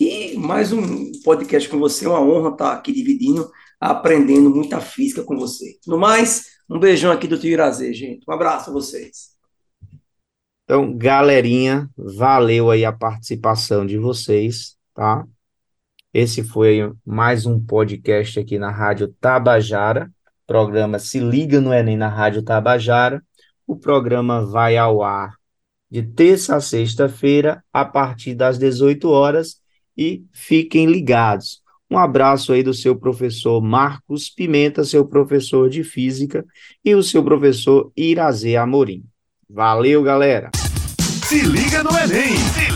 E 0.00 0.34
mais 0.38 0.72
um 0.72 1.12
podcast 1.22 1.68
com 1.68 1.78
você, 1.78 2.06
é 2.06 2.08
uma 2.08 2.22
honra 2.22 2.52
estar 2.52 2.72
aqui 2.72 2.92
dividindo 2.94 3.46
aprendendo 3.82 4.48
muita 4.48 4.80
física 4.80 5.24
com 5.24 5.36
você. 5.36 5.76
No 5.88 5.98
mais, 5.98 6.52
um 6.70 6.78
beijão 6.78 7.10
aqui 7.10 7.26
do 7.26 7.36
Tio 7.36 7.50
Irazê, 7.50 7.92
gente. 7.92 8.24
Um 8.28 8.32
abraço 8.32 8.70
a 8.70 8.72
vocês. 8.72 9.32
Então, 10.62 10.96
galerinha, 10.96 11.90
valeu 11.96 12.70
aí 12.70 12.84
a 12.84 12.92
participação 12.92 13.84
de 13.84 13.98
vocês, 13.98 14.76
tá? 14.94 15.26
Esse 16.14 16.44
foi 16.44 16.92
mais 17.04 17.44
um 17.44 17.58
podcast 17.58 18.38
aqui 18.38 18.56
na 18.56 18.70
Rádio 18.70 19.08
Tabajara. 19.20 20.08
programa 20.46 21.00
Se 21.00 21.18
Liga 21.18 21.60
no 21.60 21.74
Enem 21.74 21.96
na 21.96 22.08
Rádio 22.08 22.42
Tabajara. 22.44 23.20
O 23.66 23.76
programa 23.76 24.46
vai 24.46 24.76
ao 24.76 25.02
ar 25.02 25.34
de 25.90 26.02
terça 26.04 26.54
a 26.54 26.60
sexta-feira, 26.60 27.64
a 27.72 27.84
partir 27.84 28.34
das 28.34 28.58
18 28.58 29.08
horas. 29.08 29.60
E 29.96 30.24
fiquem 30.32 30.86
ligados. 30.86 31.61
Um 31.92 31.98
abraço 31.98 32.54
aí 32.54 32.62
do 32.62 32.72
seu 32.72 32.96
professor 32.96 33.60
Marcos 33.60 34.30
Pimenta, 34.30 34.82
seu 34.82 35.04
professor 35.04 35.68
de 35.68 35.84
física, 35.84 36.42
e 36.82 36.94
o 36.94 37.02
seu 37.02 37.22
professor 37.22 37.92
Irazê 37.94 38.56
Amorim. 38.56 39.04
Valeu, 39.46 40.02
galera! 40.02 40.50
Se 41.28 41.42
liga 41.42 41.82
no 41.82 41.90
Enem! 41.90 42.71